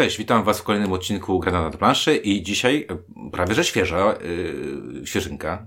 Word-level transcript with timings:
Cześć, 0.00 0.18
witam 0.18 0.44
Was 0.44 0.60
w 0.60 0.62
kolejnym 0.62 0.92
odcinku 0.92 1.38
Granada 1.38 1.70
na 1.70 1.76
planszy 1.76 2.16
i 2.16 2.42
dzisiaj 2.42 2.86
e, 2.90 3.30
prawie 3.30 3.54
że 3.54 3.64
świeża 3.64 4.14
yy, 4.22 5.06
świeżynka. 5.06 5.66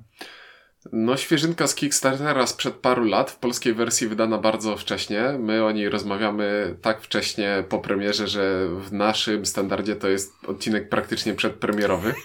No, 0.94 1.18
świeżynka 1.18 1.68
z 1.68 1.76
Kickstartera 1.76 2.48
sprzed 2.48 2.74
paru 2.74 3.06
lat, 3.06 3.32
w 3.32 3.38
polskiej 3.38 3.74
wersji 3.74 4.08
wydana 4.08 4.38
bardzo 4.38 4.78
wcześnie. 4.78 5.36
My 5.40 5.66
o 5.66 5.72
niej 5.72 5.90
rozmawiamy 5.90 6.76
tak 6.82 7.02
wcześnie 7.02 7.64
po 7.70 7.80
premierze, 7.80 8.28
że 8.28 8.68
w 8.68 8.94
naszym 8.94 9.46
standardzie 9.46 9.96
to 9.96 10.08
jest 10.08 10.34
odcinek 10.48 10.90
praktycznie 10.90 11.34
przedpremierowy. 11.34 12.14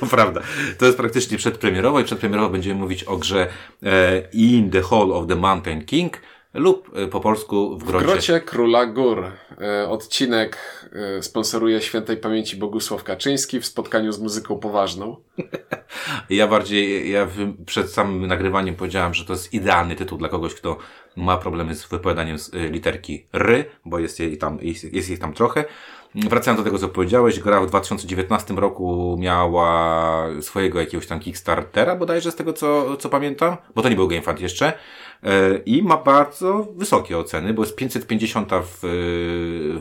To 0.00 0.06
prawda. 0.06 0.40
To 0.78 0.86
jest 0.86 0.98
praktycznie 0.98 1.38
przedpremierowo 1.38 2.00
i 2.00 2.04
przedpremierowo 2.04 2.50
będziemy 2.50 2.80
mówić 2.80 3.04
o 3.04 3.16
grze 3.16 3.46
e, 3.82 4.22
In 4.32 4.70
the 4.70 4.82
Hall 4.82 5.12
of 5.12 5.26
the 5.26 5.36
Mountain 5.36 5.84
King 5.84 6.20
lub 6.54 6.90
e, 6.94 7.06
po 7.06 7.20
polsku 7.20 7.78
w 7.78 7.84
grocie. 7.84 8.06
W 8.06 8.08
grocie 8.08 8.40
Króla 8.40 8.86
Gór. 8.86 9.24
E, 9.60 9.88
odcinek 9.88 10.58
e, 10.92 11.22
sponsoruje 11.22 11.80
świętej 11.80 12.16
pamięci 12.16 12.56
Bogusław 12.56 13.04
Kaczyński 13.04 13.60
w 13.60 13.66
spotkaniu 13.66 14.12
z 14.12 14.18
muzyką 14.18 14.58
poważną. 14.58 15.16
Ja 16.30 16.46
bardziej, 16.46 17.10
ja 17.10 17.28
przed 17.66 17.90
samym 17.90 18.26
nagrywaniem 18.26 18.76
powiedziałem, 18.76 19.14
że 19.14 19.24
to 19.24 19.32
jest 19.32 19.54
idealny 19.54 19.96
tytuł 19.96 20.18
dla 20.18 20.28
kogoś, 20.28 20.54
kto 20.54 20.76
ma 21.16 21.36
problemy 21.36 21.74
z 21.74 21.86
wypowiadaniem 21.86 22.36
literki 22.52 23.26
R, 23.32 23.64
bo 23.84 23.98
jest 23.98 24.20
jej 24.20 24.38
tam, 24.38 24.58
jest, 24.62 25.08
jej 25.08 25.18
tam 25.18 25.32
trochę. 25.32 25.64
Wracając 26.14 26.60
do 26.60 26.64
tego, 26.64 26.78
co 26.78 26.88
powiedziałeś, 26.88 27.40
gra 27.40 27.60
w 27.60 27.66
2019 27.66 28.54
roku 28.54 29.16
miała 29.20 30.26
swojego 30.40 30.80
jakiegoś 30.80 31.06
tam 31.06 31.20
Kickstartera, 31.20 31.96
bodajże 31.96 32.30
z 32.30 32.36
tego, 32.36 32.52
co, 32.52 32.96
co 32.96 33.08
pamiętam, 33.08 33.56
bo 33.74 33.82
to 33.82 33.88
nie 33.88 33.96
był 33.96 34.08
GameFund 34.08 34.40
jeszcze. 34.40 34.72
E, 35.22 35.56
I 35.66 35.82
ma 35.82 35.96
bardzo 35.96 36.68
wysokie 36.76 37.18
oceny, 37.18 37.54
bo 37.54 37.62
jest 37.62 37.76
550 37.76 38.50
w, 38.52 38.78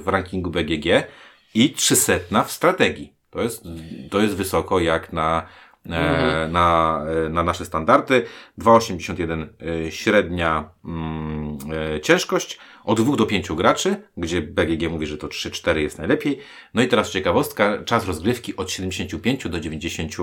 w 0.03 0.07
rankingu 0.07 0.49
BGG 0.49 1.07
i 1.53 1.69
300 1.69 2.43
w 2.43 2.51
strategii. 2.51 3.13
To 3.29 3.41
jest, 3.41 3.63
to 4.09 4.19
jest 4.19 4.35
wysoko 4.35 4.79
jak 4.79 5.13
na, 5.13 5.45
mhm. 5.85 6.51
na, 6.51 7.01
na 7.29 7.43
nasze 7.43 7.65
standardy. 7.65 8.25
2,81 8.59 9.47
e, 9.87 9.91
średnia 9.91 10.69
mm, 10.85 11.57
ciężkość, 12.01 12.59
od 12.83 13.01
2 13.01 13.15
do 13.15 13.25
5 13.25 13.51
graczy, 13.51 13.95
gdzie 14.17 14.41
BGG 14.41 14.89
mówi, 14.89 15.07
że 15.07 15.17
to 15.17 15.27
3-4 15.27 15.77
jest 15.77 15.97
najlepiej. 15.97 16.39
No 16.73 16.81
i 16.81 16.87
teraz 16.87 17.11
ciekawostka, 17.11 17.83
czas 17.83 18.07
rozgrywki 18.07 18.55
od 18.55 18.71
75 18.71 19.47
do 19.49 19.59
90 19.59 20.13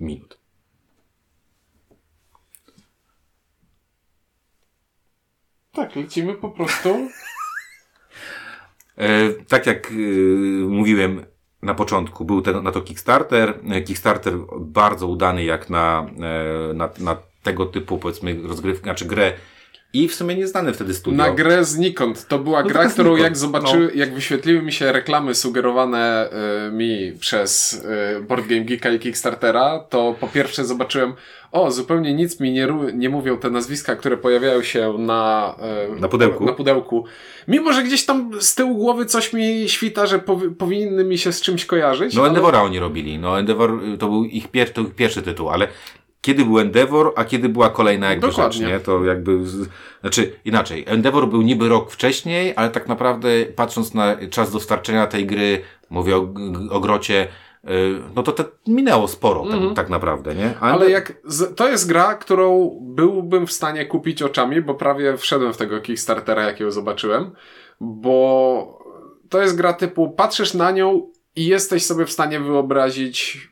minut. 0.00 0.41
Tak, 5.72 5.96
lecimy 5.96 6.34
po 6.34 6.50
prostu. 6.50 7.08
E, 8.98 9.28
tak 9.48 9.66
jak 9.66 9.90
e, 9.90 9.94
mówiłem 10.68 11.24
na 11.62 11.74
początku, 11.74 12.24
był 12.24 12.42
ten, 12.42 12.62
na 12.62 12.72
to 12.72 12.82
Kickstarter. 12.82 13.58
E, 13.70 13.82
Kickstarter 13.82 14.34
bardzo 14.60 15.06
udany 15.06 15.44
jak 15.44 15.70
na, 15.70 16.06
e, 16.70 16.74
na, 16.74 16.90
na 16.98 17.16
tego 17.42 17.66
typu, 17.66 17.98
powiedzmy, 17.98 18.42
rozgrywkę, 18.42 18.82
znaczy 18.82 19.04
grę 19.04 19.32
i 19.92 20.08
w 20.08 20.14
sumie 20.14 20.34
nieznany 20.34 20.72
wtedy 20.72 20.94
studio. 20.94 21.18
Na 21.18 21.30
grę 21.30 21.64
znikąd. 21.64 22.28
To 22.28 22.38
była 22.38 22.62
no 22.62 22.68
gra, 22.68 22.88
którą 22.88 23.10
znikąd. 23.10 23.22
jak 23.22 23.36
zobaczyły, 23.36 23.84
no. 23.84 23.90
jak 23.94 24.14
wyświetliły 24.14 24.62
mi 24.62 24.72
się 24.72 24.92
reklamy 24.92 25.34
sugerowane 25.34 26.30
y, 26.68 26.72
mi 26.72 27.12
przez 27.20 27.72
y, 28.18 28.20
Board 28.20 28.46
Game 28.46 28.60
Geeka 28.60 28.90
i 28.90 28.98
Kickstartera, 28.98 29.78
to 29.78 30.14
po 30.20 30.28
pierwsze 30.28 30.64
zobaczyłem, 30.64 31.12
o, 31.52 31.70
zupełnie 31.70 32.14
nic 32.14 32.40
mi 32.40 32.52
nie, 32.52 32.68
nie 32.94 33.08
mówią 33.08 33.38
te 33.38 33.50
nazwiska, 33.50 33.96
które 33.96 34.16
pojawiają 34.16 34.62
się 34.62 34.94
na, 34.98 35.54
y, 35.96 36.00
na, 36.00 36.08
pudełku. 36.08 36.44
na 36.44 36.52
pudełku. 36.52 37.04
Mimo, 37.48 37.72
że 37.72 37.82
gdzieś 37.82 38.06
tam 38.06 38.30
z 38.40 38.54
tyłu 38.54 38.76
głowy 38.76 39.06
coś 39.06 39.32
mi 39.32 39.68
świta, 39.68 40.06
że 40.06 40.18
powi 40.18 40.48
powinny 40.50 41.04
mi 41.04 41.18
się 41.18 41.32
z 41.32 41.40
czymś 41.40 41.64
kojarzyć. 41.64 42.14
No 42.14 42.20
ale... 42.20 42.28
Endeavora 42.28 42.62
oni 42.62 42.78
robili. 42.78 43.18
No 43.18 43.38
Endeavor 43.38 43.80
to 43.98 44.08
był 44.08 44.24
ich 44.24 44.48
pier 44.48 44.72
to 44.72 44.84
pierwszy 44.84 45.22
tytuł, 45.22 45.48
ale 45.50 45.68
kiedy 46.22 46.44
był 46.44 46.58
Endeavor, 46.58 47.12
a 47.16 47.24
kiedy 47.24 47.48
była 47.48 47.70
kolejna 47.70 48.10
jakby 48.10 48.26
Dokładnie. 48.26 48.58
rzecz, 48.58 48.68
nie? 48.68 48.80
To 48.80 49.04
jakby, 49.04 49.38
znaczy 50.00 50.32
inaczej, 50.44 50.84
Endeavor 50.86 51.28
był 51.28 51.42
niby 51.42 51.68
rok 51.68 51.90
wcześniej, 51.90 52.52
ale 52.56 52.70
tak 52.70 52.88
naprawdę 52.88 53.28
patrząc 53.56 53.94
na 53.94 54.16
czas 54.30 54.52
dostarczenia 54.52 55.06
tej 55.06 55.26
gry, 55.26 55.62
mówię 55.90 56.16
o, 56.16 56.28
o 56.70 56.80
grocie, 56.80 57.28
y, 57.64 57.68
no 58.14 58.22
to 58.22 58.32
te 58.32 58.44
minęło 58.66 59.08
sporo 59.08 59.44
tak, 59.44 59.54
mm 59.54 59.74
tak, 59.74 59.88
naprawdę, 59.88 60.34
nie? 60.34 60.54
Ale, 60.60 60.72
ale 60.72 60.90
jak, 60.90 61.12
z, 61.24 61.56
to 61.56 61.68
jest 61.68 61.88
gra, 61.88 62.14
którą 62.14 62.78
byłbym 62.80 63.46
w 63.46 63.52
stanie 63.52 63.86
kupić 63.86 64.22
oczami, 64.22 64.62
bo 64.62 64.74
prawie 64.74 65.16
wszedłem 65.16 65.52
w 65.52 65.56
tego 65.56 65.80
Kickstartera, 65.80 66.42
jakiego 66.42 66.70
zobaczyłem, 66.70 67.30
bo 67.80 68.78
to 69.28 69.42
jest 69.42 69.56
gra 69.56 69.72
typu, 69.72 70.10
patrzysz 70.10 70.54
na 70.54 70.70
nią 70.70 71.10
i 71.36 71.46
jesteś 71.46 71.86
sobie 71.86 72.06
w 72.06 72.12
stanie 72.12 72.40
wyobrazić 72.40 73.51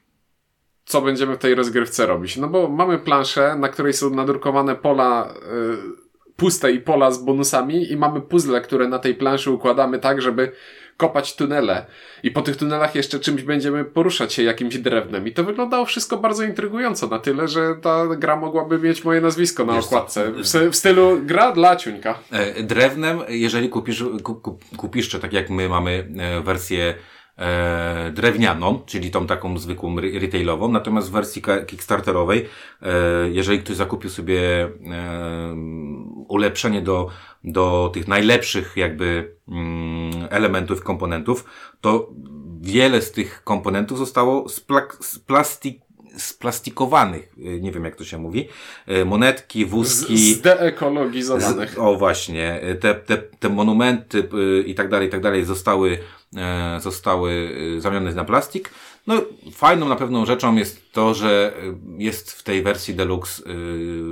co 0.90 1.00
będziemy 1.02 1.34
w 1.34 1.38
tej 1.38 1.54
rozgrywce 1.54 2.06
robić. 2.06 2.36
No 2.36 2.48
bo 2.48 2.68
mamy 2.68 2.98
planszę, 2.98 3.56
na 3.58 3.68
której 3.68 3.92
są 3.92 4.10
nadrukowane 4.10 4.76
pola 4.76 5.34
y, 5.34 6.36
puste 6.36 6.72
i 6.72 6.80
pola 6.80 7.10
z 7.10 7.18
bonusami 7.18 7.92
i 7.92 7.96
mamy 7.96 8.20
puzzle, 8.20 8.60
które 8.60 8.88
na 8.88 8.98
tej 8.98 9.14
planszy 9.14 9.50
układamy 9.50 9.98
tak, 9.98 10.22
żeby 10.22 10.52
kopać 10.96 11.36
tunele. 11.36 11.86
I 12.22 12.30
po 12.30 12.42
tych 12.42 12.56
tunelach 12.56 12.94
jeszcze 12.94 13.20
czymś 13.20 13.42
będziemy 13.42 13.84
poruszać 13.84 14.32
się 14.32 14.42
jakimś 14.42 14.78
drewnem. 14.78 15.26
I 15.26 15.32
to 15.32 15.44
wyglądało 15.44 15.84
wszystko 15.84 16.16
bardzo 16.16 16.44
intrygująco, 16.44 17.06
na 17.06 17.18
tyle, 17.18 17.48
że 17.48 17.74
ta 17.82 18.06
gra 18.06 18.36
mogłaby 18.36 18.78
mieć 18.78 19.04
moje 19.04 19.20
nazwisko 19.20 19.64
na 19.64 19.72
Wiesz 19.72 19.84
okładce. 19.84 20.32
W, 20.32 20.70
w, 20.70 20.76
stylu 20.76 21.20
gra 21.22 21.52
dla 21.52 21.76
ciuńka. 21.76 22.18
E, 22.30 22.62
drewnem, 22.62 23.20
jeżeli 23.28 23.68
kupisz, 23.68 24.04
kupisz, 24.76 25.08
czy 25.08 25.20
tak 25.20 25.32
jak 25.32 25.50
my 25.50 25.68
mamy 25.68 26.08
e, 26.18 26.40
wersję 26.40 26.94
e, 27.40 28.10
drewnianą, 28.14 28.80
czyli 28.86 29.10
tą 29.10 29.26
taką 29.26 29.58
zwykłą 29.58 29.96
retailową, 30.00 30.72
natomiast 30.72 31.08
w 31.08 31.12
wersji 31.12 31.42
kickstarterowej, 31.66 32.46
e, 32.82 32.88
jeżeli 33.30 33.58
ktoś 33.58 33.76
zakupił 33.76 34.10
sobie 34.10 34.64
e, 34.64 34.70
ulepszenie 36.28 36.82
do, 36.82 37.08
do 37.44 37.90
tych 37.94 38.08
najlepszych 38.08 38.76
jakby 38.76 39.34
mm, 39.48 40.28
elementów, 40.30 40.82
komponentów, 40.82 41.44
to 41.80 42.10
wiele 42.60 43.02
z 43.02 43.12
tych 43.12 43.44
komponentów 43.44 43.98
zostało 43.98 44.48
z, 44.48 44.66
z 45.00 45.18
plastik 45.18 45.89
splastikowanych, 46.22 47.32
e, 47.38 47.60
nie 47.60 47.72
wiem 47.72 47.84
jak 47.84 47.96
to 47.96 48.04
się 48.04 48.18
mówi, 48.18 48.48
e, 48.86 49.04
monetki, 49.04 49.66
wózki. 49.66 50.34
Zdeekologizowanych. 50.34 51.74
Z, 51.74 51.78
o 51.78 51.96
właśnie, 51.96 52.60
e, 52.60 52.74
te, 52.74 52.94
te, 52.94 53.16
te 53.18 53.48
monumenty 53.48 54.28
i 54.66 54.74
tak 54.74 54.88
dalej, 54.88 55.08
i 55.08 55.10
tak 55.10 55.20
dalej 55.20 55.44
zostały 55.44 55.98
E, 56.36 56.80
zostały 56.80 57.56
zamienione 57.78 58.14
na 58.14 58.24
plastik. 58.24 58.70
No, 59.06 59.22
fajną 59.52 59.88
na 59.88 59.96
pewną 59.96 60.26
rzeczą 60.26 60.56
jest 60.56 60.92
to, 60.92 61.14
że 61.14 61.52
jest 61.98 62.32
w 62.32 62.42
tej 62.42 62.62
wersji 62.62 62.94
Deluxe 62.94 63.42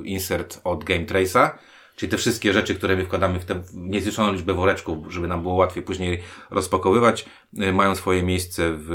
insert 0.04 0.60
od 0.64 0.84
Game 0.84 1.04
Trace'a, 1.04 1.50
czyli 1.98 2.10
te 2.10 2.16
wszystkie 2.16 2.52
rzeczy, 2.52 2.74
które 2.74 2.96
my 2.96 3.04
wkładamy 3.04 3.40
w 3.40 3.44
tę 3.44 3.62
niezliczoną 3.74 4.32
liczbę 4.32 4.54
woreczków, 4.54 5.12
żeby 5.12 5.28
nam 5.28 5.42
było 5.42 5.54
łatwiej 5.54 5.82
później 5.82 6.22
rozpakowywać, 6.50 7.26
mają 7.52 7.94
swoje 7.94 8.22
miejsce 8.22 8.70
w, 8.72 8.88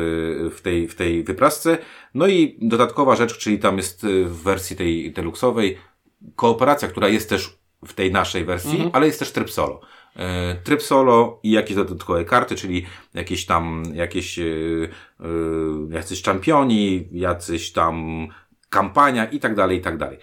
w, 0.56 0.62
tej, 0.62 0.88
w 0.88 0.96
tej 0.96 1.24
wyprasce. 1.24 1.78
No 2.14 2.28
i 2.28 2.58
dodatkowa 2.62 3.16
rzecz, 3.16 3.38
czyli 3.38 3.60
tam 3.60 3.78
jest 3.78 4.06
w 4.26 4.44
wersji 4.44 4.76
tej 4.76 5.12
deluxowej 5.12 5.78
kooperacja, 6.36 6.88
która 6.88 7.08
jest 7.08 7.30
też 7.30 7.58
w 7.86 7.94
tej 7.94 8.12
naszej 8.12 8.46
wersji, 8.46 8.72
mhm. 8.72 8.90
ale 8.94 9.06
jest 9.06 9.20
też 9.20 9.32
tryb 9.32 9.52
solo. 9.52 9.82
E, 10.16 10.56
tryb 10.56 10.82
solo 10.82 11.40
i 11.44 11.52
jakieś 11.52 11.76
dodatkowe 11.76 12.26
karty, 12.26 12.56
czyli 12.56 12.86
jakieś 13.14 13.46
tam, 13.46 13.84
jakieś, 13.94 14.38
yy, 14.38 14.90
yy, 15.20 15.96
jacyś 15.96 16.22
czampioni, 16.22 17.08
jacyś 17.12 17.72
tam 17.72 18.28
kampania 18.70 19.26
i 19.26 19.40
tak 19.40 19.56
dalej, 19.56 19.78
i 19.78 19.82
tak 19.82 19.98
dalej. 19.98 20.18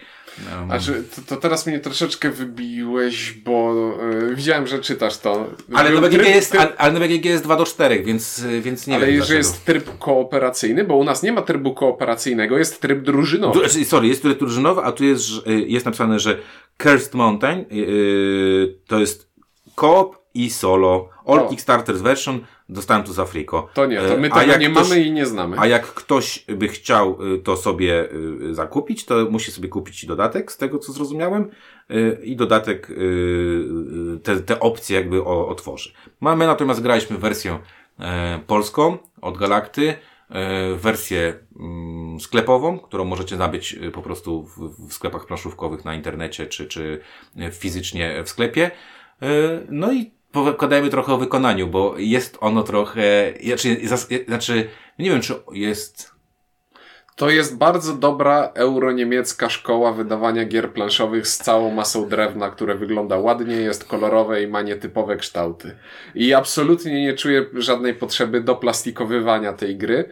Czy 0.81 1.03
to, 1.15 1.21
to, 1.27 1.37
teraz 1.37 1.67
mnie 1.67 1.79
troszeczkę 1.79 2.29
wybiłeś, 2.29 3.33
bo 3.33 3.73
yy, 4.21 4.35
widziałem, 4.35 4.67
że 4.67 4.79
czytasz 4.79 5.17
to. 5.17 5.47
Ale 5.73 5.89
na 5.89 6.01
BGG, 6.01 6.19
tryb, 6.19 6.35
jest, 6.35 6.51
tryb... 6.51 6.73
ale 6.77 6.93
na 6.93 6.99
BGG 6.99 7.25
jest 7.25 7.43
2 7.43 7.55
do 7.55 7.65
4, 7.65 8.03
więc, 8.03 8.45
więc 8.61 8.87
nie 8.87 8.95
ale 8.95 9.05
wiem. 9.05 9.15
Ale 9.15 9.25
że 9.25 9.35
jest 9.35 9.65
tryb 9.65 9.97
kooperacyjny, 9.99 10.83
bo 10.83 10.95
u 10.95 11.03
nas 11.03 11.23
nie 11.23 11.31
ma 11.31 11.41
trybu 11.41 11.73
kooperacyjnego, 11.73 12.57
jest 12.57 12.81
tryb 12.81 13.03
drużynowy. 13.03 13.59
Du 13.59 13.85
sorry, 13.85 14.07
jest 14.07 14.21
tryb 14.21 14.39
drużynowy, 14.39 14.81
a 14.81 14.91
tu 14.91 15.05
jest, 15.05 15.23
jest 15.45 15.85
napisane, 15.85 16.19
że 16.19 16.37
Cursed 16.83 17.13
Mountain 17.13 17.65
yy, 17.71 18.79
to 18.87 18.99
jest 18.99 19.31
Coop 19.75 20.17
i 20.33 20.49
solo. 20.49 21.09
All 21.25 21.39
o. 21.39 21.49
Kickstarters 21.49 22.01
version 22.01 22.39
dostałem 22.71 23.03
to 23.03 23.13
z 23.13 23.19
Afriko. 23.19 23.69
To 23.73 23.85
nie, 23.85 23.97
to 24.01 24.17
my 24.17 24.27
e, 24.27 24.29
tego 24.29 24.57
nie 24.57 24.69
ktoś, 24.69 24.89
mamy 24.89 25.01
i 25.01 25.11
nie 25.11 25.25
znamy. 25.25 25.57
A 25.59 25.67
jak 25.67 25.93
ktoś 25.93 26.45
by 26.47 26.67
chciał 26.67 27.33
y, 27.33 27.39
to 27.39 27.57
sobie 27.57 28.09
y, 28.49 28.55
zakupić, 28.55 29.05
to 29.05 29.27
musi 29.29 29.51
sobie 29.51 29.69
kupić 29.69 30.05
dodatek, 30.05 30.51
z 30.51 30.57
tego 30.57 30.79
co 30.79 30.91
zrozumiałem, 30.91 31.49
i 32.23 32.35
dodatek 32.35 32.87
te, 34.23 34.39
te 34.39 34.59
opcje 34.59 34.97
jakby 34.97 35.23
otworzy. 35.23 35.91
Mamy 36.21 36.47
natomiast 36.47 36.81
graliśmy 36.81 37.17
wersję 37.17 37.59
e, 37.99 38.39
polską 38.47 38.97
od 39.21 39.37
Galakty, 39.37 39.93
e, 40.29 40.75
wersję 40.75 41.39
mm, 41.59 42.19
sklepową, 42.19 42.79
którą 42.79 43.05
możecie 43.05 43.37
nabyć 43.37 43.79
po 43.93 44.01
prostu 44.01 44.43
w, 44.87 44.93
sklepach 44.93 45.25
planszówkowych 45.25 45.85
na 45.85 45.95
internecie, 45.95 46.47
czy, 46.47 46.65
czy 46.67 47.01
fizycznie 47.51 48.23
w 48.23 48.29
sklepie. 48.29 48.71
E, 49.21 49.27
no 49.69 49.93
i 49.93 50.11
pogadajmy 50.31 50.89
trochę 50.89 51.13
o 51.13 51.17
wykonaniu, 51.17 51.67
bo 51.67 51.97
jest 51.97 52.37
ono 52.41 52.63
trochę, 52.63 53.33
znaczy, 53.43 53.77
znaczy 54.27 54.69
nie 54.99 55.09
wiem, 55.09 55.21
czy 55.21 55.33
jest 55.53 56.11
to 57.15 57.29
jest 57.29 57.57
bardzo 57.57 57.93
dobra 57.93 58.51
euro-niemiecka 58.53 59.49
szkoła 59.49 59.93
wydawania 59.93 60.45
gier 60.45 60.73
planszowych 60.73 61.27
z 61.27 61.37
całą 61.37 61.71
masą 61.71 62.09
drewna, 62.09 62.49
które 62.49 62.75
wygląda 62.75 63.17
ładnie, 63.17 63.55
jest 63.55 63.85
kolorowe 63.85 64.43
i 64.43 64.47
ma 64.47 64.61
nietypowe 64.61 65.17
kształty. 65.17 65.77
I 66.15 66.33
absolutnie 66.33 67.01
nie 67.01 67.13
czuję 67.13 67.45
żadnej 67.53 67.93
potrzeby 67.93 68.41
doplastikowywania 68.41 69.53
tej 69.53 69.77
gry, 69.77 70.09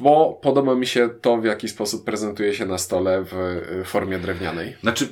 bo 0.00 0.38
podoba 0.42 0.74
mi 0.74 0.86
się 0.86 1.08
to, 1.20 1.36
w 1.36 1.44
jaki 1.44 1.68
sposób 1.68 2.04
prezentuje 2.04 2.54
się 2.54 2.66
na 2.66 2.78
stole 2.78 3.24
w 3.24 3.34
formie 3.84 4.18
drewnianej. 4.18 4.76
Znaczy, 4.80 5.08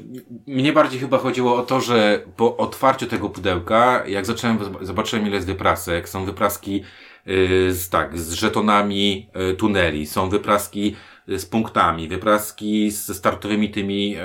mnie 0.46 0.72
bardziej 0.72 1.00
chyba 1.00 1.18
chodziło 1.18 1.56
o 1.56 1.62
to, 1.62 1.80
że 1.80 2.22
po 2.36 2.56
otwarciu 2.56 3.06
tego 3.06 3.28
pudełka, 3.30 4.02
jak 4.06 4.26
zacząłem, 4.26 4.58
zobaczyłem 4.80 5.26
ile 5.26 5.34
jest 5.34 5.46
wyprasek, 5.46 6.08
są 6.08 6.24
wypraski 6.24 6.82
Y, 7.28 7.74
z, 7.74 7.88
tak, 7.88 8.18
z 8.18 8.32
żetonami 8.32 9.30
y, 9.50 9.54
tuneli, 9.54 10.06
są 10.06 10.28
wypraski 10.28 10.96
y, 11.28 11.38
z 11.38 11.46
punktami, 11.46 12.08
wypraski 12.08 12.90
ze 12.90 13.14
startowymi 13.14 13.70
tymi 13.70 14.16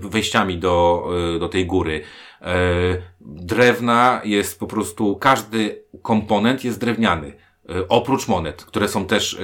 wejściami 0.00 0.58
do, 0.58 1.08
do 1.40 1.48
tej 1.48 1.66
góry. 1.66 2.00
Drewna 3.20 4.20
jest 4.24 4.60
po 4.60 4.66
prostu, 4.66 5.16
każdy 5.16 5.82
komponent 6.02 6.64
jest 6.64 6.80
drewniany. 6.80 7.32
Oprócz 7.88 8.28
monet, 8.28 8.64
które 8.64 8.88
są 8.88 9.06
też 9.06 9.38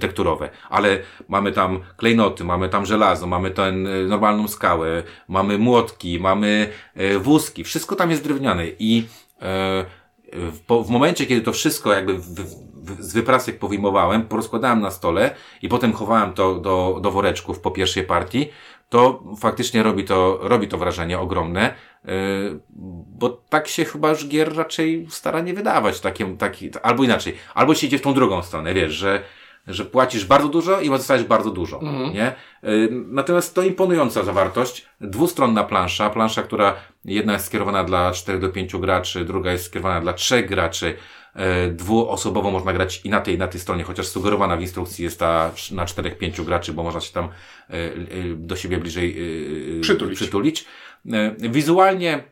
tekturowe, 0.00 0.50
ale 0.70 0.98
mamy 1.28 1.52
tam 1.52 1.80
klejnoty, 1.96 2.44
mamy 2.44 2.68
tam 2.68 2.86
żelazo, 2.86 3.26
mamy 3.26 3.50
ten 3.50 4.08
normalną 4.08 4.48
skałę, 4.48 5.02
mamy 5.28 5.58
młotki, 5.58 6.20
mamy 6.20 6.68
wózki, 7.20 7.64
wszystko 7.64 7.96
tam 7.96 8.10
jest 8.10 8.24
drewniane 8.24 8.64
i 8.78 9.04
w, 10.84 10.90
momencie, 10.90 11.26
kiedy 11.26 11.40
to 11.40 11.52
wszystko 11.52 11.92
jakby 11.92 12.20
z 12.98 13.12
wyprasek 13.12 13.58
powyjmowałem, 13.58 14.22
porozkładałem 14.22 14.80
na 14.80 14.90
stole 14.90 15.34
i 15.62 15.68
potem 15.68 15.92
chowałem 15.92 16.32
to 16.32 16.54
do, 16.54 16.98
do 17.02 17.10
woreczków 17.10 17.60
po 17.60 17.70
pierwszej 17.70 18.04
partii, 18.04 18.48
to 18.88 19.22
faktycznie 19.40 19.82
robi 19.82 20.04
to, 20.04 20.38
robi 20.42 20.68
to 20.68 20.78
wrażenie 20.78 21.18
ogromne, 21.18 21.74
bo 23.18 23.28
tak 23.28 23.68
się 23.68 23.84
chyba 23.84 24.10
już 24.10 24.28
gier 24.28 24.56
raczej 24.56 25.06
stara 25.10 25.40
nie 25.40 25.54
wydawać, 25.54 26.00
takim, 26.00 26.36
taki, 26.36 26.70
albo 26.82 27.04
inaczej, 27.04 27.34
albo 27.54 27.74
się 27.74 27.86
idzie 27.86 27.98
w 27.98 28.02
tą 28.02 28.14
drugą 28.14 28.42
stronę, 28.42 28.74
wiesz, 28.74 28.92
że 28.92 29.22
że 29.68 29.84
płacisz 29.84 30.24
bardzo 30.24 30.48
dużo 30.48 30.80
i 30.80 30.88
dostajesz 30.88 31.24
bardzo 31.24 31.50
dużo, 31.50 31.80
mhm. 31.80 32.14
nie? 32.14 32.32
Y, 32.64 32.88
natomiast 32.90 33.54
to 33.54 33.62
imponująca 33.62 34.24
zawartość, 34.24 34.86
dwustronna 35.00 35.64
plansza, 35.64 36.10
plansza, 36.10 36.42
która 36.42 36.74
jedna 37.04 37.32
jest 37.32 37.46
skierowana 37.46 37.84
dla 37.84 38.12
4 38.12 38.38
do 38.38 38.48
5 38.48 38.76
graczy, 38.76 39.24
druga 39.24 39.52
jest 39.52 39.64
skierowana 39.64 40.00
dla 40.00 40.12
3 40.12 40.42
graczy, 40.42 40.94
y, 41.66 41.72
dwuosobowo 41.72 42.50
można 42.50 42.72
grać 42.72 43.00
i 43.04 43.10
na 43.10 43.20
tej, 43.20 43.38
na 43.38 43.48
tej 43.48 43.60
stronie, 43.60 43.84
chociaż 43.84 44.06
sugerowana 44.06 44.56
w 44.56 44.60
instrukcji 44.60 45.04
jest 45.04 45.18
ta 45.18 45.50
na 45.70 45.84
4-5 45.84 46.44
graczy, 46.44 46.72
bo 46.72 46.82
można 46.82 47.00
się 47.00 47.12
tam 47.12 47.28
do 48.36 48.56
siebie 48.56 48.78
bliżej 48.78 49.16
przytulić. 49.80 50.18
przytulić. 50.18 50.66
Wizualnie 51.38 52.22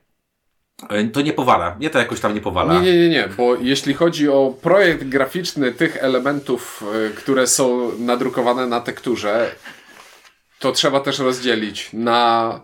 E, 0.88 1.04
to 1.04 1.20
nie 1.20 1.32
powala. 1.32 1.74
Mnie 1.74 1.90
to 1.90 1.98
jakoś 1.98 2.20
tam 2.20 2.34
nie 2.34 2.40
powala. 2.40 2.74
Nie, 2.74 2.80
nie, 2.80 2.98
nie, 2.98 3.08
nie, 3.08 3.28
bo 3.36 3.56
jeśli 3.56 3.94
chodzi 3.94 4.28
o 4.28 4.54
projekt 4.62 5.04
graficzny 5.04 5.72
tych 5.72 5.96
elementów, 5.96 6.84
e, 7.06 7.10
które 7.10 7.46
są 7.46 7.92
nadrukowane 7.98 8.66
na 8.66 8.80
tekturze, 8.80 9.50
to 10.58 10.72
trzeba 10.72 11.00
też 11.00 11.18
rozdzielić 11.18 11.90
na 11.92 12.60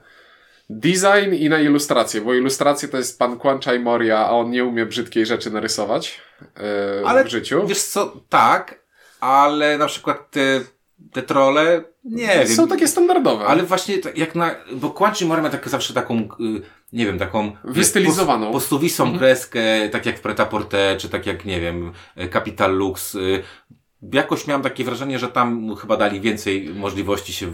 design 0.71 1.35
i 1.35 1.49
na 1.49 1.61
ilustrację, 1.61 2.21
bo 2.21 2.35
ilustrację 2.35 2.89
to 2.89 2.97
jest 2.97 3.19
pan 3.19 3.39
Kwanchai 3.39 3.79
Moria, 3.79 4.19
a 4.19 4.31
on 4.31 4.51
nie 4.51 4.65
umie 4.65 4.87
brzydkiej 4.87 5.27
rzeczy 5.27 5.51
narysować 5.51 6.21
yy, 6.41 7.07
ale, 7.07 7.25
w 7.25 7.29
życiu. 7.29 7.67
Wiesz 7.67 7.83
co, 7.83 8.21
tak, 8.29 8.85
ale 9.21 9.79
na 9.79 9.87
przykład 9.87 10.31
te, 10.31 10.61
te 11.13 11.23
trole, 11.23 11.85
nie 12.05 12.27
wiem. 12.27 12.49
Są 12.49 12.69
takie 12.69 12.89
standardowe. 12.89 13.45
Ale 13.47 13.63
właśnie 13.63 13.97
jak 14.15 14.35
na, 14.35 14.55
bo 14.73 14.91
Kwanchai 14.91 15.29
Moria 15.29 15.43
ma 15.43 15.51
tak, 15.51 15.69
zawsze 15.69 15.95
taką... 15.95 16.29
Yy, 16.39 16.63
nie 16.93 17.07
wiem, 17.07 17.19
taką 17.19 17.53
wystylizowaną 17.65 18.53
postuwisą 18.53 19.03
mhm. 19.03 19.19
kreskę, 19.19 19.89
tak 19.89 20.07
jak 20.07 20.19
w 20.19 20.21
Pretaporte, 20.21 20.97
czy 20.99 21.09
tak 21.09 21.27
jak, 21.27 21.45
nie 21.45 21.61
wiem, 21.61 21.93
Capital 22.33 22.77
Lux. 22.77 23.17
Jakoś 24.13 24.47
miałem 24.47 24.63
takie 24.63 24.85
wrażenie, 24.85 25.19
że 25.19 25.29
tam 25.29 25.77
chyba 25.77 25.97
dali 25.97 26.21
więcej 26.21 26.75
możliwości 26.75 27.33
się 27.33 27.47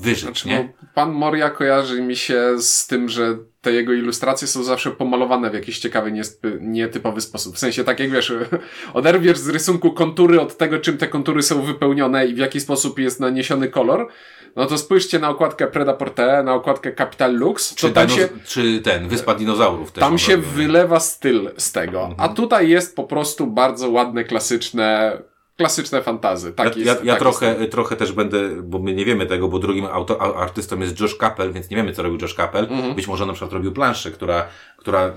wyżyć, 0.00 0.24
znaczy, 0.24 0.48
nie? 0.48 0.72
Pan 0.94 1.12
Moria 1.12 1.50
kojarzy 1.50 2.02
mi 2.02 2.16
się 2.16 2.54
z 2.58 2.86
tym, 2.86 3.08
że 3.08 3.38
te 3.60 3.72
jego 3.72 3.92
ilustracje 3.92 4.48
są 4.48 4.62
zawsze 4.62 4.90
pomalowane 4.90 5.50
w 5.50 5.54
jakiś 5.54 5.78
ciekawy, 5.78 6.12
nietypowy 6.60 7.20
sposób. 7.20 7.56
W 7.56 7.58
sensie 7.58 7.84
tak 7.84 8.00
jak 8.00 8.10
wiesz, 8.10 8.32
oderwiesz 8.94 9.38
z 9.38 9.48
rysunku 9.48 9.92
kontury 9.92 10.40
od 10.40 10.56
tego, 10.56 10.78
czym 10.78 10.98
te 10.98 11.08
kontury 11.08 11.42
są 11.42 11.62
wypełnione 11.62 12.26
i 12.26 12.34
w 12.34 12.38
jaki 12.38 12.60
sposób 12.60 12.98
jest 12.98 13.20
naniesiony 13.20 13.68
kolor, 13.68 14.08
no 14.56 14.66
to 14.66 14.78
spójrzcie 14.78 15.18
na 15.18 15.28
okładkę 15.28 15.66
Predaporte, 15.66 16.42
na 16.42 16.54
okładkę 16.54 16.92
Capital 16.92 17.34
Lux. 17.34 17.74
Czy, 17.74 17.90
tam 17.90 18.08
się, 18.08 18.28
czy 18.44 18.80
ten, 18.80 19.08
Wyspa 19.08 19.34
Dinozaurów 19.34 19.92
też. 19.92 20.00
Tam 20.00 20.18
się 20.18 20.36
wylewa 20.36 21.00
styl 21.00 21.50
z 21.56 21.72
tego. 21.72 22.00
Mhm. 22.00 22.30
A 22.30 22.34
tutaj 22.34 22.68
jest 22.68 22.96
po 22.96 23.04
prostu 23.04 23.46
bardzo 23.46 23.90
ładne, 23.90 24.24
klasyczne 24.24 25.18
klasyczne 25.60 26.02
fantazy. 26.02 26.52
Tak 26.52 26.76
ja, 26.76 26.82
jest, 26.84 27.00
ja, 27.00 27.06
ja 27.06 27.12
tak 27.12 27.18
trochę, 27.20 27.56
jest. 27.58 27.72
trochę 27.72 27.96
też 27.96 28.12
będę, 28.12 28.62
bo 28.62 28.78
my 28.78 28.94
nie 28.94 29.04
wiemy 29.04 29.26
tego, 29.26 29.48
bo 29.48 29.58
drugim 29.58 29.84
auto, 29.84 30.36
artystą 30.40 30.80
jest 30.80 31.00
Josh 31.00 31.16
Capel, 31.16 31.52
więc 31.52 31.70
nie 31.70 31.76
wiemy, 31.76 31.92
co 31.92 32.02
robił 32.02 32.18
Josh 32.22 32.34
Capel. 32.34 32.64
Mhm. 32.70 32.94
Być 32.94 33.08
może 33.08 33.26
na 33.26 33.32
przykład 33.32 33.52
robił 33.52 33.72
planszę, 33.72 34.10
która, 34.10 34.46
która, 34.76 35.00
e, 35.00 35.14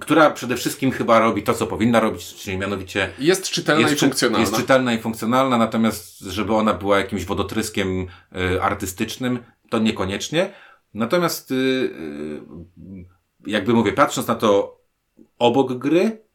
która 0.00 0.30
przede 0.30 0.56
wszystkim 0.56 0.90
chyba 0.90 1.18
robi 1.18 1.42
to, 1.42 1.54
co 1.54 1.66
powinna 1.66 2.00
robić, 2.00 2.34
czyli 2.34 2.58
mianowicie... 2.58 3.10
Jest 3.18 3.50
czytelna 3.50 3.82
jest, 3.82 3.94
i 3.94 3.96
funkcjonalna. 3.98 4.40
Jest 4.40 4.56
czytelna 4.56 4.92
i 4.92 4.98
funkcjonalna, 4.98 5.58
natomiast 5.58 6.20
żeby 6.20 6.54
ona 6.54 6.74
była 6.74 6.98
jakimś 6.98 7.24
wodotryskiem 7.24 8.06
e, 8.56 8.62
artystycznym, 8.62 9.38
to 9.70 9.78
niekoniecznie. 9.78 10.50
Natomiast, 10.94 11.50
e, 11.50 11.54
jakby 13.46 13.74
mówię, 13.74 13.92
patrząc 13.92 14.28
na 14.28 14.34
to 14.34 14.78
obok 15.38 15.72
gry, 15.72 16.28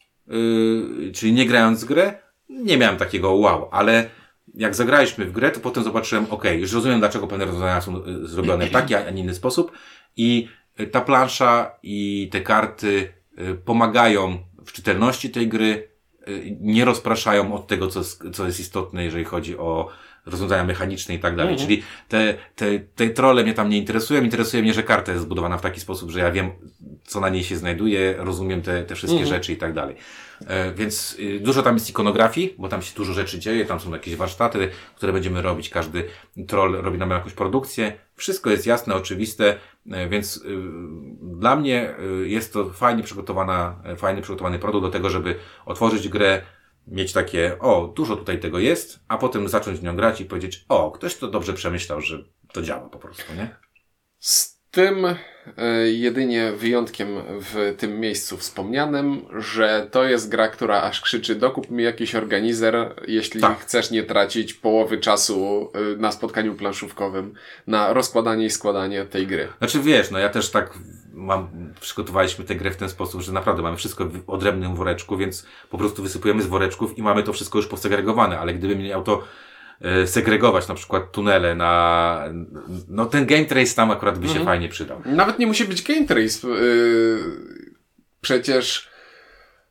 czyli 1.13 1.33
nie 1.33 1.45
grając 1.45 1.83
w 1.83 1.87
grę, 1.87 2.22
nie 2.53 2.77
miałem 2.77 2.97
takiego 2.97 3.31
wow, 3.31 3.69
ale 3.71 4.09
jak 4.53 4.75
zagraliśmy 4.75 5.25
w 5.25 5.31
grę, 5.31 5.51
to 5.51 5.59
potem 5.59 5.83
zobaczyłem, 5.83 6.25
ok, 6.29 6.43
już 6.57 6.73
rozumiem, 6.73 6.99
dlaczego 6.99 7.27
pewne 7.27 7.45
rozwiązania 7.45 7.81
są 7.81 8.05
y, 8.05 8.27
zrobione 8.27 8.67
w 8.67 8.71
taki, 8.71 8.95
a 8.95 9.09
nie 9.09 9.21
inny 9.21 9.35
sposób. 9.35 9.71
I 10.17 10.47
y, 10.79 10.87
ta 10.87 11.01
plansza 11.01 11.71
i 11.83 12.29
te 12.31 12.41
karty 12.41 13.13
y, 13.39 13.55
pomagają 13.55 14.37
w 14.65 14.71
czytelności 14.71 15.29
tej 15.29 15.47
gry, 15.47 15.93
nie 16.59 16.85
rozpraszają 16.85 17.53
od 17.53 17.67
tego, 17.67 17.87
co, 17.87 18.01
co 18.33 18.45
jest 18.45 18.59
istotne, 18.59 19.03
jeżeli 19.03 19.23
chodzi 19.23 19.57
o 19.57 19.89
rozwiązania 20.25 20.63
mechaniczne 20.63 21.15
i 21.15 21.19
tak 21.19 21.35
dalej. 21.35 21.53
Mhm. 21.53 21.69
Czyli 21.69 21.83
te, 22.07 22.33
te, 22.55 22.79
te 22.79 23.09
trole 23.09 23.43
mnie 23.43 23.53
tam 23.53 23.69
nie 23.69 23.77
interesują. 23.77 24.23
Interesuje 24.23 24.63
mnie, 24.63 24.73
że 24.73 24.83
karta 24.83 25.11
jest 25.11 25.23
zbudowana 25.23 25.57
w 25.57 25.61
taki 25.61 25.79
sposób, 25.79 26.11
że 26.11 26.19
ja 26.19 26.31
wiem, 26.31 26.51
co 27.03 27.19
na 27.19 27.29
niej 27.29 27.43
się 27.43 27.57
znajduje, 27.57 28.15
rozumiem 28.17 28.61
te, 28.61 28.83
te 28.83 28.95
wszystkie 28.95 29.19
mhm. 29.19 29.35
rzeczy 29.35 29.53
i 29.53 29.57
tak 29.57 29.73
dalej. 29.73 29.95
E, 30.47 30.73
więc 30.73 31.15
y, 31.19 31.39
dużo 31.39 31.63
tam 31.63 31.73
jest 31.73 31.89
ikonografii, 31.89 32.55
bo 32.57 32.67
tam 32.67 32.81
się 32.81 32.95
dużo 32.95 33.13
rzeczy 33.13 33.39
dzieje, 33.39 33.65
tam 33.65 33.79
są 33.79 33.91
jakieś 33.91 34.15
warsztaty, 34.15 34.69
które 34.95 35.13
będziemy 35.13 35.41
robić, 35.41 35.69
każdy 35.69 36.03
troll 36.47 36.81
robi 36.81 36.97
nam 36.97 37.09
jakąś 37.09 37.33
produkcję. 37.33 37.93
Wszystko 38.15 38.49
jest 38.49 38.65
jasne, 38.65 38.95
oczywiste, 38.95 39.55
e, 39.91 40.09
więc 40.09 40.37
y, 40.37 40.41
dla 41.21 41.55
mnie 41.55 41.95
y, 42.23 42.29
jest 42.29 42.53
to 42.53 42.69
fajnie 42.69 43.03
przygotowana, 43.03 43.75
e, 43.85 43.95
fajnie 43.95 44.21
przygotowany 44.21 44.59
produkt 44.59 44.85
do 44.85 44.91
tego, 44.91 45.09
żeby 45.09 45.35
otworzyć 45.65 46.09
grę, 46.09 46.41
mieć 46.87 47.13
takie, 47.13 47.59
o, 47.59 47.87
dużo 47.87 48.15
tutaj 48.15 48.39
tego 48.39 48.59
jest, 48.59 48.99
a 49.07 49.17
potem 49.17 49.49
zacząć 49.49 49.81
nią 49.81 49.95
grać 49.95 50.21
i 50.21 50.25
powiedzieć, 50.25 50.65
o, 50.69 50.91
ktoś 50.91 51.15
to 51.15 51.27
dobrze 51.27 51.53
przemyślał, 51.53 52.01
że 52.01 52.23
to 52.53 52.61
działa 52.61 52.89
po 52.89 52.99
prostu, 52.99 53.33
nie? 53.33 53.55
Tym 54.73 55.05
e, 55.05 55.15
jedynie 55.91 56.51
wyjątkiem 56.51 57.07
w 57.27 57.75
tym 57.77 57.99
miejscu 57.99 58.37
wspomnianym, 58.37 59.21
że 59.39 59.87
to 59.91 60.03
jest 60.03 60.29
gra, 60.29 60.47
która 60.47 60.81
aż 60.81 61.01
krzyczy 61.01 61.35
dokup 61.35 61.69
mi 61.69 61.83
jakiś 61.83 62.15
organizer, 62.15 62.95
jeśli 63.07 63.41
tak. 63.41 63.59
chcesz 63.59 63.91
nie 63.91 64.03
tracić 64.03 64.53
połowy 64.53 64.97
czasu 64.97 65.71
e, 65.73 65.97
na 65.97 66.11
spotkaniu 66.11 66.55
planszówkowym, 66.55 67.33
na 67.67 67.93
rozkładanie 67.93 68.45
i 68.45 68.49
składanie 68.49 69.05
tej 69.05 69.27
gry. 69.27 69.47
Znaczy 69.57 69.79
wiesz, 69.79 70.11
no 70.11 70.19
ja 70.19 70.29
też 70.29 70.51
tak 70.51 70.73
mam, 71.13 71.47
przygotowaliśmy 71.81 72.45
tę 72.45 72.55
grę 72.55 72.71
w 72.71 72.77
ten 72.77 72.89
sposób, 72.89 73.21
że 73.21 73.31
naprawdę 73.31 73.61
mamy 73.61 73.77
wszystko 73.77 74.05
w 74.05 74.29
odrębnym 74.29 74.75
woreczku, 74.75 75.17
więc 75.17 75.45
po 75.69 75.77
prostu 75.77 76.03
wysypujemy 76.03 76.41
z 76.41 76.47
woreczków 76.47 76.97
i 76.97 77.03
mamy 77.03 77.23
to 77.23 77.33
wszystko 77.33 77.57
już 77.59 77.67
posegregowane, 77.67 78.39
ale 78.39 78.53
gdybym 78.53 78.79
miał 78.79 79.03
to 79.03 79.23
segregować 80.05 80.67
na 80.67 80.75
przykład 80.75 81.11
tunele 81.11 81.55
na, 81.55 82.23
no 82.87 83.05
ten 83.05 83.25
game 83.25 83.45
trace 83.45 83.75
tam 83.75 83.91
akurat 83.91 84.19
by 84.19 84.25
się 84.25 84.31
mhm. 84.31 84.45
fajnie 84.45 84.69
przydał. 84.69 85.01
Nawet 85.05 85.39
nie 85.39 85.47
musi 85.47 85.65
być 85.65 85.81
game 85.83 86.07
trace. 86.07 86.47
Yy, 86.47 87.19
przecież 88.21 88.89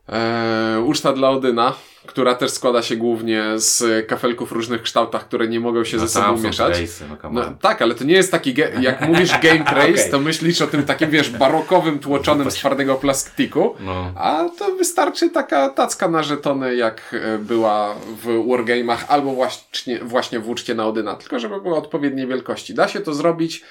yy, 0.08 0.80
uczta 0.80 1.12
dla 1.12 1.30
Odyna 1.30 1.74
która 2.06 2.34
też 2.34 2.50
składa 2.50 2.82
się 2.82 2.96
głównie 2.96 3.44
z 3.56 4.06
kafelków 4.08 4.48
w 4.48 4.52
różnych 4.52 4.82
kształtach, 4.82 5.24
które 5.28 5.48
nie 5.48 5.60
mogą 5.60 5.84
się 5.84 5.96
No 5.96 6.06
ze 6.06 6.08
sobą 6.08 6.36
mieszać. 6.38 6.76
trace'y, 6.78 7.02
no 7.22 7.30
No, 7.30 7.42
tak, 7.60 7.82
ale 7.82 7.94
to 7.94 8.04
nie 8.04 8.14
jest 8.14 8.30
taki, 8.32 8.54
jak 8.80 9.00
mówisz 9.08 9.30
game 9.42 9.64
trace, 9.64 9.90
Okej. 9.90 10.10
to 10.10 10.18
myślisz 10.20 10.62
o 10.62 10.66
tym 10.66 10.82
takim, 10.82 11.10
wiesz, 11.10 11.30
barokowym, 11.30 11.98
tłoczonym 11.98 12.50
z 12.50 12.54
twardego 12.54 12.94
plastiku, 12.94 13.74
No. 13.80 14.12
a 14.16 14.44
to 14.58 14.74
wystarczy 14.76 15.30
taka 15.30 15.68
tacka 15.68 16.08
na 16.08 16.22
żetony, 16.22 16.76
jak 16.76 17.14
e, 17.34 17.38
była 17.38 17.94
w 18.22 18.26
Wargame'ach, 18.26 18.98
albo 19.08 19.32
właśnie, 19.34 19.98
właśnie 19.98 20.40
w 20.40 20.48
uczcie 20.48 20.74
na 20.74 20.86
Odyna, 20.86 21.14
tylko 21.14 21.38
żeby 21.38 21.60
była 21.60 21.78
odpowiedniej 21.78 22.26
wielkości. 22.26 22.74
Da 22.74 22.88
się 22.88 23.00
to 23.00 23.14
zrobić. 23.14 23.62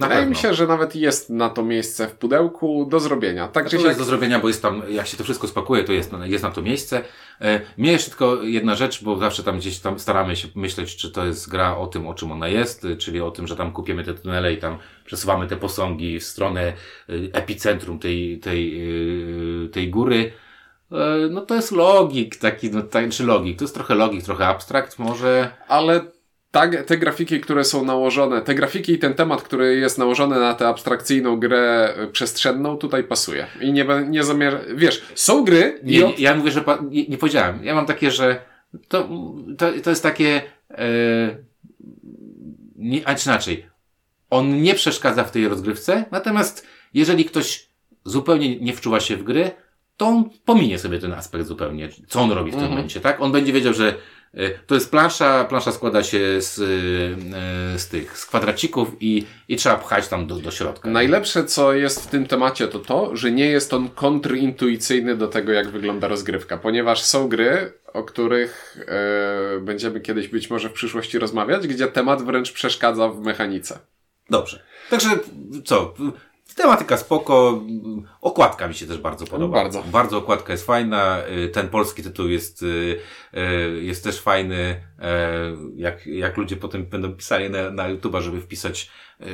Wydaje 0.00 0.26
mi 0.26 0.36
się, 0.36 0.54
że 0.54 0.66
nawet 0.66 0.96
jest 0.96 1.30
na 1.30 1.50
to 1.50 1.62
miejsce 1.62 2.08
w 2.08 2.14
pudełku 2.14 2.86
do 2.90 3.00
zrobienia. 3.00 3.48
Tak, 3.48 3.64
To 3.64 3.70
czy 3.70 3.76
jest 3.76 3.98
do 3.98 4.04
zrobienia, 4.04 4.38
bo 4.38 4.48
jest 4.48 4.62
tam, 4.62 4.82
jak 4.88 5.06
się 5.06 5.16
to 5.16 5.24
wszystko 5.24 5.48
spakuje, 5.48 5.84
to 5.84 5.92
jest, 5.92 6.12
jest 6.24 6.44
na 6.44 6.50
to 6.50 6.62
miejsce. 6.62 7.02
E, 7.40 7.60
Mnie 7.78 7.92
jeszcze 7.92 8.08
tylko 8.10 8.42
jedna 8.42 8.74
rzecz, 8.74 9.04
bo 9.04 9.16
zawsze 9.16 9.42
tam 9.42 9.58
gdzieś 9.58 9.78
tam 9.78 9.98
staramy 9.98 10.36
się 10.36 10.48
myśleć, 10.54 10.96
czy 10.96 11.10
to 11.10 11.26
jest 11.26 11.48
gra 11.50 11.76
o 11.76 11.86
tym, 11.86 12.06
o 12.06 12.14
czym 12.14 12.32
ona 12.32 12.48
jest, 12.48 12.84
e, 12.84 12.96
czyli 12.96 13.20
o 13.20 13.30
tym, 13.30 13.46
że 13.46 13.56
tam 13.56 13.72
kupimy 13.72 14.04
te 14.04 14.14
tunele 14.14 14.52
i 14.52 14.58
tam 14.58 14.78
przesuwamy 15.04 15.46
te 15.46 15.56
posągi 15.56 16.20
w 16.20 16.24
stronę 16.24 16.60
e, 16.62 16.72
epicentrum 17.32 17.98
tej, 17.98 18.38
tej, 18.38 18.80
tej 19.72 19.90
góry. 19.90 20.32
No 21.30 21.40
to 21.40 21.54
jest 21.54 21.72
logik 21.72 22.36
taki, 22.36 22.70
no 22.70 22.82
tak, 22.82 23.10
czy 23.10 23.26
logik, 23.26 23.58
to 23.58 23.64
jest 23.64 23.74
trochę 23.74 23.94
logik, 23.94 24.24
trochę 24.24 24.46
abstrakt 24.46 24.98
może. 24.98 25.50
ale 25.68 26.00
tak, 26.50 26.84
te 26.86 26.98
grafiki, 26.98 27.40
które 27.40 27.64
są 27.64 27.84
nałożone, 27.84 28.42
te 28.42 28.54
grafiki 28.54 28.92
i 28.92 28.98
ten 28.98 29.14
temat, 29.14 29.42
który 29.42 29.76
jest 29.76 29.98
nałożony 29.98 30.40
na 30.40 30.54
tę 30.54 30.68
abstrakcyjną 30.68 31.36
grę 31.40 31.94
przestrzenną, 32.12 32.76
tutaj 32.76 33.04
pasuje. 33.04 33.46
I 33.60 33.72
nie, 33.72 33.86
nie 34.08 34.24
zamierzam, 34.24 34.60
wiesz, 34.74 35.02
są 35.14 35.44
gry 35.44 35.80
Nie, 35.82 36.06
o- 36.06 36.08
nie, 36.08 36.14
ja 36.18 36.34
mówię, 36.34 36.50
że 36.50 36.60
pa, 36.60 36.78
nie, 36.90 37.06
nie 37.06 37.18
powiedziałem. 37.18 37.64
Ja 37.64 37.74
mam 37.74 37.86
takie, 37.86 38.10
że 38.10 38.40
to, 38.88 39.08
to, 39.58 39.66
to 39.82 39.90
jest 39.90 40.02
takie, 40.02 40.42
e, 40.70 40.84
nie, 42.76 43.08
a 43.08 43.12
inaczej. 43.26 43.66
On 44.30 44.62
nie 44.62 44.74
przeszkadza 44.74 45.24
w 45.24 45.30
tej 45.30 45.48
rozgrywce, 45.48 46.04
natomiast 46.10 46.66
jeżeli 46.94 47.24
ktoś 47.24 47.66
zupełnie 48.04 48.60
nie 48.60 48.72
wczuwa 48.72 49.00
się 49.00 49.16
w 49.16 49.22
gry, 49.22 49.50
to 49.96 50.06
on 50.06 50.30
pominie 50.44 50.78
sobie 50.78 50.98
ten 50.98 51.12
aspekt 51.12 51.46
zupełnie, 51.46 51.88
co 52.08 52.20
on 52.20 52.30
robi 52.32 52.50
w 52.50 52.54
tym 52.54 52.60
Mhm. 52.62 52.70
momencie, 52.76 53.00
tak? 53.00 53.20
On 53.20 53.32
będzie 53.32 53.52
wiedział, 53.52 53.74
że 53.74 53.94
to 54.66 54.74
jest 54.74 54.90
plansza, 54.90 55.44
plansza 55.44 55.72
składa 55.72 56.02
się 56.02 56.42
z, 56.42 56.58
e, 56.58 57.78
z 57.78 57.88
tych, 57.88 58.18
z 58.18 58.26
kwadracików 58.26 58.88
i, 59.00 59.26
i 59.48 59.56
trzeba 59.56 59.76
pchać 59.76 60.08
tam 60.08 60.26
do, 60.26 60.36
do 60.36 60.50
środka. 60.50 60.90
Najlepsze, 60.90 61.44
co 61.44 61.72
jest 61.72 62.04
w 62.04 62.06
tym 62.06 62.26
temacie, 62.26 62.68
to 62.68 62.78
to, 62.78 63.16
że 63.16 63.30
nie 63.32 63.46
jest 63.46 63.74
on 63.74 63.88
kontrintuicyjny 63.88 65.16
do 65.16 65.28
tego, 65.28 65.52
jak 65.52 65.68
wygląda 65.68 66.08
rozgrywka, 66.08 66.58
ponieważ 66.58 67.02
są 67.02 67.28
gry, 67.28 67.72
o 67.92 68.02
których 68.02 68.78
e, 68.88 69.60
będziemy 69.60 70.00
kiedyś 70.00 70.28
być 70.28 70.50
może 70.50 70.68
w 70.68 70.72
przyszłości 70.72 71.18
rozmawiać, 71.18 71.66
gdzie 71.66 71.86
temat 71.86 72.22
wręcz 72.22 72.52
przeszkadza 72.52 73.08
w 73.08 73.20
mechanice. 73.20 73.78
Dobrze. 74.30 74.62
Także 74.90 75.08
co? 75.64 75.94
Tematyka 76.54 76.96
spoko. 76.96 77.60
Okładka 78.20 78.68
mi 78.68 78.74
się 78.74 78.86
też 78.86 78.98
bardzo 78.98 79.26
podoba. 79.26 79.62
Bardzo. 79.62 79.82
Bardzo 79.82 80.18
okładka 80.18 80.52
jest 80.52 80.66
fajna. 80.66 81.22
Y, 81.44 81.48
Ten 81.48 81.68
polski 81.68 82.02
tytuł 82.02 82.28
jest, 82.28 82.62
y, 82.62 82.98
y, 83.34 83.82
jest 83.82 84.04
też 84.04 84.20
fajny. 84.20 84.90
Jak, 85.76 86.06
jak 86.06 86.36
ludzie 86.36 86.56
potem 86.56 86.86
będą 86.86 87.12
pisali 87.12 87.50
na, 87.50 87.70
na 87.70 87.94
YouTube'a, 87.94 88.20
żeby 88.20 88.40
wpisać, 88.40 88.90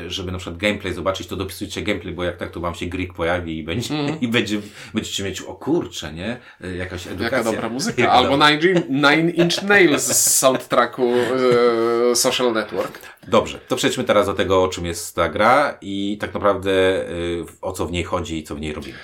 żeby 0.06 0.32
na 0.32 0.38
przykład 0.38 0.58
gameplay 0.58 0.94
zobaczyć, 0.94 1.26
to 1.26 1.36
dopisujcie 1.36 1.82
gameplay, 1.82 2.14
bo 2.14 2.24
jak 2.24 2.36
tak 2.36 2.50
to 2.50 2.60
wam 2.60 2.74
się 2.74 2.86
Greek 2.86 3.14
pojawi 3.14 3.58
i 3.58 3.62
będzie, 3.64 3.94
i 4.20 4.28
będzie, 4.28 4.60
będziecie 4.94 5.24
mieć, 5.24 5.40
o 5.40 5.54
kurczę, 5.54 6.12
nie? 6.12 6.36
Jakaś 6.78 7.06
edukacja. 7.06 7.38
Jaka 7.38 7.52
dobra 7.52 7.68
muzyka. 7.78 8.02
Jaka 8.02 8.12
Albo 8.12 8.30
dobra. 8.30 8.50
Nine, 8.50 8.82
Nine 8.88 9.30
Inch 9.30 9.62
Nails 9.62 10.02
z 10.02 10.36
soundtracku 10.38 11.12
e, 12.12 12.16
Social 12.16 12.52
Network. 12.52 12.98
Dobrze, 13.28 13.58
to 13.68 13.76
przejdźmy 13.76 14.04
teraz 14.04 14.26
do 14.26 14.34
tego, 14.34 14.62
o 14.62 14.68
czym 14.68 14.86
jest 14.86 15.16
ta 15.16 15.28
gra 15.28 15.78
i 15.80 16.18
tak 16.20 16.34
naprawdę 16.34 16.70
y, 17.10 17.44
o 17.60 17.72
co 17.72 17.86
w 17.86 17.92
niej 17.92 18.04
chodzi 18.04 18.38
i 18.38 18.42
co 18.42 18.54
w 18.54 18.60
niej 18.60 18.72
robimy. 18.72 18.98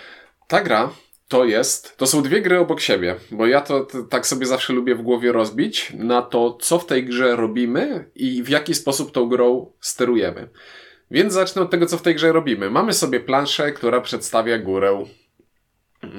Ta 0.48 0.60
gra 0.62 0.90
to 1.28 1.44
jest, 1.44 1.96
to 1.96 2.06
są 2.06 2.22
dwie 2.22 2.42
gry 2.42 2.58
obok 2.58 2.80
siebie, 2.80 3.16
bo 3.30 3.46
ja 3.46 3.60
to 3.60 3.86
tak 4.10 4.26
sobie 4.26 4.46
zawsze 4.46 4.72
lubię 4.72 4.94
w 4.94 5.02
głowie 5.02 5.32
rozbić 5.32 5.92
na 5.94 6.22
to, 6.22 6.58
co 6.60 6.78
w 6.78 6.86
tej 6.86 7.04
grze 7.04 7.36
robimy 7.36 8.10
i 8.14 8.42
w 8.42 8.48
jaki 8.48 8.74
sposób 8.74 9.12
tą 9.12 9.28
grą 9.28 9.72
sterujemy. 9.80 10.48
Więc 11.10 11.32
zacznę 11.32 11.62
od 11.62 11.70
tego, 11.70 11.86
co 11.86 11.98
w 11.98 12.02
tej 12.02 12.14
grze 12.14 12.32
robimy. 12.32 12.70
Mamy 12.70 12.92
sobie 12.92 13.20
planszę, 13.20 13.72
która 13.72 14.00
przedstawia 14.00 14.58
górę. 14.58 15.04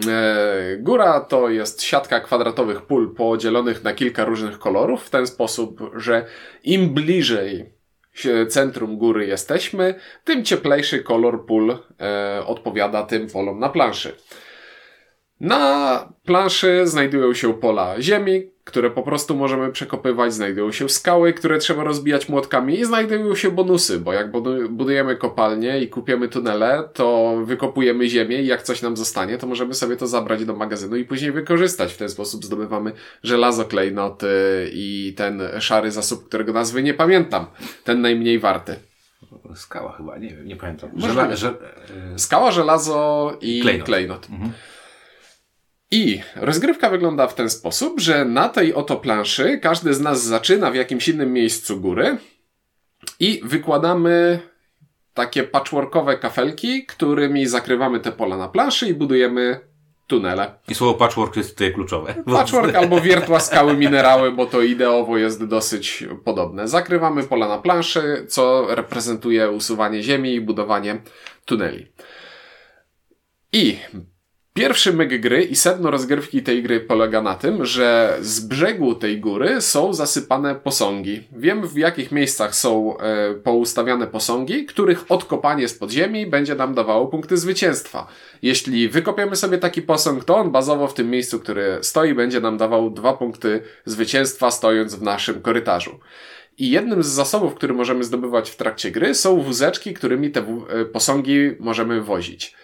E, 0.07 0.77
Góra 0.77 1.19
to 1.19 1.49
jest 1.49 1.81
siatka 1.81 2.19
kwadratowych 2.19 2.81
pól 2.81 3.15
podzielonych 3.15 3.83
na 3.83 3.93
kilka 3.93 4.25
różnych 4.25 4.59
kolorów, 4.59 5.03
w 5.03 5.09
ten 5.09 5.27
sposób, 5.27 5.81
że 5.95 6.25
im 6.63 6.93
bliżej 6.93 7.73
centrum 8.49 8.97
góry 8.97 9.27
jesteśmy, 9.27 9.95
tym 10.23 10.45
cieplejszy 10.45 11.03
kolor 11.03 11.45
pól 11.45 11.77
e, 11.99 12.45
odpowiada 12.45 13.03
tym 13.03 13.27
polom 13.29 13.59
na 13.59 13.69
planszy. 13.69 14.15
Na 15.39 16.13
planszy 16.25 16.87
znajdują 16.87 17.33
się 17.33 17.53
pola 17.53 18.01
ziemi, 18.01 18.52
które 18.63 18.89
po 18.91 19.03
prostu 19.03 19.35
możemy 19.35 19.71
przekopywać, 19.71 20.33
znajdują 20.33 20.71
się 20.71 20.89
skały, 20.89 21.33
które 21.33 21.57
trzeba 21.57 21.83
rozbijać 21.83 22.29
młotkami 22.29 22.79
i 22.79 22.85
znajdują 22.85 23.35
się 23.35 23.51
bonusy, 23.51 23.99
bo 23.99 24.13
jak 24.13 24.31
budu- 24.31 24.69
budujemy 24.69 25.15
kopalnię 25.15 25.79
i 25.79 25.87
kupiemy 25.87 26.27
tunele, 26.27 26.89
to 26.93 27.35
wykopujemy 27.45 28.09
ziemię 28.09 28.41
i 28.41 28.45
jak 28.47 28.61
coś 28.63 28.81
nam 28.81 28.97
zostanie, 28.97 29.37
to 29.37 29.47
możemy 29.47 29.73
sobie 29.73 29.95
to 29.97 30.07
zabrać 30.07 30.45
do 30.45 30.55
magazynu 30.55 30.95
i 30.95 31.05
później 31.05 31.31
wykorzystać. 31.31 31.93
W 31.93 31.97
ten 31.97 32.09
sposób 32.09 32.45
zdobywamy 32.45 32.91
żelazo, 33.23 33.65
klejnoty 33.65 34.27
i 34.73 35.13
ten 35.17 35.41
szary 35.59 35.91
zasób, 35.91 36.27
którego 36.27 36.53
nazwy 36.53 36.83
nie 36.83 36.93
pamiętam, 36.93 37.45
ten 37.83 38.01
najmniej 38.01 38.39
warty. 38.39 38.75
Skała 39.55 39.91
chyba, 39.91 40.17
nie 40.17 40.29
wiem, 40.29 40.47
nie 40.47 40.55
pamiętam. 40.55 40.89
Żela, 40.97 41.35
że, 41.35 41.49
e, 42.13 42.19
Skała, 42.19 42.51
żelazo 42.51 43.37
i 43.41 43.61
Klejnot. 43.61 43.85
klejnot. 43.85 44.27
Mhm. 44.29 44.51
I 45.93 46.21
rozgrywka 46.35 46.89
wygląda 46.89 47.27
w 47.27 47.35
ten 47.35 47.49
sposób, 47.49 47.99
że 47.99 48.25
na 48.25 48.49
tej 48.49 48.73
oto 48.73 48.95
planszy 48.95 49.59
każdy 49.61 49.93
z 49.93 50.01
nas 50.01 50.23
zaczyna 50.23 50.71
w 50.71 50.75
jakimś 50.75 51.07
innym 51.07 51.33
miejscu 51.33 51.81
góry 51.81 52.17
i 53.19 53.41
wykładamy 53.43 54.39
takie 55.13 55.43
patchworkowe 55.43 56.17
kafelki, 56.17 56.85
którymi 56.85 57.45
zakrywamy 57.45 57.99
te 57.99 58.11
pola 58.11 58.37
na 58.37 58.47
planszy 58.47 58.87
i 58.87 58.93
budujemy 58.93 59.59
tunele. 60.07 60.53
I 60.67 60.75
słowo 60.75 60.93
patchwork 60.93 61.37
jest 61.37 61.49
tutaj 61.49 61.73
kluczowe. 61.73 62.13
Patchwork 62.25 62.75
albo 62.75 63.01
wiertła, 63.01 63.39
skały, 63.39 63.77
minerały, 63.77 64.31
bo 64.31 64.45
to 64.45 64.61
ideowo 64.61 65.17
jest 65.17 65.45
dosyć 65.45 66.03
podobne. 66.25 66.67
Zakrywamy 66.67 67.23
pola 67.23 67.47
na 67.47 67.57
planszy, 67.57 68.25
co 68.29 68.75
reprezentuje 68.75 69.51
usuwanie 69.51 70.03
ziemi 70.03 70.33
i 70.33 70.41
budowanie 70.41 71.01
tuneli. 71.45 71.87
I 73.51 73.77
pierwszy 74.53 74.93
myk 74.93 75.21
gry 75.21 75.43
i 75.43 75.55
sedno 75.55 75.91
rozgrywki 75.91 76.43
tej 76.43 76.63
gry 76.63 76.79
polega 76.79 77.21
na 77.21 77.35
tym, 77.35 77.65
że 77.65 78.17
z 78.21 78.39
brzegu 78.39 78.95
tej 78.95 79.19
góry 79.19 79.61
są 79.61 79.93
zasypane 79.93 80.55
posągi. 80.55 81.23
Wiem 81.31 81.67
w 81.67 81.77
jakich 81.77 82.11
miejscach 82.11 82.55
są 82.55 82.97
e, 82.97 83.33
poustawiane 83.33 84.07
posągi, 84.07 84.65
których 84.65 85.11
odkopanie 85.11 85.67
z 85.67 85.73
podziemi 85.73 86.25
będzie 86.25 86.55
nam 86.55 86.73
dawało 86.73 87.07
punkty 87.07 87.37
zwycięstwa. 87.37 88.07
Jeśli 88.41 88.89
wykopiemy 88.89 89.35
sobie 89.35 89.57
taki 89.57 89.81
posąg, 89.81 90.23
to 90.23 90.37
on 90.37 90.51
bazowo 90.51 90.87
w 90.87 90.93
tym 90.93 91.09
miejscu, 91.09 91.39
który 91.39 91.77
stoi, 91.81 92.13
będzie 92.13 92.39
nam 92.39 92.57
dawał 92.57 92.89
dwa 92.89 93.13
punkty 93.13 93.61
zwycięstwa 93.85 94.51
stojąc 94.51 94.95
w 94.95 95.01
naszym 95.01 95.41
korytarzu. 95.41 95.99
I 96.57 96.69
jednym 96.69 97.03
z 97.03 97.07
zasobów, 97.07 97.55
który 97.55 97.73
możemy 97.73 98.03
zdobywać 98.03 98.49
w 98.49 98.55
trakcie 98.55 98.91
gry, 98.91 99.15
są 99.15 99.41
wózeczki, 99.41 99.93
którymi 99.93 100.31
te 100.31 100.39
e, 100.39 100.85
posągi 100.85 101.51
możemy 101.59 102.01
wozić. 102.01 102.55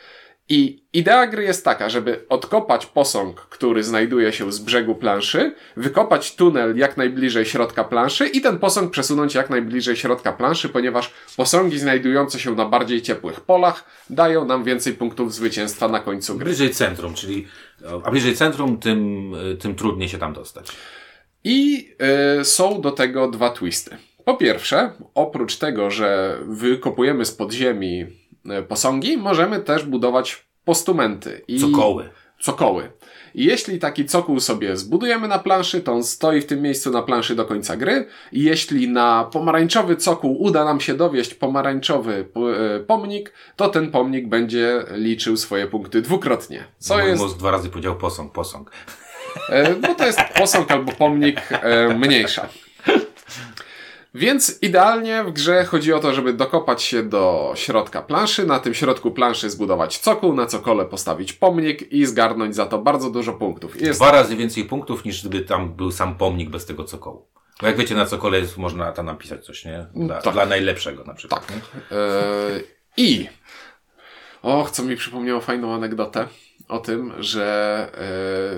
I 0.52 0.84
idea 0.94 1.28
gry 1.28 1.44
jest 1.44 1.66
taka, 1.66 1.90
żeby 1.90 2.26
odkopać 2.30 2.86
posąg, 2.86 3.42
który 3.42 3.84
znajduje 3.84 4.34
się 4.34 4.52
z 4.52 4.60
brzegu 4.60 4.96
planszy, 4.96 5.54
wykopać 5.78 6.36
tunel 6.36 6.78
jak 6.78 6.98
najbliżej 6.98 7.46
środka 7.46 7.84
planszy 7.84 8.28
i 8.28 8.42
ten 8.42 8.60
posąg 8.60 8.92
przesunąć 8.92 9.36
jak 9.36 9.50
najbliżej 9.50 9.96
środka 9.96 10.32
planszy, 10.32 10.70
ponieważ 10.70 11.14
posągi 11.38 11.80
znajdujące 11.80 12.40
się 12.40 12.56
na 12.56 12.66
bardziej 12.66 13.02
ciepłych 13.02 13.42
polach 13.42 13.86
dają 14.10 14.46
nam 14.46 14.64
więcej 14.64 14.94
punktów 14.94 15.34
zwycięstwa 15.34 15.88
na 15.88 16.00
końcu 16.00 16.36
gry. 16.36 16.46
Bliżej 16.46 16.70
centrum, 16.70 17.14
czyli 17.14 17.48
a 18.04 18.12
bliżej 18.12 18.36
centrum, 18.36 18.80
tym, 18.80 19.32
tym 19.60 19.76
trudniej 19.76 20.10
się 20.10 20.18
tam 20.18 20.34
dostać. 20.34 20.68
I 21.44 21.90
y, 22.40 22.46
są 22.46 22.82
do 22.82 22.92
tego 22.92 23.28
dwa 23.28 23.50
twisty. 23.50 23.98
Po 24.26 24.38
pierwsze, 24.38 24.92
oprócz 25.16 25.58
tego, 25.58 25.92
że 25.92 26.38
wykopujemy 26.48 27.26
z 27.26 27.32
podziemi 27.32 28.19
posągi, 28.68 29.18
możemy 29.18 29.60
też 29.60 29.84
budować 29.84 30.46
postumenty. 30.66 31.42
I 31.48 31.60
Cokoły. 31.60 32.10
Cokoły. 32.40 32.92
I 33.36 33.46
jeśli 33.46 33.80
taki 33.80 34.06
cokół 34.06 34.40
sobie 34.40 34.78
zbudujemy 34.78 35.28
na 35.28 35.40
planszy, 35.40 35.82
to 35.82 35.94
on 35.94 36.04
stoi 36.04 36.42
w 36.42 36.46
tym 36.46 36.62
miejscu 36.62 36.92
na 36.92 37.02
planszy 37.02 37.36
do 37.36 37.46
końca 37.46 37.78
gry. 37.78 38.08
I 38.32 38.44
jeśli 38.44 38.90
na 38.90 39.30
pomarańczowy 39.34 39.96
cokół 39.96 40.42
uda 40.42 40.66
nam 40.66 40.80
się 40.80 40.94
dowieść 40.94 41.34
pomarańczowy 41.34 42.26
y, 42.80 42.84
pomnik, 42.86 43.34
to 43.56 43.70
ten 43.70 43.92
pomnik 43.92 44.28
będzie 44.28 44.84
liczył 44.92 45.38
swoje 45.38 45.68
punkty 45.68 46.02
dwukrotnie. 46.02 46.64
Co 46.78 46.98
Mój 46.98 47.08
jest 47.08 47.22
mózg 47.22 47.38
dwa 47.38 47.52
razy 47.52 47.70
powiedział 47.70 47.96
posąg, 47.96 48.34
posąg. 48.34 48.72
E, 49.50 49.76
bo 49.76 49.96
to 49.96 50.06
jest 50.06 50.20
posąg 50.38 50.72
albo 50.72 50.92
pomnik 50.92 51.42
e, 51.52 51.94
mniejsza. 51.94 52.50
Więc 54.14 54.60
idealnie 54.62 55.24
w 55.24 55.32
grze 55.32 55.66
chodzi 55.66 55.94
o 55.94 56.00
to, 56.00 56.14
żeby 56.14 56.34
dokopać 56.34 56.84
się 56.84 57.04
do 57.04 57.54
środka 57.56 58.02
planszy, 58.02 58.46
na 58.46 58.60
tym 58.60 58.74
środku 58.74 59.12
planszy 59.12 59.50
zbudować 59.50 59.98
cokół, 59.98 60.34
na 60.34 60.46
cokole 60.46 60.86
postawić 60.86 61.34
pomnik 61.34 61.92
i 61.92 62.06
zgarnąć 62.06 62.56
za 62.56 62.66
to 62.66 62.80
bardzo 62.80 63.10
dużo 63.10 63.34
punktów. 63.34 63.82
Jest... 63.82 64.00
Dwa 64.00 64.12
razy 64.12 64.36
więcej 64.36 64.66
punktów 64.66 65.06
niż 65.06 65.28
gdyby 65.28 65.46
tam 65.46 65.74
był 65.74 65.92
sam 65.92 66.16
pomnik 66.16 66.50
bez 66.50 66.66
tego 66.66 66.84
cokołu. 66.84 67.28
Bo 67.62 67.68
jak 67.68 67.78
wiecie, 67.78 67.96
na 67.96 68.06
cokole 68.06 68.40
jest, 68.40 68.58
można 68.58 68.92
tam 68.92 69.06
napisać 69.06 69.46
coś, 69.46 69.66
nie? 69.66 69.86
Dla, 69.96 70.22
tak. 70.22 70.34
dla 70.34 70.46
najlepszego 70.46 71.04
na 71.04 71.14
przykład. 71.14 71.48
Tak. 71.48 71.58
Yy, 71.92 72.64
I 72.98 73.28
och, 74.42 74.72
co 74.72 74.84
mi 74.84 74.96
przypomniało 74.96 75.42
fajną 75.42 75.74
anegdotę 75.74 76.28
o 76.70 76.80
tym, 76.80 77.14
że 77.20 77.88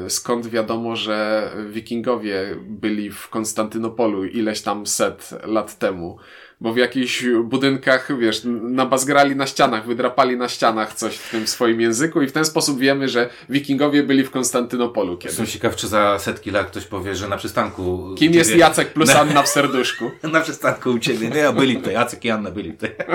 e, 0.06 0.10
skąd 0.10 0.48
wiadomo, 0.48 0.96
że 0.96 1.50
wikingowie 1.70 2.56
byli 2.62 3.12
w 3.12 3.30
Konstantynopolu 3.30 4.25
ileś 4.25 4.62
tam 4.62 4.88
set 4.88 5.30
lat 5.44 5.77
temu. 5.77 6.18
Bo 6.62 6.74
w 6.74 6.77
jakichś 6.77 7.25
budynkach, 7.44 8.20
wiesz, 8.20 8.41
nabazgrali 8.62 9.36
na 9.36 9.48
ścianach, 9.48 9.86
wydrapali 9.86 10.38
na 10.38 10.50
ścianach 10.50 10.94
coś 10.94 11.15
w 11.15 11.32
tym 11.32 11.48
swoim 11.48 11.82
języku 11.82 12.22
i 12.22 12.27
w 12.27 12.32
ten 12.32 12.46
sposób 12.46 12.80
wiemy, 12.80 13.10
że 13.10 13.30
wikingowie 13.50 14.03
byli 14.03 14.24
w 14.24 14.32
Konstantynopolu 14.32 15.18
kiedyś. 15.18 15.38
Jestem 15.38 15.46
ciekaw, 15.46 15.75
czy 15.75 15.88
za 15.88 16.20
setki 16.20 16.51
lat 16.51 16.68
ktoś 16.68 16.86
powie, 16.86 17.15
że 17.15 17.27
na 17.27 17.38
przystanku... 17.38 18.15
Kim 18.18 18.34
jest 18.34 18.56
Jacek 18.56 18.94
plus 18.94 19.10
na... 19.13 19.20
Anna 19.20 19.44
w 19.44 19.48
serduszku? 19.48 20.12
na 20.34 20.41
przystanku 20.41 20.89
u 20.89 21.00
Ciebie. 21.00 21.30
Nie, 21.30 21.44
no 21.44 21.53
byli 21.53 21.77
tutaj. 21.77 21.94
Jacek 21.94 22.25
i 22.25 22.30
Anna 22.30 22.51
byli 22.51 22.74
tutaj. 22.74 22.96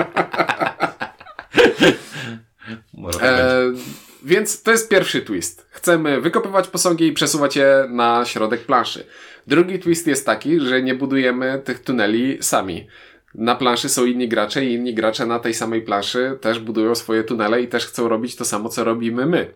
Może 2.93 3.19
tak 3.19 3.29
e, 3.29 4.06
więc 4.23 4.63
to 4.63 4.71
jest 4.71 4.89
pierwszy 4.89 5.21
twist. 5.21 5.67
Chcemy 5.69 6.21
wykopywać 6.21 6.67
posągi 6.67 7.07
i 7.07 7.13
przesuwać 7.13 7.55
je 7.55 7.87
na 7.89 8.25
środek 8.25 8.61
planszy. 8.61 9.05
Drugi 9.47 9.79
twist 9.79 10.07
jest 10.07 10.25
taki, 10.25 10.59
że 10.59 10.81
nie 10.81 10.95
budujemy 10.95 11.61
tych 11.65 11.79
tuneli 11.79 12.37
sami. 12.41 12.87
Na 13.35 13.55
planszy 13.55 13.89
są 13.89 14.05
inni 14.05 14.27
gracze 14.27 14.65
i 14.65 14.73
inni 14.73 14.93
gracze 14.93 15.25
na 15.25 15.39
tej 15.39 15.53
samej 15.53 15.81
planszy 15.81 16.37
też 16.41 16.59
budują 16.59 16.95
swoje 16.95 17.23
tunele 17.23 17.61
i 17.61 17.67
też 17.67 17.85
chcą 17.85 18.07
robić 18.07 18.35
to 18.35 18.45
samo, 18.45 18.69
co 18.69 18.83
robimy 18.83 19.25
my. 19.25 19.53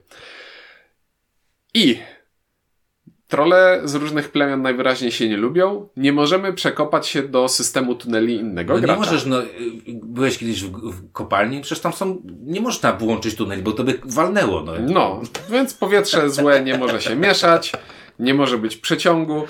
I 1.73 1.99
Trole 3.31 3.81
z 3.83 3.95
różnych 3.95 4.31
plemion 4.31 4.61
najwyraźniej 4.61 5.11
się 5.11 5.29
nie 5.29 5.37
lubią. 5.37 5.87
Nie 5.97 6.13
możemy 6.13 6.53
przekopać 6.53 7.07
się 7.07 7.23
do 7.23 7.49
systemu 7.49 7.95
tuneli 7.95 8.35
innego 8.35 8.73
no 8.73 8.79
gracza. 8.79 8.93
Nie 8.93 8.99
możesz, 8.99 9.25
no, 9.25 9.37
byłeś 9.87 10.37
kiedyś 10.37 10.63
w, 10.63 10.71
w, 10.71 11.11
kopalni, 11.11 11.61
przecież 11.61 11.79
tam 11.79 11.93
są, 11.93 12.21
nie 12.43 12.61
można 12.61 12.93
włączyć 12.93 13.35
tuneli, 13.35 13.63
bo 13.63 13.71
to 13.71 13.83
by 13.83 13.99
walnęło. 14.05 14.61
No, 14.61 14.73
no 14.87 15.21
więc 15.49 15.73
powietrze 15.73 16.29
złe 16.29 16.63
nie 16.63 16.77
może 16.77 17.01
się 17.01 17.15
mieszać, 17.15 17.71
nie 18.19 18.33
może 18.33 18.57
być 18.57 18.77
przeciągu. 18.77 19.43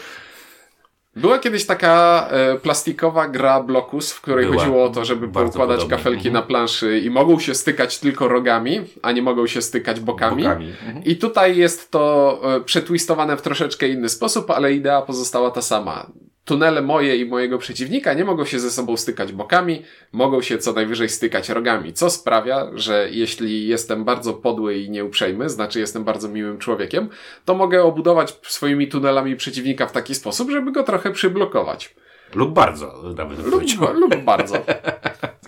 Była 1.15 1.39
kiedyś 1.39 1.65
taka 1.65 2.27
e, 2.32 2.56
plastikowa 2.56 3.27
gra 3.27 3.63
Blokus, 3.63 4.13
w 4.13 4.22
której 4.22 4.46
Była. 4.46 4.58
chodziło 4.58 4.84
o 4.84 4.89
to, 4.89 5.06
żeby 5.06 5.27
poukładać 5.27 5.58
podobnie. 5.58 5.98
kafelki 5.98 6.27
mhm. 6.27 6.34
na 6.34 6.41
planszy 6.41 7.00
i 7.00 7.10
mogą 7.10 7.39
się 7.39 7.56
stykać 7.56 8.00
tylko 8.00 8.27
rogami, 8.27 8.82
a 9.01 9.12
nie 9.12 9.22
mogą 9.22 9.48
się 9.48 9.62
stykać 9.62 10.00
bokami. 10.00 10.44
bokami. 10.44 10.70
Mhm. 10.70 11.03
I 11.03 11.15
tutaj 11.15 11.58
jest 11.58 11.91
to 11.91 12.39
e, 12.56 12.62
przetwistowane 12.62 13.38
w 13.38 13.41
troszeczkę 13.41 13.88
inny 13.88 14.10
sposób, 14.10 14.51
ale 14.51 14.74
idea 14.74 15.01
pozostała 15.01 15.51
ta 15.51 15.62
sama 15.62 16.12
tunele 16.46 16.82
moje 16.82 17.18
i 17.18 17.26
mojego 17.26 17.58
przeciwnika 17.58 18.14
nie 18.14 18.26
mogą 18.26 18.46
się 18.46 18.60
ze 18.60 18.72
sobą 18.72 18.98
stykać 18.98 19.32
bokami, 19.32 19.82
mogą 20.12 20.42
się 20.42 20.58
co 20.58 20.74
najwyżej 20.74 21.10
stykać 21.10 21.50
rogami, 21.50 21.94
co 21.94 22.10
sprawia, 22.10 22.72
że 22.74 23.08
jeśli 23.12 23.68
jestem 23.68 24.06
bardzo 24.06 24.34
podły 24.34 24.78
i 24.78 24.90
nieuprzejmy, 24.90 25.50
znaczy 25.50 25.80
jestem 25.80 26.04
bardzo 26.04 26.30
miłym 26.30 26.58
człowiekiem, 26.58 27.10
to 27.46 27.54
mogę 27.54 27.84
obudować 27.84 28.40
swoimi 28.42 28.88
tunelami 28.88 29.36
przeciwnika 29.36 29.88
w 29.88 29.92
taki 29.92 30.16
sposób, 30.16 30.52
żeby 30.52 30.72
go 30.72 30.84
trochę 30.84 31.12
przyblokować. 31.12 31.96
Lub 32.36 32.54
bardzo, 32.54 33.14
nawet 33.18 33.46
lub, 33.46 33.64
lub 33.94 34.16
bardzo. 34.16 34.56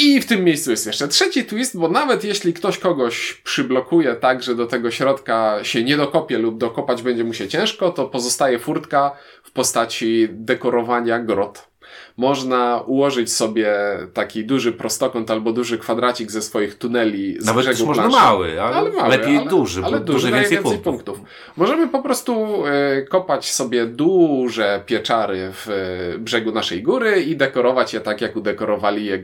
I 0.00 0.20
w 0.20 0.26
tym 0.26 0.44
miejscu 0.44 0.70
jest 0.70 0.86
jeszcze 0.86 1.08
trzeci 1.08 1.44
twist, 1.44 1.78
bo 1.78 1.88
nawet 1.88 2.24
jeśli 2.24 2.52
ktoś 2.52 2.78
kogoś 2.78 3.34
przyblokuje 3.44 4.14
tak, 4.14 4.42
że 4.42 4.54
do 4.54 4.66
tego 4.66 4.90
środka 4.90 5.58
się 5.62 5.84
nie 5.84 5.96
dokopie 5.96 6.38
lub 6.38 6.58
dokopać 6.58 7.02
będzie 7.02 7.24
mu 7.24 7.34
się 7.34 7.48
ciężko, 7.48 7.90
to 7.90 8.04
pozostaje 8.04 8.58
furtka 8.58 9.12
w 9.42 9.50
postaci 9.50 10.28
dekorowania 10.30 11.18
grot. 11.18 11.70
Można 12.16 12.82
ułożyć 12.86 13.32
sobie 13.32 13.74
taki 14.14 14.44
duży 14.44 14.72
prostokąt 14.72 15.30
albo 15.30 15.52
duży 15.52 15.78
kwadracik 15.78 16.30
ze 16.30 16.42
swoich 16.42 16.78
tuneli 16.78 17.36
z 17.40 17.46
Nawet 17.46 17.66
brzegu 17.66 17.86
można 17.86 18.08
mały, 18.08 18.62
ale, 18.62 18.76
ale 18.76 18.90
mały, 18.90 19.08
lepiej 19.08 19.36
ale, 19.36 19.46
duży, 19.46 19.82
ale 19.84 20.00
duży, 20.00 20.18
duży 20.18 20.32
więcej, 20.32 20.58
punktów. 20.58 20.84
punktów. 20.84 21.20
Możemy 21.56 21.88
po 21.88 22.02
prostu 22.02 22.62
y, 22.66 23.06
kopać 23.06 23.52
sobie 23.52 23.86
duże 23.86 24.82
pieczary 24.86 25.52
w 25.52 25.68
y, 26.14 26.18
brzegu 26.18 26.52
naszej 26.52 26.82
góry 26.82 27.22
i 27.22 27.36
dekorować 27.36 27.94
je 27.94 28.00
tak, 28.00 28.20
jak 28.20 28.36
udekorowali 28.36 29.04
je 29.04 29.22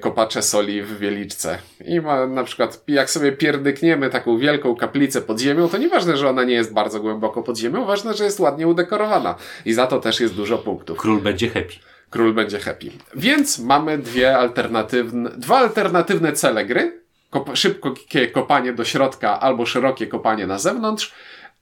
kopacze 0.00 0.42
soli 0.42 0.82
w 0.82 0.98
Wieliczce. 0.98 1.58
I 1.84 2.00
ma 2.00 2.26
na 2.26 2.44
przykład, 2.44 2.82
jak 2.88 3.10
sobie 3.10 3.32
pierdykniemy 3.32 4.10
taką 4.10 4.38
wielką 4.38 4.76
kaplicę 4.76 5.22
pod 5.22 5.40
ziemią, 5.40 5.68
to 5.68 5.78
nieważne, 5.78 6.16
że 6.16 6.28
ona 6.28 6.44
nie 6.44 6.54
jest 6.54 6.72
bardzo 6.72 7.00
głęboko 7.00 7.42
pod 7.42 7.58
ziemią, 7.58 7.84
ważne, 7.84 8.14
że 8.14 8.24
jest 8.24 8.40
ładnie 8.40 8.68
udekorowana. 8.68 9.34
I 9.64 9.72
za 9.72 9.86
to 9.86 10.00
też 10.00 10.20
jest 10.20 10.34
dużo 10.34 10.58
punktów. 10.58 10.98
Król 10.98 11.20
będzie 11.20 11.48
happy. 11.48 11.74
Król 12.10 12.34
będzie 12.34 12.58
happy. 12.58 12.90
Więc 13.14 13.58
mamy 13.58 13.98
dwie 13.98 14.38
alternatywne, 14.38 15.30
dwa 15.30 15.58
alternatywne 15.58 16.32
cele 16.32 16.66
gry. 16.66 17.00
Kop 17.30 17.50
szybkie 17.54 18.28
kopanie 18.28 18.72
do 18.72 18.84
środka 18.84 19.40
albo 19.40 19.66
szerokie 19.66 20.06
kopanie 20.06 20.46
na 20.46 20.58
zewnątrz. 20.58 21.14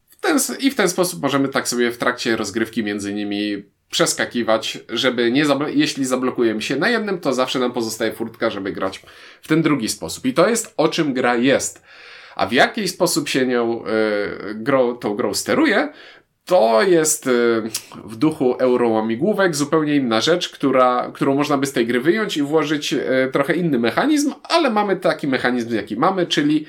W 0.09 0.21
ten, 0.21 0.38
I 0.61 0.71
w 0.71 0.75
ten 0.75 0.88
sposób 0.88 1.23
możemy 1.23 1.49
tak 1.49 1.69
sobie 1.69 1.90
w 1.90 1.99
trakcie 1.99 2.37
rozgrywki 2.37 2.85
między 2.85 3.14
nimi 3.14 3.64
przeskakiwać, 3.90 4.79
żeby 4.88 5.33
nie 5.33 5.44
zablo- 5.44 5.72
jeśli 5.75 6.05
zablokujemy 6.05 6.62
się 6.62 6.77
na 6.77 6.88
jednym, 6.88 7.18
to 7.20 7.35
zawsze 7.35 7.59
nam 7.59 7.72
pozostaje 7.72 8.12
furtka, 8.12 8.51
żeby 8.51 8.72
grać 8.72 9.03
w 9.42 9.49
ten 9.49 9.62
drugi 9.62 9.88
sposób. 9.88 10.27
I 10.27 10.35
to 10.35 10.49
jest 10.49 10.75
o 10.77 10.88
czym 10.88 11.14
gra 11.14 11.37
jest. 11.37 11.83
A 12.37 12.46
w 12.46 12.53
jaki 12.53 12.88
sposób 12.88 13.29
się 13.29 13.46
nią 13.46 13.85
y, 13.87 14.55
grą, 14.55 14.96
tą 14.96 15.14
grą 15.14 15.35
steruje, 15.35 15.92
to 16.44 16.83
jest 16.83 17.27
y, 17.27 17.31
w 18.05 18.16
duchu 18.16 18.55
eurołamigłówek 18.55 19.57
zupełnie 19.57 19.96
inna 19.96 20.20
rzecz, 20.20 20.49
która, 20.49 21.11
którą 21.14 21.35
można 21.35 21.59
by 21.59 21.66
z 21.66 21.72
tej 21.72 21.87
gry 21.87 22.01
wyjąć 22.01 22.37
i 22.37 22.42
włożyć 22.42 22.92
y, 22.92 23.31
trochę 23.33 23.55
inny 23.55 23.79
mechanizm, 23.79 24.33
ale 24.42 24.70
mamy 24.70 24.96
taki 24.96 25.29
mechanizm, 25.29 25.75
jaki 25.75 25.96
mamy, 25.96 26.27
czyli 26.27 26.66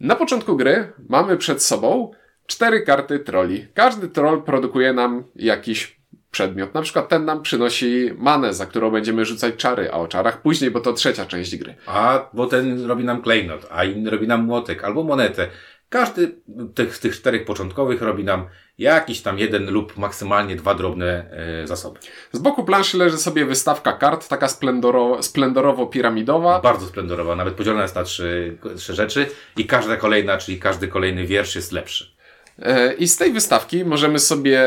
na 0.00 0.16
początku 0.16 0.56
gry 0.56 0.92
mamy 1.08 1.36
przed 1.36 1.62
sobą 1.62 2.10
cztery 2.46 2.82
karty 2.82 3.18
troli. 3.18 3.66
Każdy 3.74 4.08
troll 4.08 4.42
produkuje 4.42 4.92
nam 4.92 5.24
jakiś 5.36 5.96
przedmiot. 6.30 6.74
Na 6.74 6.82
przykład 6.82 7.08
ten 7.08 7.24
nam 7.24 7.42
przynosi 7.42 8.10
manę, 8.16 8.54
za 8.54 8.66
którą 8.66 8.90
będziemy 8.90 9.24
rzucać 9.24 9.54
czary, 9.56 9.90
a 9.92 9.96
o 9.96 10.08
czarach 10.08 10.42
później, 10.42 10.70
bo 10.70 10.80
to 10.80 10.92
trzecia 10.92 11.26
część 11.26 11.56
gry. 11.56 11.74
A, 11.86 12.30
bo 12.32 12.46
ten 12.46 12.86
robi 12.86 13.04
nam 13.04 13.22
klejnot, 13.22 13.66
a 13.70 13.84
inny 13.84 14.10
robi 14.10 14.26
nam 14.26 14.44
młotek 14.44 14.84
albo 14.84 15.04
monetę. 15.04 15.48
Każdy 15.88 16.36
tych, 16.74 16.98
tych 16.98 17.16
czterech 17.16 17.44
początkowych 17.44 18.02
robi 18.02 18.24
nam 18.24 18.46
jakiś 18.78 19.22
tam 19.22 19.38
jeden 19.38 19.70
lub 19.70 19.96
maksymalnie 19.96 20.56
dwa 20.56 20.74
drobne 20.74 21.30
e, 21.62 21.66
zasoby. 21.66 22.00
Z 22.32 22.38
boku 22.38 22.64
planszy 22.64 22.98
leży 22.98 23.18
sobie 23.18 23.44
wystawka 23.44 23.92
kart, 23.92 24.28
taka 24.28 24.48
splendoro, 24.48 25.18
splendorowo-piramidowa. 25.20 26.62
Bardzo 26.62 26.86
splendorowa, 26.86 27.36
nawet 27.36 27.54
podzielona 27.54 27.82
jest 27.82 27.94
na 27.94 28.04
trzy, 28.04 28.58
trzy 28.76 28.94
rzeczy 28.94 29.26
i 29.56 29.66
każda 29.66 29.96
kolejna, 29.96 30.38
czyli 30.38 30.58
każdy 30.58 30.88
kolejny 30.88 31.26
wiersz 31.26 31.56
jest 31.56 31.72
lepszy. 31.72 32.13
E, 32.58 32.92
I 32.94 33.08
z 33.08 33.16
tej 33.16 33.32
wystawki 33.32 33.84
możemy 33.84 34.18
sobie 34.18 34.62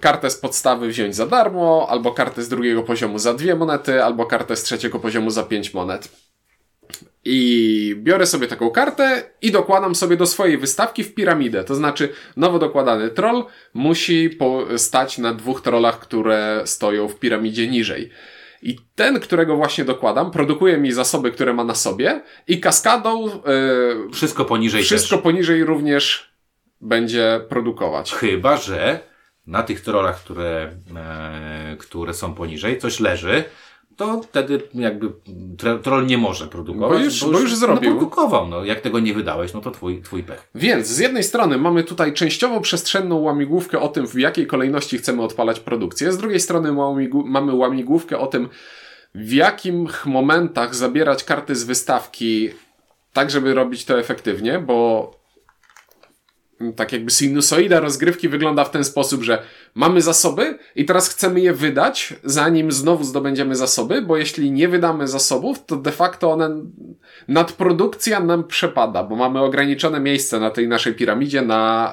kartę 0.00 0.30
z 0.30 0.36
podstawy 0.36 0.88
wziąć 0.88 1.16
za 1.16 1.26
darmo, 1.26 1.86
albo 1.90 2.12
kartę 2.12 2.42
z 2.42 2.48
drugiego 2.48 2.82
poziomu 2.82 3.18
za 3.18 3.34
dwie 3.34 3.54
monety, 3.54 4.04
albo 4.04 4.26
kartę 4.26 4.56
z 4.56 4.62
trzeciego 4.62 4.98
poziomu 4.98 5.30
za 5.30 5.42
pięć 5.42 5.74
monet. 5.74 6.08
I 7.24 7.96
biorę 7.98 8.26
sobie 8.26 8.46
taką 8.46 8.70
kartę 8.70 9.22
i 9.42 9.50
dokładam 9.50 9.94
sobie 9.94 10.16
do 10.16 10.26
swojej 10.26 10.58
wystawki 10.58 11.04
w 11.04 11.14
piramidę. 11.14 11.64
To 11.64 11.74
znaczy, 11.74 12.08
nowo 12.36 12.58
dokładany 12.58 13.10
troll 13.10 13.44
musi 13.74 14.38
stać 14.76 15.18
na 15.18 15.34
dwóch 15.34 15.60
trollach, 15.60 15.98
które 15.98 16.62
stoją 16.64 17.08
w 17.08 17.18
piramidzie 17.18 17.68
niżej. 17.68 18.10
I 18.62 18.78
ten, 18.94 19.20
którego 19.20 19.56
właśnie 19.56 19.84
dokładam, 19.84 20.30
produkuje 20.30 20.78
mi 20.78 20.92
zasoby, 20.92 21.32
które 21.32 21.52
ma 21.52 21.64
na 21.64 21.74
sobie 21.74 22.22
i 22.48 22.60
kaskadą. 22.60 23.26
Yy, 23.26 24.12
wszystko 24.12 24.44
poniżej. 24.44 24.82
Wszystko 24.82 25.16
też. 25.16 25.22
poniżej 25.22 25.64
również 25.64 26.35
będzie 26.80 27.40
produkować. 27.48 28.12
Chyba, 28.12 28.56
że 28.56 29.00
na 29.46 29.62
tych 29.62 29.80
trollach, 29.80 30.20
które, 30.20 30.72
e, 30.96 31.76
które 31.78 32.14
są 32.14 32.34
poniżej, 32.34 32.78
coś 32.78 33.00
leży, 33.00 33.44
to 33.96 34.22
wtedy 34.22 34.62
jakby 34.74 35.12
troll 35.82 36.06
nie 36.06 36.18
może 36.18 36.46
produkować. 36.46 36.98
Bo 36.98 37.04
już, 37.04 37.20
bo 37.20 37.26
już, 37.26 37.36
bo 37.36 37.40
już 37.40 37.56
zrobił. 37.56 37.90
No, 37.90 37.96
produkował, 37.96 38.48
no. 38.48 38.64
Jak 38.64 38.80
tego 38.80 39.00
nie 39.00 39.14
wydałeś, 39.14 39.52
no 39.54 39.60
to 39.60 39.70
twój, 39.70 40.02
twój 40.02 40.22
pech. 40.22 40.48
Więc 40.54 40.86
z 40.86 40.98
jednej 40.98 41.22
strony 41.22 41.58
mamy 41.58 41.84
tutaj 41.84 42.12
częściowo 42.12 42.60
przestrzenną 42.60 43.18
łamigłówkę 43.18 43.80
o 43.80 43.88
tym, 43.88 44.06
w 44.06 44.14
jakiej 44.14 44.46
kolejności 44.46 44.98
chcemy 44.98 45.22
odpalać 45.22 45.60
produkcję. 45.60 46.12
Z 46.12 46.18
drugiej 46.18 46.40
strony 46.40 46.72
mamy 47.24 47.54
łamigłówkę 47.54 48.18
o 48.18 48.26
tym, 48.26 48.48
w 49.14 49.32
jakich 49.32 50.06
momentach 50.06 50.74
zabierać 50.74 51.24
karty 51.24 51.54
z 51.54 51.64
wystawki 51.64 52.50
tak, 53.12 53.30
żeby 53.30 53.54
robić 53.54 53.84
to 53.84 53.98
efektywnie, 53.98 54.58
bo 54.58 55.10
tak 56.76 56.92
jakby 56.92 57.10
sinusoida 57.10 57.80
rozgrywki 57.80 58.28
wygląda 58.28 58.64
w 58.64 58.70
ten 58.70 58.84
sposób, 58.84 59.22
że 59.22 59.42
mamy 59.74 60.02
zasoby 60.02 60.58
i 60.76 60.84
teraz 60.84 61.08
chcemy 61.08 61.40
je 61.40 61.52
wydać, 61.52 62.14
zanim 62.24 62.72
znowu 62.72 63.04
zdobędziemy 63.04 63.56
zasoby, 63.56 64.02
bo 64.02 64.16
jeśli 64.16 64.50
nie 64.50 64.68
wydamy 64.68 65.08
zasobów, 65.08 65.66
to 65.66 65.76
de 65.76 65.92
facto 65.92 66.32
one, 66.32 66.50
nadprodukcja 67.28 68.20
nam 68.20 68.44
przepada, 68.44 69.04
bo 69.04 69.16
mamy 69.16 69.40
ograniczone 69.40 70.00
miejsce 70.00 70.40
na 70.40 70.50
tej 70.50 70.68
naszej 70.68 70.94
piramidzie 70.94 71.42
na 71.42 71.92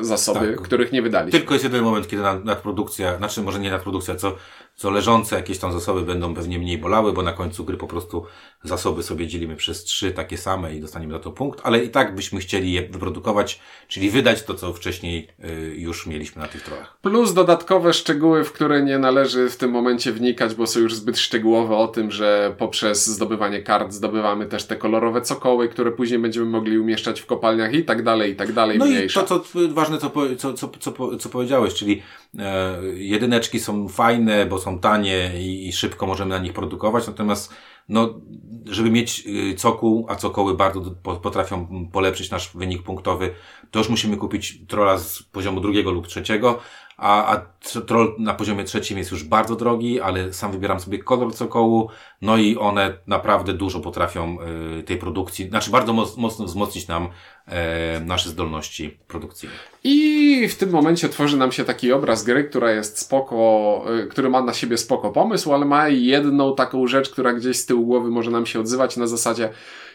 e, 0.00 0.04
zasoby, 0.04 0.54
tak. 0.54 0.62
których 0.62 0.92
nie 0.92 1.02
wydaliśmy. 1.02 1.38
Tylko 1.38 1.54
jest 1.54 1.64
jeden 1.64 1.82
moment, 1.82 2.08
kiedy 2.08 2.22
nadprodukcja, 2.44 3.16
znaczy 3.16 3.42
może 3.42 3.60
nie 3.60 3.70
nadprodukcja, 3.70 4.14
co 4.14 4.36
co 4.74 4.90
leżące 4.90 5.36
jakieś 5.36 5.58
tam 5.58 5.72
zasoby 5.72 6.02
będą 6.02 6.34
pewnie 6.34 6.58
mniej 6.58 6.78
bolały, 6.78 7.12
bo 7.12 7.22
na 7.22 7.32
końcu 7.32 7.64
gry 7.64 7.76
po 7.76 7.86
prostu 7.86 8.26
zasoby 8.64 9.02
sobie 9.02 9.26
dzielimy 9.26 9.56
przez 9.56 9.84
trzy 9.84 10.12
takie 10.12 10.38
same 10.38 10.74
i 10.74 10.80
dostaniemy 10.80 11.12
za 11.12 11.18
to 11.18 11.30
punkt, 11.30 11.60
ale 11.62 11.84
i 11.84 11.88
tak 11.88 12.14
byśmy 12.14 12.40
chcieli 12.40 12.72
je 12.72 12.82
wyprodukować, 12.82 13.60
czyli 13.88 14.10
wydać 14.10 14.42
to, 14.42 14.54
co 14.54 14.72
wcześniej 14.72 15.28
y, 15.44 15.74
już 15.76 16.06
mieliśmy 16.06 16.42
na 16.42 16.48
tych 16.48 16.62
trochach. 16.62 16.98
Plus 17.02 17.34
dodatkowe 17.34 17.92
szczegóły, 17.92 18.44
w 18.44 18.52
które 18.52 18.82
nie 18.82 18.98
należy 18.98 19.50
w 19.50 19.56
tym 19.56 19.70
momencie 19.70 20.12
wnikać, 20.12 20.54
bo 20.54 20.66
są 20.66 20.80
już 20.80 20.94
zbyt 20.94 21.18
szczegółowe 21.18 21.76
o 21.76 21.88
tym, 21.88 22.10
że 22.10 22.54
poprzez 22.58 23.06
zdobywanie 23.06 23.62
kart 23.62 23.92
zdobywamy 23.92 24.46
też 24.46 24.64
te 24.64 24.76
kolorowe 24.76 25.20
cokoły, 25.20 25.68
które 25.68 25.92
później 25.92 26.18
będziemy 26.18 26.46
mogli 26.46 26.78
umieszczać 26.78 27.20
w 27.20 27.26
kopalniach 27.26 27.74
i 27.74 27.84
tak 27.84 28.02
dalej, 28.02 28.32
i 28.32 28.36
tak 28.36 28.52
dalej. 28.52 28.78
No 28.78 28.84
mniejsza. 28.84 29.22
i 29.22 29.26
to, 29.26 29.40
co 29.40 29.58
ważne, 29.68 29.98
co, 29.98 30.10
co, 30.38 30.54
co, 30.54 30.68
co, 30.68 31.16
co 31.16 31.28
powiedziałeś, 31.28 31.74
czyli 31.74 32.02
e, 32.38 32.78
jedyneczki 32.94 33.60
są 33.60 33.88
fajne, 33.88 34.46
bo 34.46 34.58
są 34.58 34.78
tanie 34.78 35.30
i, 35.38 35.68
i 35.68 35.72
szybko 35.72 36.06
możemy 36.06 36.30
na 36.30 36.38
nich 36.38 36.52
produkować, 36.52 37.06
natomiast 37.06 37.54
no, 37.88 38.20
żeby 38.66 38.90
mieć 38.90 39.26
y, 39.26 39.54
cokół, 39.54 40.06
a 40.08 40.14
cokoły 40.14 40.56
bardzo 40.56 40.80
potrafią 41.22 41.88
polepszyć 41.92 42.30
nasz 42.30 42.50
wynik 42.54 42.82
punktowy, 42.82 43.34
to 43.70 43.78
już 43.78 43.88
musimy 43.88 44.16
kupić 44.16 44.66
trolla 44.68 44.98
z 44.98 45.22
poziomu 45.22 45.60
drugiego 45.60 45.90
lub 45.90 46.06
trzeciego, 46.06 46.60
a, 46.96 47.34
a 47.34 47.46
troll 47.86 48.14
na 48.18 48.34
poziomie 48.34 48.64
trzecim 48.64 48.98
jest 48.98 49.10
już 49.10 49.24
bardzo 49.24 49.56
drogi, 49.56 50.00
ale 50.00 50.32
sam 50.32 50.52
wybieram 50.52 50.80
sobie 50.80 50.98
kolor 50.98 51.34
cokołu, 51.34 51.88
no 52.22 52.36
i 52.36 52.56
one 52.56 52.98
naprawdę 53.06 53.52
dużo 53.52 53.80
potrafią 53.80 54.38
y, 54.78 54.82
tej 54.82 54.98
produkcji, 54.98 55.48
znaczy 55.48 55.70
bardzo 55.70 55.92
mocno 56.16 56.44
wzmocnić 56.44 56.88
nam 56.88 57.08
e, 57.46 58.00
nasze 58.00 58.30
zdolności 58.30 58.98
produkcyjne. 59.08 59.54
I 59.84 60.48
w 60.48 60.56
tym 60.56 60.70
momencie 60.70 61.08
tworzy 61.08 61.36
nam 61.36 61.52
się 61.52 61.64
taki 61.64 61.92
obraz 61.92 62.24
gry, 62.24 62.44
która 62.44 62.70
jest 62.70 62.98
spoko, 62.98 63.84
y, 64.04 64.06
który 64.06 64.30
ma 64.30 64.42
na 64.42 64.54
siebie 64.54 64.78
spoko 64.78 65.10
pomysł, 65.10 65.54
ale 65.54 65.64
ma 65.64 65.88
jedną 65.88 66.54
taką 66.54 66.86
rzecz, 66.86 67.10
która 67.10 67.32
gdzieś 67.32 67.56
z 67.56 67.66
tyłu 67.66 67.86
głowy 67.86 68.10
może 68.10 68.30
nam 68.30 68.46
się 68.46 68.60
odzywać 68.60 68.96
na 68.96 69.06
zasadzie 69.06 69.50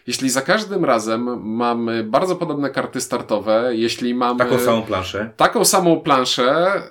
jeśli 0.07 0.29
za 0.29 0.41
każdym 0.41 0.85
razem 0.85 1.41
mamy 1.43 2.03
bardzo 2.03 2.35
podobne 2.35 2.69
karty 2.69 3.01
startowe, 3.01 3.69
jeśli 3.71 4.15
mamy... 4.15 4.39
Taką 4.39 4.59
samą 4.59 4.81
planszę. 4.81 5.29
Taką 5.37 5.65
samą 5.65 5.99
planszę, 5.99 6.81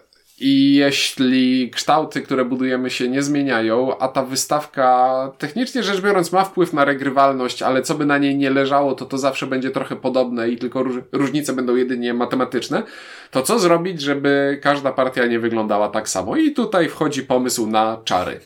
i 0.40 0.74
jeśli 0.74 1.70
kształty, 1.70 2.22
które 2.22 2.44
budujemy 2.44 2.90
się 2.90 3.08
nie 3.08 3.22
zmieniają, 3.22 3.98
a 3.98 4.08
ta 4.08 4.22
wystawka 4.22 5.32
technicznie 5.38 5.82
rzecz 5.82 6.00
biorąc 6.00 6.32
ma 6.32 6.44
wpływ 6.44 6.72
na 6.72 6.84
regrywalność, 6.84 7.62
ale 7.62 7.82
co 7.82 7.94
by 7.94 8.06
na 8.06 8.18
niej 8.18 8.36
nie 8.36 8.50
leżało, 8.50 8.94
to 8.94 9.04
to 9.04 9.18
zawsze 9.18 9.46
będzie 9.46 9.70
trochę 9.70 9.96
podobne 9.96 10.48
i 10.48 10.56
tylko 10.56 10.82
róż 10.82 10.96
różnice 11.12 11.52
będą 11.52 11.76
jedynie 11.76 12.14
matematyczne, 12.14 12.82
to 13.30 13.42
co 13.42 13.58
zrobić, 13.58 14.00
żeby 14.00 14.58
każda 14.62 14.92
partia 14.92 15.26
nie 15.26 15.38
wyglądała 15.38 15.88
tak 15.88 16.08
samo? 16.08 16.36
I 16.36 16.52
tutaj 16.52 16.88
wchodzi 16.88 17.22
pomysł 17.22 17.66
na 17.66 18.00
czary. 18.04 18.40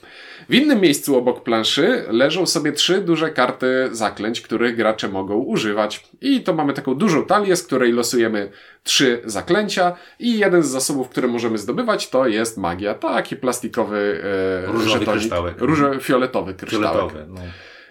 W 0.50 0.54
innym 0.54 0.80
miejscu 0.80 1.16
obok 1.16 1.42
planszy 1.42 2.04
leżą 2.08 2.46
sobie 2.46 2.72
trzy 2.72 3.00
duże 3.00 3.30
karty 3.30 3.88
zaklęć, 3.92 4.40
których 4.40 4.76
gracze 4.76 5.08
mogą 5.08 5.34
używać. 5.34 6.08
I 6.20 6.40
to 6.40 6.54
mamy 6.54 6.72
taką 6.72 6.94
dużą 6.94 7.24
talię, 7.24 7.56
z 7.56 7.62
której 7.62 7.92
losujemy 7.92 8.50
trzy 8.84 9.22
zaklęcia 9.24 9.96
i 10.18 10.38
jeden 10.38 10.62
z 10.62 10.68
zasobów, 10.68 11.08
które 11.08 11.28
możemy 11.28 11.58
zdobywać 11.58 12.08
to 12.08 12.26
jest 12.26 12.58
magia. 12.58 12.94
Taki 12.94 13.36
plastikowy 13.36 14.22
e, 14.64 14.66
Różowy 14.66 14.88
żetonik, 14.88 15.20
kryształek. 15.20 15.54
Różo, 15.58 15.98
fioletowy 16.00 16.54
kryształek. 16.54 17.12
Fioletowy, 17.12 17.26
no. 17.28 17.40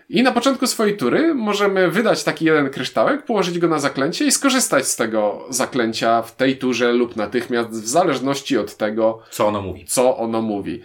I 0.09 0.23
na 0.23 0.31
początku 0.31 0.67
swojej 0.67 0.97
tury 0.97 1.33
możemy 1.33 1.91
wydać 1.91 2.23
taki 2.23 2.45
jeden 2.45 2.69
kryształek, 2.69 3.25
położyć 3.25 3.59
go 3.59 3.67
na 3.67 3.79
zaklęcie 3.79 4.25
i 4.25 4.31
skorzystać 4.31 4.87
z 4.87 4.95
tego 4.95 5.45
zaklęcia 5.49 6.21
w 6.21 6.35
tej 6.35 6.57
turze 6.57 6.93
lub 6.93 7.15
natychmiast, 7.15 7.69
w 7.69 7.87
zależności 7.87 8.57
od 8.57 8.77
tego, 8.77 9.19
co 9.29 9.47
ono 9.47 9.61
mówi. 9.61 9.85
Co 9.85 10.17
ono 10.17 10.41
mówi. 10.41 10.81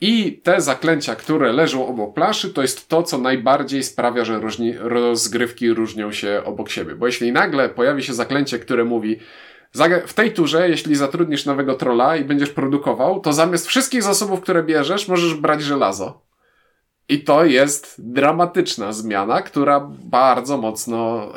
I 0.00 0.40
te 0.42 0.60
zaklęcia, 0.60 1.16
które 1.16 1.52
leżą 1.52 1.86
obok 1.86 2.14
planszy, 2.14 2.50
to 2.50 2.62
jest 2.62 2.88
to, 2.88 3.02
co 3.02 3.18
najbardziej 3.18 3.82
sprawia, 3.82 4.24
że 4.24 4.38
różni, 4.38 4.74
rozgrywki 4.78 5.74
różnią 5.74 6.12
się 6.12 6.42
obok 6.44 6.70
siebie. 6.70 6.94
Bo 6.94 7.06
jeśli 7.06 7.32
nagle 7.32 7.68
pojawi 7.68 8.02
się 8.02 8.14
zaklęcie, 8.14 8.58
które 8.58 8.84
mówi, 8.84 9.18
w 10.06 10.14
tej 10.14 10.32
turze, 10.32 10.68
jeśli 10.68 10.94
zatrudnisz 10.94 11.46
nowego 11.46 11.74
trolla 11.74 12.16
i 12.16 12.24
będziesz 12.24 12.50
produkował, 12.50 13.20
to 13.20 13.32
zamiast 13.32 13.66
wszystkich 13.66 14.02
zasobów, 14.02 14.40
które 14.40 14.62
bierzesz, 14.62 15.08
możesz 15.08 15.34
brać 15.34 15.62
żelazo. 15.62 16.25
I 17.08 17.24
to 17.24 17.44
jest 17.44 17.94
dramatyczna 17.98 18.92
zmiana, 18.92 19.42
która 19.42 19.88
bardzo 19.90 20.56
mocno 20.56 21.28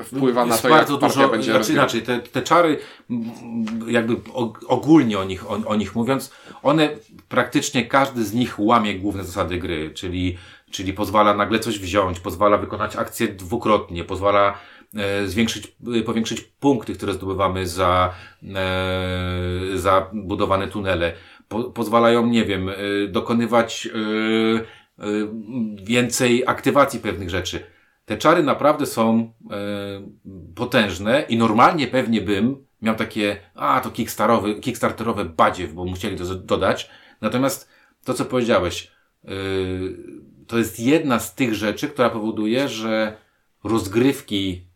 e, 0.00 0.04
wpływa 0.04 0.46
na 0.46 0.58
to, 0.58 0.68
bardzo 0.68 0.92
jak 0.92 1.02
dużo, 1.02 1.28
będzie 1.28 1.52
znaczy 1.52 1.72
inaczej, 1.72 2.02
te, 2.02 2.20
te 2.20 2.42
czary, 2.42 2.78
jakby 3.86 4.16
ogólnie 4.68 5.18
o 5.18 5.24
nich, 5.24 5.50
o, 5.50 5.60
o 5.66 5.76
nich 5.76 5.94
mówiąc, 5.94 6.32
one 6.62 6.88
praktycznie 7.28 7.86
każdy 7.86 8.24
z 8.24 8.34
nich 8.34 8.58
łamie 8.58 8.98
główne 8.98 9.24
zasady 9.24 9.58
gry, 9.58 9.90
czyli, 9.90 10.38
czyli 10.70 10.92
pozwala 10.92 11.34
nagle 11.34 11.58
coś 11.58 11.78
wziąć, 11.78 12.20
pozwala 12.20 12.58
wykonać 12.58 12.96
akcję 12.96 13.28
dwukrotnie, 13.28 14.04
pozwala 14.04 14.58
e, 14.96 15.26
zwiększyć, 15.26 15.76
e, 15.98 16.02
powiększyć 16.02 16.40
punkty, 16.40 16.94
które 16.94 17.12
zdobywamy 17.12 17.66
za, 17.66 18.14
e, 18.54 19.78
za 19.78 20.06
budowane 20.12 20.68
tunele. 20.68 21.12
Po, 21.48 21.64
pozwalają, 21.64 22.26
nie 22.26 22.44
wiem, 22.44 22.68
e, 22.68 22.74
dokonywać 23.08 23.88
e, 23.94 24.81
więcej 25.84 26.42
aktywacji 26.46 27.00
pewnych 27.00 27.30
rzeczy. 27.30 27.66
Te 28.04 28.16
czary 28.16 28.42
naprawdę 28.42 28.86
są 28.86 29.20
y, 29.20 29.48
potężne 30.54 31.24
i 31.28 31.36
normalnie 31.36 31.86
pewnie 31.86 32.20
bym 32.20 32.66
miał 32.82 32.94
takie, 32.94 33.36
a 33.54 33.80
to 33.80 33.90
kickstarterowe 34.60 35.24
badziew, 35.24 35.72
bo 35.72 35.84
musieli 35.84 36.18
to 36.18 36.24
dodać. 36.34 36.90
Natomiast 37.20 37.68
to, 38.04 38.14
co 38.14 38.24
powiedziałeś, 38.24 38.90
y, 39.24 39.28
to 40.46 40.58
jest 40.58 40.80
jedna 40.80 41.18
z 41.18 41.34
tych 41.34 41.54
rzeczy, 41.54 41.88
która 41.88 42.10
powoduje, 42.10 42.68
że 42.68 43.16
rozgrywki 43.64 44.66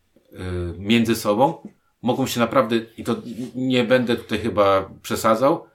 między 0.78 1.14
sobą 1.14 1.68
mogą 2.02 2.26
się 2.26 2.40
naprawdę, 2.40 2.76
i 2.98 3.04
to 3.04 3.16
nie 3.54 3.84
będę 3.84 4.16
tutaj 4.16 4.38
chyba 4.38 4.90
przesadzał, 5.02 5.66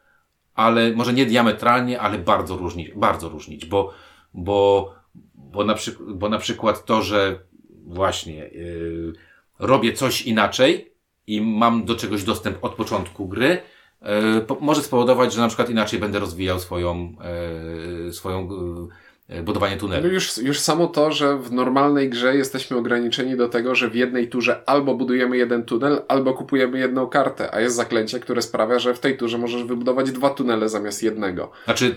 ale 0.54 0.92
może 0.92 1.14
nie 1.14 1.26
diametralnie, 1.26 2.00
ale 2.00 2.18
bardzo 2.18 2.58
różnić, 2.58 2.92
bardzo 2.96 3.30
różnić, 3.30 3.66
bo 3.66 3.94
bo, 4.34 4.94
bo, 5.36 5.64
na, 5.64 5.74
przy, 5.74 5.96
bo 6.08 6.30
na 6.30 6.38
przykład 6.38 6.86
to, 6.86 7.02
że 7.02 7.40
właśnie 7.86 8.36
yy, 8.36 9.14
robię 9.60 9.94
coś 9.94 10.22
inaczej 10.22 10.94
i 11.28 11.42
mam 11.42 11.86
do 11.86 11.96
czegoś 11.96 12.24
dostęp 12.24 12.58
od 12.62 12.76
początku 12.76 13.28
gry, 13.28 13.62
yy, 14.02 14.42
po, 14.42 14.58
może 14.62 14.84
spowodować, 14.84 15.34
że 15.34 15.42
na 15.42 15.48
przykład 15.48 15.70
inaczej 15.70 16.00
będę 16.00 16.20
rozwijał 16.20 16.60
swoją, 16.60 17.16
yy, 18.06 18.14
swoją 18.14 18.50
E, 18.50 19.11
budowanie 19.44 19.78
tunelu. 19.78 20.08
No 20.08 20.14
już, 20.14 20.38
już 20.38 20.60
samo 20.60 20.88
to, 20.88 21.12
że 21.12 21.38
w 21.38 21.52
normalnej 21.52 22.10
grze 22.10 22.36
jesteśmy 22.36 22.78
ograniczeni 22.78 23.38
do 23.38 23.50
tego, 23.50 23.76
że 23.76 23.90
w 23.90 23.96
jednej 23.96 24.28
turze 24.30 24.64
albo 24.66 24.96
budujemy 24.96 25.38
jeden 25.38 25.64
tunel, 25.64 26.02
albo 26.08 26.34
kupujemy 26.34 26.80
jedną 26.80 27.08
kartę, 27.08 27.56
a 27.56 27.62
jest 27.62 27.76
zaklęcie, 27.76 28.20
które 28.20 28.42
sprawia, 28.42 28.80
że 28.80 28.94
w 28.94 29.00
tej 29.00 29.18
turze 29.18 29.38
możesz 29.38 29.64
wybudować 29.64 30.12
dwa 30.12 30.30
tunele 30.30 30.70
zamiast 30.70 31.04
jednego. 31.04 31.52
Znaczy 31.66 31.96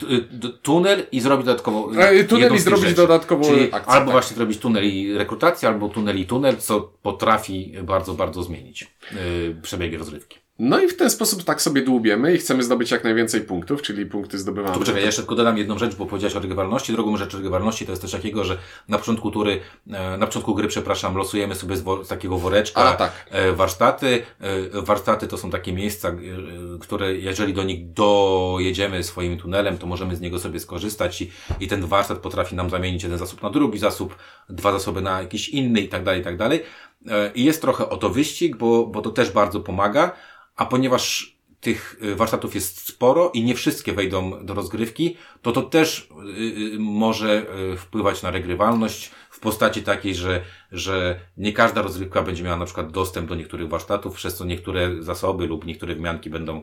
tunel 0.62 1.02
i 1.12 1.20
zrobić 1.20 1.46
dodatkową 1.46 1.90
e, 1.90 2.24
Tunel 2.24 2.54
i 2.54 2.58
zrobić 2.58 2.84
rzeczy. 2.84 2.96
dodatkową 2.96 3.44
Czyli 3.44 3.72
akcję. 3.72 3.92
Albo 3.92 4.06
tak. 4.06 4.12
właśnie 4.12 4.36
zrobić 4.36 4.58
tunel 4.58 4.84
i 4.84 5.14
rekrutację, 5.18 5.68
albo 5.68 5.88
tunel 5.88 6.18
i 6.18 6.26
tunel, 6.26 6.56
co 6.56 6.80
potrafi 7.02 7.74
bardzo, 7.82 8.14
bardzo 8.14 8.42
zmienić 8.42 8.94
yy, 9.12 9.56
przebiegi 9.62 9.96
rozrywki. 9.96 10.43
No 10.58 10.80
i 10.80 10.88
w 10.88 10.96
ten 10.96 11.10
sposób 11.10 11.44
tak 11.44 11.62
sobie 11.62 11.82
dłubiemy 11.82 12.34
i 12.34 12.38
chcemy 12.38 12.62
zdobyć 12.62 12.90
jak 12.90 13.04
najwięcej 13.04 13.40
punktów, 13.40 13.82
czyli 13.82 14.06
punkty 14.06 14.38
zdobywamy. 14.38 14.78
poczekaj, 14.78 15.00
ja 15.00 15.06
jeszcze 15.06 15.22
tylko 15.22 15.34
dodam 15.34 15.58
jedną 15.58 15.78
rzecz, 15.78 15.94
bo 15.94 16.06
powiedziałeś 16.06 16.36
o 16.36 16.40
regrywalności. 16.40 16.92
Drugą 16.92 17.16
rzecz 17.16 17.34
regrywalności 17.34 17.86
to 17.86 17.92
jest 17.92 18.02
coś 18.02 18.12
takiego, 18.12 18.44
że 18.44 18.58
na 18.88 18.98
początku 18.98 19.30
tury, 19.30 19.60
e, 19.90 20.16
na 20.18 20.26
początku 20.26 20.54
gry, 20.54 20.68
przepraszam, 20.68 21.16
losujemy 21.16 21.54
sobie 21.54 21.76
z, 21.76 22.08
takiego 22.08 22.38
woreczka 22.38 22.80
A, 22.80 22.96
tak. 22.96 23.12
E, 23.30 23.52
warsztaty. 23.52 24.22
E, 24.40 24.82
warsztaty 24.82 25.26
to 25.26 25.38
są 25.38 25.50
takie 25.50 25.72
miejsca, 25.72 26.12
które 26.80 27.14
jeżeli 27.14 27.54
do 27.54 27.62
nich 27.62 27.92
dojedziemy 27.92 29.02
swoim 29.02 29.38
tunelem, 29.38 29.78
to 29.78 29.86
możemy 29.86 30.16
z 30.16 30.20
niego 30.20 30.38
sobie 30.38 30.60
skorzystać 30.60 31.22
i, 31.22 31.30
i 31.60 31.68
ten 31.68 31.86
warsztat 31.86 32.18
potrafi 32.18 32.56
nam 32.56 32.70
zamienić 32.70 33.02
jeden 33.02 33.18
zasób 33.18 33.42
na 33.42 33.50
drugi 33.50 33.78
zasób, 33.78 34.16
dwa 34.48 34.72
zasoby 34.72 35.00
na 35.00 35.22
jakiś 35.22 35.48
inny 35.48 35.80
i 35.80 35.88
tak 35.88 36.04
dalej, 36.04 36.20
i 36.20 36.24
tak 36.24 36.36
dalej. 36.36 36.62
I 37.34 37.44
jest 37.44 37.60
trochę 37.60 37.88
o 37.88 37.96
to 37.96 38.10
wyścig, 38.10 38.56
bo, 38.56 38.86
bo 38.86 39.02
to 39.02 39.10
też 39.10 39.30
bardzo 39.30 39.60
pomaga. 39.60 40.12
A 40.56 40.66
ponieważ 40.66 41.34
tych 41.64 41.96
y, 42.02 42.14
warsztatów 42.14 42.54
jest 42.54 42.88
sporo 42.88 43.30
i 43.34 43.42
nie 43.42 43.54
wszystkie 43.54 43.92
wejdą 43.92 44.46
do 44.46 44.54
rozgrywki, 44.54 45.16
to 45.42 45.52
to 45.52 45.62
też 45.62 46.08
y, 46.74 46.78
może 46.78 47.46
wpływać 47.76 48.22
na 48.22 48.30
regrywalność 48.30 49.10
w 49.30 49.40
postaci 49.40 49.82
takiej, 49.82 50.14
że, 50.14 50.40
że 50.72 51.20
nie 51.36 51.52
każda 51.52 51.82
rozgrywka 51.82 52.22
będzie 52.22 52.42
miała 52.42 52.56
na 52.56 52.64
przykład 52.64 52.92
dostęp 52.92 53.28
do 53.28 53.34
niektórych 53.34 53.68
warsztatów, 53.68 54.14
przez 54.14 54.36
co 54.36 54.44
niektóre 54.44 55.02
zasoby 55.02 55.46
lub 55.46 55.66
niektóre 55.66 55.94
wmianki 55.94 56.30
będą 56.30 56.62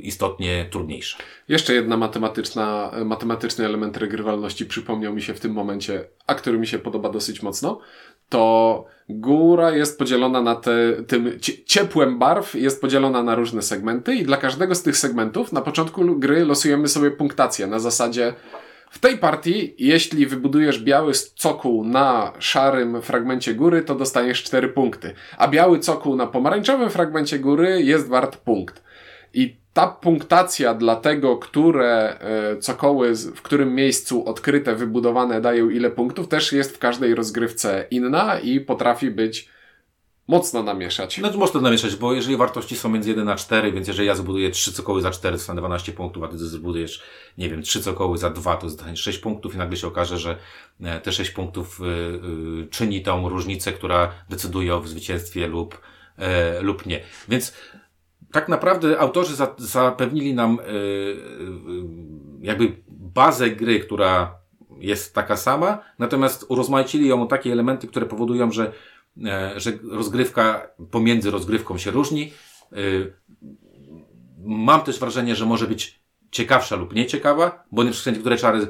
istotnie 0.00 0.68
trudniejsze. 0.70 1.18
Jeszcze 1.48 1.74
jedna 1.74 1.96
matematyczna, 1.96 2.92
matematyczny 3.04 3.64
element 3.64 3.96
regrywalności 3.96 4.66
przypomniał 4.66 5.14
mi 5.14 5.22
się 5.22 5.34
w 5.34 5.40
tym 5.40 5.52
momencie, 5.52 6.08
a 6.26 6.34
który 6.34 6.58
mi 6.58 6.66
się 6.66 6.78
podoba 6.78 7.08
dosyć 7.08 7.42
mocno 7.42 7.80
to 8.28 8.84
góra 9.08 9.70
jest 9.70 9.98
podzielona 9.98 10.42
na 10.42 10.54
te, 10.54 10.92
tym 11.06 11.38
ciepłem 11.66 12.18
barw, 12.18 12.54
jest 12.54 12.80
podzielona 12.80 13.22
na 13.22 13.34
różne 13.34 13.62
segmenty 13.62 14.14
i 14.14 14.24
dla 14.24 14.36
każdego 14.36 14.74
z 14.74 14.82
tych 14.82 14.96
segmentów 14.96 15.52
na 15.52 15.60
początku 15.60 16.18
gry 16.18 16.44
losujemy 16.44 16.88
sobie 16.88 17.10
punktację 17.10 17.66
na 17.66 17.78
zasadzie 17.78 18.34
w 18.90 18.98
tej 18.98 19.18
partii, 19.18 19.74
jeśli 19.78 20.26
wybudujesz 20.26 20.82
biały 20.82 21.12
cokół 21.34 21.84
na 21.84 22.32
szarym 22.38 23.02
fragmencie 23.02 23.54
góry, 23.54 23.82
to 23.82 23.94
dostaniesz 23.94 24.42
4 24.42 24.68
punkty, 24.68 25.14
a 25.38 25.48
biały 25.48 25.78
cokół 25.78 26.16
na 26.16 26.26
pomarańczowym 26.26 26.90
fragmencie 26.90 27.38
góry 27.38 27.82
jest 27.82 28.08
wart 28.08 28.36
punkt. 28.36 28.82
I 29.34 29.56
ta 29.76 29.86
punktacja 29.86 30.74
dla 30.74 30.96
tego, 30.96 31.36
które 31.36 32.18
e, 32.20 32.56
cokoły 32.56 33.14
w 33.14 33.42
którym 33.42 33.74
miejscu 33.74 34.28
odkryte, 34.28 34.74
wybudowane 34.74 35.40
dają 35.40 35.70
ile 35.70 35.90
punktów, 35.90 36.28
też 36.28 36.52
jest 36.52 36.76
w 36.76 36.78
każdej 36.78 37.14
rozgrywce 37.14 37.86
inna 37.90 38.38
i 38.38 38.60
potrafi 38.60 39.10
być 39.10 39.48
mocno 40.28 40.62
namieszać. 40.62 41.18
No 41.18 41.32
mocno 41.32 41.60
namieszać, 41.60 41.96
bo 41.96 42.14
jeżeli 42.14 42.36
wartości 42.36 42.76
są 42.76 42.88
między 42.88 43.10
1 43.10 43.28
a 43.28 43.36
4, 43.36 43.72
więc 43.72 43.88
jeżeli 43.88 44.08
ja 44.08 44.14
zbuduję 44.14 44.50
3 44.50 44.72
cokoły 44.72 45.02
za 45.02 45.10
4, 45.10 45.38
to 45.38 45.54
na 45.54 45.60
12 45.60 45.92
punktów, 45.92 46.22
a 46.22 46.28
ty 46.28 46.38
zbudujesz, 46.38 47.02
nie 47.38 47.50
wiem, 47.50 47.62
3 47.62 47.80
cokoły 47.80 48.18
za 48.18 48.30
2, 48.30 48.56
to 48.56 48.68
zdaniesz 48.68 49.00
6 49.00 49.18
punktów 49.18 49.54
i 49.54 49.58
nagle 49.58 49.76
się 49.76 49.86
okaże, 49.86 50.18
że 50.18 50.36
e, 50.80 51.00
te 51.00 51.12
6 51.12 51.30
punktów 51.30 51.80
y, 51.80 52.66
czyni 52.70 53.02
tą 53.02 53.28
różnicę, 53.28 53.72
która 53.72 54.12
decyduje 54.30 54.74
o 54.74 54.86
zwycięstwie 54.86 55.46
lub, 55.46 55.80
lub 56.60 56.86
nie. 56.86 57.00
Więc 57.28 57.52
tak 58.36 58.48
naprawdę 58.48 58.98
autorzy 58.98 59.36
za, 59.36 59.54
zapewnili 59.58 60.34
nam 60.34 60.58
yy, 60.66 61.16
jakby 62.40 62.76
bazę 62.88 63.50
gry, 63.50 63.80
która 63.80 64.38
jest 64.78 65.14
taka 65.14 65.36
sama, 65.36 65.78
natomiast 65.98 66.46
urozmaicili 66.48 67.08
ją 67.08 67.22
o 67.22 67.26
takie 67.26 67.52
elementy, 67.52 67.86
które 67.86 68.06
powodują, 68.06 68.52
że, 68.52 68.72
yy, 69.16 69.30
że 69.56 69.72
rozgrywka 69.90 70.70
pomiędzy 70.90 71.30
rozgrywką 71.30 71.78
się 71.78 71.90
różni. 71.90 72.32
Mam 74.44 74.80
też 74.80 75.00
wrażenie, 75.00 75.36
że 75.36 75.46
może 75.46 75.66
być 75.66 76.00
ciekawsza 76.30 76.76
lub 76.76 76.94
nieciekawa, 76.94 77.64
bo 77.72 77.84
niektóre 77.84 78.36
czary 78.36 78.66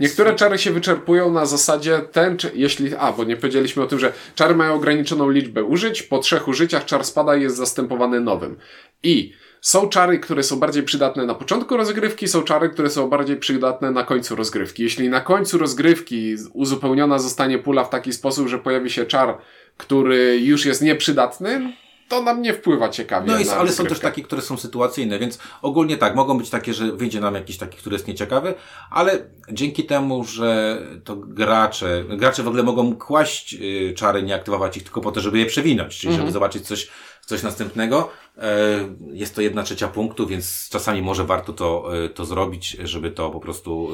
Niektóre 0.00 0.34
czary 0.34 0.58
się 0.58 0.70
wyczerpują 0.70 1.32
na 1.32 1.46
zasadzie 1.46 2.00
ten, 2.12 2.36
czy, 2.36 2.50
jeśli, 2.54 2.96
a, 2.96 3.12
bo 3.12 3.24
nie 3.24 3.36
powiedzieliśmy 3.36 3.82
o 3.82 3.86
tym, 3.86 3.98
że 3.98 4.12
czary 4.34 4.54
mają 4.54 4.74
ograniczoną 4.74 5.30
liczbę 5.30 5.64
użyć, 5.64 6.02
po 6.02 6.18
trzech 6.18 6.48
użyciach 6.48 6.84
czar 6.84 7.04
spada 7.04 7.36
i 7.36 7.42
jest 7.42 7.56
zastępowany 7.56 8.20
nowym. 8.20 8.56
I 9.02 9.32
są 9.60 9.88
czary, 9.88 10.18
które 10.18 10.42
są 10.42 10.58
bardziej 10.58 10.82
przydatne 10.82 11.26
na 11.26 11.34
początku 11.34 11.76
rozgrywki, 11.76 12.28
są 12.28 12.42
czary, 12.42 12.68
które 12.68 12.90
są 12.90 13.08
bardziej 13.08 13.36
przydatne 13.36 13.90
na 13.90 14.04
końcu 14.04 14.36
rozgrywki. 14.36 14.82
Jeśli 14.82 15.08
na 15.08 15.20
końcu 15.20 15.58
rozgrywki 15.58 16.36
uzupełniona 16.52 17.18
zostanie 17.18 17.58
pula 17.58 17.84
w 17.84 17.90
taki 17.90 18.12
sposób, 18.12 18.48
że 18.48 18.58
pojawi 18.58 18.90
się 18.90 19.06
czar, 19.06 19.38
który 19.76 20.40
już 20.40 20.66
jest 20.66 20.82
nieprzydatny, 20.82 21.72
to 22.08 22.22
nam 22.22 22.42
nie 22.42 22.54
wpływa 22.54 22.88
ciekawie. 22.88 23.32
No 23.32 23.38
i, 23.38 23.48
ale 23.48 23.72
są 23.72 23.86
też 23.86 24.00
takie, 24.00 24.22
które 24.22 24.42
są 24.42 24.56
sytuacyjne, 24.56 25.18
więc 25.18 25.38
ogólnie 25.62 25.96
tak, 25.96 26.14
mogą 26.14 26.38
być 26.38 26.50
takie, 26.50 26.74
że 26.74 26.92
wyjdzie 26.92 27.20
nam 27.20 27.34
jakiś 27.34 27.58
taki, 27.58 27.78
który 27.78 27.94
jest 27.94 28.08
nieciekawy, 28.08 28.54
ale 28.90 29.18
dzięki 29.52 29.84
temu, 29.84 30.24
że 30.24 30.78
to 31.04 31.16
gracze, 31.16 32.04
gracze 32.08 32.42
w 32.42 32.48
ogóle 32.48 32.62
mogą 32.62 32.96
kłaść 32.96 33.54
y, 33.54 33.94
czary, 33.96 34.22
nie 34.22 34.34
aktywować 34.34 34.76
ich 34.76 34.82
tylko 34.82 35.00
po 35.00 35.12
to, 35.12 35.20
żeby 35.20 35.38
je 35.38 35.46
przewinąć, 35.46 35.98
czyli 35.98 36.08
mhm. 36.08 36.20
żeby 36.20 36.32
zobaczyć 36.32 36.66
coś, 36.66 36.88
coś 37.26 37.42
następnego. 37.42 38.10
E, 38.38 38.78
jest 39.12 39.34
to 39.34 39.40
jedna 39.40 39.62
trzecia 39.62 39.88
punktu, 39.88 40.26
więc 40.26 40.68
czasami 40.70 41.02
może 41.02 41.24
warto 41.24 41.52
to, 41.52 41.90
e, 42.04 42.08
to 42.08 42.24
zrobić, 42.24 42.76
żeby 42.84 43.10
to 43.10 43.30
po 43.30 43.40
prostu 43.40 43.88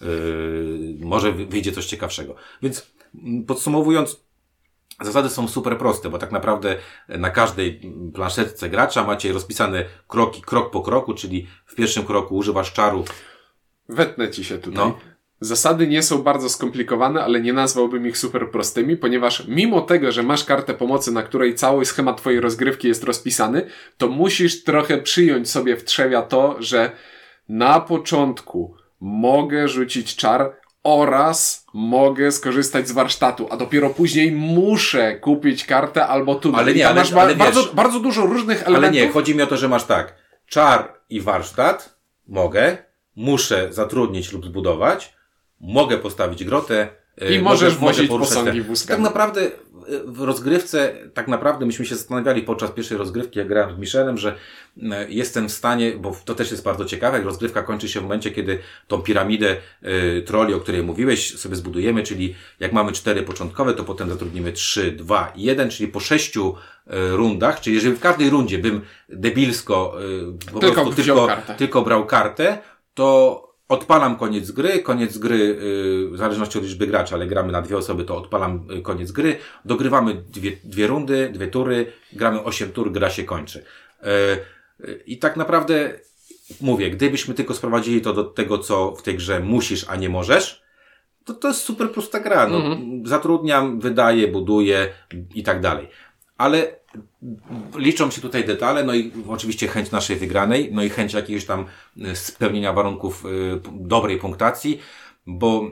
e, 0.00 0.06
może 1.04 1.32
wyjdzie 1.32 1.72
coś 1.72 1.86
ciekawszego. 1.86 2.34
Więc 2.62 2.94
podsumowując, 3.46 4.24
Zasady 5.00 5.28
są 5.28 5.48
super 5.48 5.78
proste, 5.78 6.10
bo 6.10 6.18
tak 6.18 6.32
naprawdę 6.32 6.76
na 7.08 7.30
każdej 7.30 7.80
planszetce 8.14 8.70
gracza 8.70 9.04
macie 9.04 9.32
rozpisane 9.32 9.84
kroki, 10.08 10.42
krok 10.42 10.70
po 10.70 10.82
kroku, 10.82 11.14
czyli 11.14 11.46
w 11.66 11.74
pierwszym 11.74 12.04
kroku 12.04 12.36
używasz 12.36 12.72
czaru. 12.72 13.04
Wetnę 13.88 14.30
ci 14.30 14.44
się 14.44 14.58
tutaj. 14.58 14.84
No. 14.84 14.98
Zasady 15.40 15.86
nie 15.86 16.02
są 16.02 16.22
bardzo 16.22 16.48
skomplikowane, 16.48 17.24
ale 17.24 17.40
nie 17.40 17.52
nazwałbym 17.52 18.06
ich 18.06 18.18
super 18.18 18.50
prostymi, 18.50 18.96
ponieważ 18.96 19.48
mimo 19.48 19.80
tego, 19.80 20.12
że 20.12 20.22
masz 20.22 20.44
kartę 20.44 20.74
pomocy, 20.74 21.12
na 21.12 21.22
której 21.22 21.54
cały 21.54 21.84
schemat 21.84 22.16
twojej 22.16 22.40
rozgrywki 22.40 22.88
jest 22.88 23.04
rozpisany, 23.04 23.66
to 23.96 24.08
musisz 24.08 24.64
trochę 24.64 24.98
przyjąć 24.98 25.50
sobie 25.50 25.76
w 25.76 25.84
trzewia 25.84 26.22
to, 26.22 26.56
że 26.58 26.92
na 27.48 27.80
początku 27.80 28.74
mogę 29.00 29.68
rzucić 29.68 30.16
czar, 30.16 30.56
oraz 30.84 31.66
mogę 31.74 32.32
skorzystać 32.32 32.88
z 32.88 32.92
warsztatu, 32.92 33.48
a 33.50 33.56
dopiero 33.56 33.90
później 33.90 34.32
muszę 34.32 35.16
kupić 35.16 35.64
kartę 35.64 36.06
albo 36.06 36.34
tunel. 36.34 36.60
Ale 36.60 36.74
nie, 36.74 36.88
ale, 36.88 37.00
masz 37.00 37.12
ale 37.12 37.34
bardzo, 37.34 37.62
wiesz, 37.62 37.74
bardzo 37.74 38.00
dużo 38.00 38.22
różnych 38.22 38.62
elementów. 38.62 38.84
Ale 38.84 39.06
nie, 39.06 39.12
chodzi 39.12 39.34
mi 39.34 39.42
o 39.42 39.46
to, 39.46 39.56
że 39.56 39.68
masz 39.68 39.84
tak, 39.84 40.14
czar 40.46 41.00
i 41.10 41.20
warsztat, 41.20 41.98
mogę, 42.28 42.78
muszę 43.16 43.72
zatrudnić 43.72 44.32
lub 44.32 44.44
zbudować, 44.44 45.14
mogę 45.60 45.98
postawić 45.98 46.44
grotę, 46.44 46.88
i 47.30 47.38
możesz 47.38 47.76
wozić 47.76 48.08
posągi 48.08 48.62
wózkami. 48.62 48.96
Tak 48.96 49.04
naprawdę 49.04 49.50
w 50.06 50.20
rozgrywce, 50.20 50.94
tak 51.14 51.28
naprawdę 51.28 51.66
myśmy 51.66 51.84
się 51.86 51.94
zastanawiali 51.94 52.42
podczas 52.42 52.70
pierwszej 52.70 52.98
rozgrywki, 52.98 53.38
jak 53.38 53.48
grałem 53.48 53.76
z 53.76 53.78
Michelem, 53.78 54.18
że 54.18 54.36
e, 54.82 55.06
jestem 55.08 55.48
w 55.48 55.52
stanie, 55.52 55.92
bo 55.92 56.16
to 56.24 56.34
też 56.34 56.50
jest 56.50 56.62
bardzo 56.62 56.84
ciekawe, 56.84 57.16
jak 57.16 57.26
rozgrywka 57.26 57.62
kończy 57.62 57.88
się 57.88 58.00
w 58.00 58.02
momencie, 58.02 58.30
kiedy 58.30 58.58
tą 58.88 59.02
piramidę 59.02 59.56
y, 59.82 60.22
troli, 60.26 60.54
o 60.54 60.60
której 60.60 60.82
mówiłeś, 60.82 61.38
sobie 61.38 61.56
zbudujemy, 61.56 62.02
czyli 62.02 62.34
jak 62.60 62.72
mamy 62.72 62.92
cztery 62.92 63.22
początkowe, 63.22 63.74
to 63.74 63.84
potem 63.84 64.08
zatrudnimy 64.08 64.52
trzy, 64.52 64.92
dwa, 64.92 65.32
jeden, 65.36 65.70
czyli 65.70 65.88
po 65.88 66.00
sześciu 66.00 66.54
y, 66.86 67.16
rundach, 67.16 67.60
czyli 67.60 67.76
jeżeli 67.76 67.96
w 67.96 68.00
każdej 68.00 68.30
rundzie 68.30 68.58
bym 68.58 68.80
debilsko 69.08 69.96
y, 70.48 70.52
po 70.52 70.60
tylko, 70.60 70.82
prostu 70.82 71.02
tylko, 71.02 71.28
tylko 71.58 71.82
brał 71.82 72.06
kartę, 72.06 72.58
to 72.94 73.53
odpalam 73.68 74.16
koniec 74.16 74.50
gry, 74.50 74.82
koniec 74.82 75.18
gry, 75.18 75.38
yy, 75.38 76.10
w 76.10 76.18
zależności 76.18 76.58
od 76.58 76.64
liczby 76.64 76.86
graczy, 76.86 77.14
ale 77.14 77.26
gramy 77.26 77.52
na 77.52 77.62
dwie 77.62 77.76
osoby, 77.76 78.04
to 78.04 78.16
odpalam 78.16 78.66
yy, 78.70 78.82
koniec 78.82 79.12
gry, 79.12 79.36
dogrywamy 79.64 80.14
dwie, 80.14 80.52
dwie 80.64 80.86
rundy, 80.86 81.30
dwie 81.32 81.46
tury, 81.46 81.92
gramy 82.12 82.42
osiem 82.42 82.72
tur, 82.72 82.92
gra 82.92 83.10
się 83.10 83.24
kończy. 83.24 83.64
Yy, 84.02 85.02
I 85.06 85.18
tak 85.18 85.36
naprawdę 85.36 85.92
mówię, 86.60 86.90
gdybyśmy 86.90 87.34
tylko 87.34 87.54
sprowadzili 87.54 88.00
to 88.00 88.12
do 88.12 88.24
tego, 88.24 88.58
co 88.58 88.92
w 88.92 89.02
tej 89.02 89.16
grze 89.16 89.40
musisz, 89.40 89.86
a 89.88 89.96
nie 89.96 90.08
możesz, 90.08 90.64
to 91.24 91.34
to 91.34 91.48
jest 91.48 91.60
super 91.60 91.90
prosta 91.90 92.20
gra. 92.20 92.48
No, 92.48 92.56
mhm. 92.56 93.06
Zatrudniam, 93.06 93.80
wydaję, 93.80 94.28
buduję 94.28 94.88
i 95.34 95.42
tak 95.42 95.60
dalej. 95.60 95.88
Ale 96.36 96.76
liczą 97.76 98.10
się 98.10 98.20
tutaj 98.20 98.44
detale, 98.44 98.84
no 98.84 98.94
i 98.94 99.12
oczywiście 99.28 99.68
chęć 99.68 99.90
naszej 99.90 100.16
wygranej, 100.16 100.70
no 100.72 100.82
i 100.82 100.90
chęć 100.90 101.12
jakiegoś 101.12 101.44
tam 101.44 101.66
e, 102.00 102.16
spełnienia 102.16 102.72
warunków 102.72 103.24
y, 103.26 103.60
dobrej 103.72 104.18
punktacji, 104.18 104.80
bo 105.26 105.70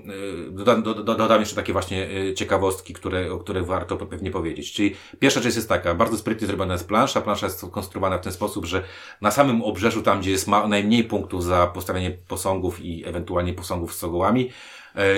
y, 0.49 0.51
dodam, 0.51 0.83
do, 0.83 0.95
do, 0.95 1.15
dodam 1.15 1.41
jeszcze 1.41 1.57
takie 1.57 1.73
właśnie 1.73 2.09
ciekawostki, 2.35 2.95
które, 2.95 3.33
o 3.33 3.39
których 3.39 3.67
warto 3.67 3.97
pewnie 3.97 4.31
powiedzieć. 4.31 4.73
Czyli 4.73 4.95
pierwsza 5.19 5.41
rzecz 5.41 5.57
jest 5.57 5.69
taka, 5.69 5.95
bardzo 5.95 6.17
sprytnie 6.17 6.47
zrobiona 6.47 6.73
jest 6.73 6.89
plansza. 6.89 7.21
Plansza 7.21 7.47
jest 7.47 7.67
konstruowana 7.71 8.19
w 8.19 8.21
ten 8.21 8.33
sposób, 8.33 8.65
że 8.65 8.83
na 9.21 9.31
samym 9.31 9.63
obrzeżu, 9.63 10.03
tam 10.03 10.21
gdzie 10.21 10.31
jest 10.31 10.49
najmniej 10.69 11.05
punktów 11.05 11.45
za 11.45 11.67
postawienie 11.67 12.11
posągów 12.11 12.85
i 12.85 13.07
ewentualnie 13.07 13.53
posągów 13.53 13.95
z 13.95 13.99
sogołami, 13.99 14.51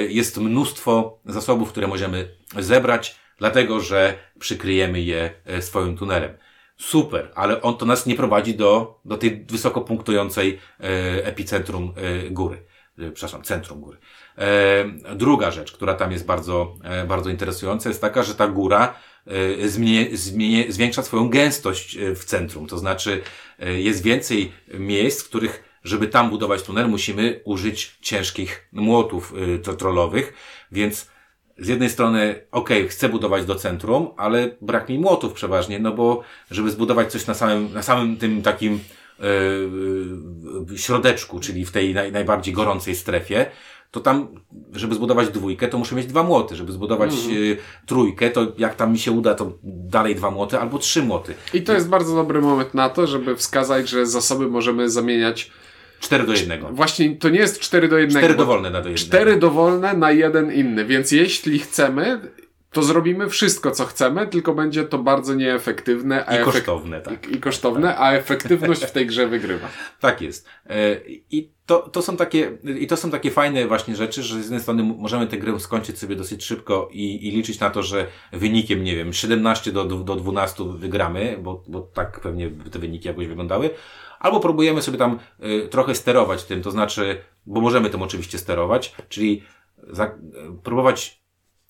jest 0.09 0.39
mnóstwo 0.39 1.19
zasobów, 1.27 1.69
które 1.69 1.87
możemy 1.87 2.29
zebrać, 2.59 3.24
dlatego 3.39 3.81
że 3.81 4.15
przykryjemy 4.39 5.01
je 5.01 5.31
e, 5.45 5.63
swoim 5.63 5.97
tunelem. 5.97 6.33
Super, 6.77 7.31
ale 7.35 7.63
on 7.63 7.77
to 7.77 7.87
nas 7.87 8.07
nie 8.07 8.15
prowadzi 8.15 8.55
do, 8.55 9.01
do 9.05 9.17
tej 9.17 9.45
wysoko 9.45 9.81
punktującej 9.81 10.59
e, 10.81 11.27
epicentrum 11.27 11.95
e, 11.97 12.31
góry. 12.31 12.63
Przepraszam, 13.15 13.43
centrum 13.43 13.81
góry. 13.81 13.99
Druga 15.15 15.51
rzecz, 15.51 15.73
która 15.73 15.95
tam 15.95 16.13
jest 16.13 16.27
bardzo, 16.27 16.77
bardzo 17.09 17.31
interesująca, 17.31 17.89
jest 17.89 18.01
taka, 18.01 18.23
że 18.23 18.35
ta 18.35 18.49
góra 18.49 18.95
zmienie, 19.65 20.17
zmienie, 20.17 20.73
zwiększa 20.73 21.03
swoją 21.03 21.29
gęstość 21.29 21.99
w 21.99 22.25
centrum. 22.25 22.67
To 22.67 22.79
znaczy, 22.79 23.23
jest 23.59 24.03
więcej 24.03 24.53
miejsc, 24.75 25.23
w 25.23 25.29
których, 25.29 25.65
żeby 25.85 26.07
tam 26.07 26.31
budować 26.31 26.63
tunel, 26.63 26.89
musimy 26.89 27.41
użyć 27.45 27.99
ciężkich 28.01 28.69
młotów 28.73 29.35
trollowych, 29.79 30.35
więc 30.73 31.11
z 31.59 31.69
jednej 31.69 31.91
strony, 31.91 32.35
okay, 32.51 32.89
chcę 32.89 33.09
budować 33.09 33.45
do 33.45 33.55
centrum, 33.55 34.09
ale 34.17 34.51
brak 34.61 34.89
mi 34.89 34.99
młotów 34.99 35.33
przeważnie, 35.33 35.79
no 35.79 35.93
bo 35.93 36.23
żeby 36.51 36.71
zbudować 36.71 37.13
coś 37.13 37.27
na 37.27 37.35
samym, 37.35 37.73
na 37.73 37.83
samym 37.83 38.17
tym 38.17 38.43
takim 38.43 38.81
yy, 40.69 40.79
środeczku, 40.79 41.41
czyli 41.41 41.65
w 41.65 41.73
tej 41.73 41.95
naj, 41.95 42.13
najbardziej 42.13 42.55
gorącej 42.55 42.95
strefie, 42.95 43.47
to 43.95 44.01
tam, 44.01 44.29
żeby 44.73 44.95
zbudować 44.95 45.29
dwójkę, 45.29 45.69
to 45.69 45.79
muszę 45.79 45.95
mieć 45.95 46.07
dwa 46.07 46.23
młoty. 46.23 46.57
Żeby 46.57 46.73
zbudować 46.73 47.13
mm. 47.25 47.37
y, 47.37 47.57
trójkę, 47.87 48.31
to 48.31 48.47
jak 48.59 48.75
tam 48.75 48.93
mi 48.93 48.99
się 48.99 49.13
uda, 49.13 49.35
to 49.35 49.53
dalej 49.63 50.15
dwa 50.15 50.31
młoty 50.31 50.59
albo 50.59 50.79
trzy 50.79 51.03
młoty. 51.03 51.35
I 51.55 51.63
to 51.63 51.73
jest 51.73 51.89
bardzo 51.89 52.15
dobry 52.15 52.41
moment 52.41 52.75
na 52.75 52.89
to, 52.89 53.07
żeby 53.07 53.37
wskazać, 53.37 53.89
że 53.89 54.07
zasoby 54.07 54.47
możemy 54.47 54.91
zamieniać 54.91 55.51
4 56.05 56.27
do 56.27 56.33
1. 56.33 56.75
Właśnie 56.75 57.17
to 57.17 57.29
nie 57.29 57.39
jest 57.39 57.61
4 57.61 57.89
do 57.89 57.99
1. 57.99 58.23
4 58.23 58.35
dowolne 58.35 58.71
na 58.71 58.81
do 58.81 58.89
1. 58.89 59.07
4 59.07 59.37
dowolne 59.37 59.95
na 59.95 60.11
jeden 60.11 60.53
inny. 60.53 60.85
Więc 60.85 61.13
jeśli 61.13 61.59
chcemy, 61.59 62.21
to 62.75 62.83
zrobimy 62.83 63.29
wszystko, 63.29 63.71
co 63.71 63.85
chcemy, 63.85 64.27
tylko 64.27 64.55
będzie 64.55 64.85
to 64.85 64.99
bardzo 64.99 65.35
nieefektywne. 65.35 66.27
I 66.41 66.45
kosztowne, 66.45 67.01
tak. 67.01 67.29
I, 67.29 67.35
I, 67.35 67.41
kosztowne, 67.41 67.89
tak. 67.89 67.97
a 68.01 68.13
efektywność 68.13 68.85
w 68.85 68.91
tej 68.91 69.07
grze 69.07 69.27
wygrywa. 69.27 69.69
Tak 70.01 70.21
jest. 70.23 70.49
E, 70.67 70.97
I 71.31 71.51
to, 71.67 71.79
to 71.79 72.03
są 72.03 72.17
takie, 72.17 72.59
i 72.81 72.87
to 72.87 72.97
są 72.97 73.11
takie 73.11 73.31
fajne 73.31 73.67
właśnie 73.67 73.97
rzeczy, 73.97 74.23
że 74.23 74.35
z 74.35 74.43
jednej 74.43 74.61
strony 74.61 74.83
możemy 74.83 75.27
tę 75.27 75.39
grę 75.39 75.61
skończyć 75.61 75.99
sobie 75.99 76.17
dosyć 76.17 76.45
szybko 76.45 76.89
i, 76.93 77.29
i 77.29 77.31
liczyć 77.31 77.61
na 77.61 77.71
to, 77.71 77.83
że 77.83 78.07
wynikiem, 78.33 78.85
nie 78.85 78.97
wiem, 78.97 79.13
17 79.13 79.73
do, 79.73 79.85
do 79.85 80.17
12 80.17 80.65
wygramy, 80.77 81.39
bo, 81.43 81.63
bo 81.69 81.81
tak 81.81 82.21
pewnie 82.21 82.51
te 82.51 82.79
wyniki 82.79 83.09
jakoś 83.09 83.27
wyglądały, 83.27 83.71
albo 84.25 84.41
próbujemy 84.41 84.83
sobie 84.83 84.99
tam 84.99 85.19
y, 85.45 85.69
trochę 85.69 85.95
sterować 85.95 86.45
tym, 86.45 86.63
to 86.63 86.71
znaczy, 86.71 87.21
bo 87.47 87.61
możemy 87.61 87.91
tym 87.91 88.03
oczywiście 88.03 88.39
sterować, 88.39 88.95
czyli 89.09 89.43
za, 89.91 90.19
próbować 90.63 91.23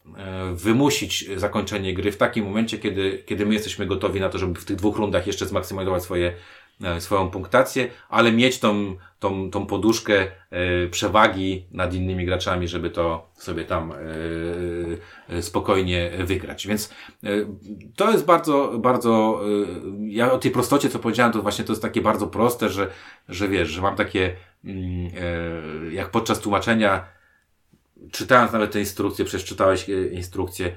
y, 0.07 0.11
wymusić 0.55 1.31
zakończenie 1.37 1.95
gry 1.95 2.13
w 2.13 2.17
takim 2.17 2.45
momencie, 2.45 2.79
kiedy, 2.79 3.23
kiedy 3.27 3.47
my 3.47 3.55
jesteśmy 3.55 3.87
gotowi 3.87 4.21
na 4.21 4.29
to, 4.29 4.39
żeby 4.39 4.61
w 4.61 4.65
tych 4.65 4.77
dwóch 4.77 4.97
rundach 4.97 5.27
jeszcze 5.27 5.47
zmaksymalizować 5.47 6.03
swoje 6.03 6.35
swoją 6.99 7.31
punktację, 7.31 7.91
ale 8.09 8.33
mieć 8.33 8.59
tą, 8.59 8.97
tą, 9.19 9.51
tą 9.51 9.67
poduszkę 9.67 10.27
e, 10.51 10.89
przewagi 10.89 11.67
nad 11.71 11.95
innymi 11.95 12.27
graczami, 12.27 12.69
żeby 12.69 12.91
to 12.91 13.31
sobie 13.35 13.65
tam 13.65 13.93
e, 15.31 15.43
spokojnie 15.43 16.11
wygrać. 16.25 16.67
Więc 16.67 16.95
to 17.97 18.13
jest 18.13 18.25
bardzo, 18.25 18.73
bardzo, 18.79 19.41
ja 20.01 20.33
o 20.33 20.39
tej 20.39 20.51
prostocie, 20.51 20.89
co 20.89 20.99
powiedziałem, 20.99 21.33
to 21.33 21.43
właśnie 21.43 21.65
to 21.65 21.73
jest 21.73 21.83
takie 21.83 22.01
bardzo 22.01 22.27
proste, 22.27 22.69
że, 22.69 22.91
że 23.29 23.49
wiesz, 23.49 23.69
że 23.69 23.83
mam 23.83 23.97
takie, 23.97 24.37
mm, 24.65 25.11
jak 25.93 26.11
podczas 26.11 26.41
tłumaczenia, 26.41 27.05
czytając 28.13 28.53
nawet 28.53 28.73
te 28.73 28.81
instrukcje, 28.81 29.25
przeczytałeś 29.25 29.89
instrukcje, 30.13 30.77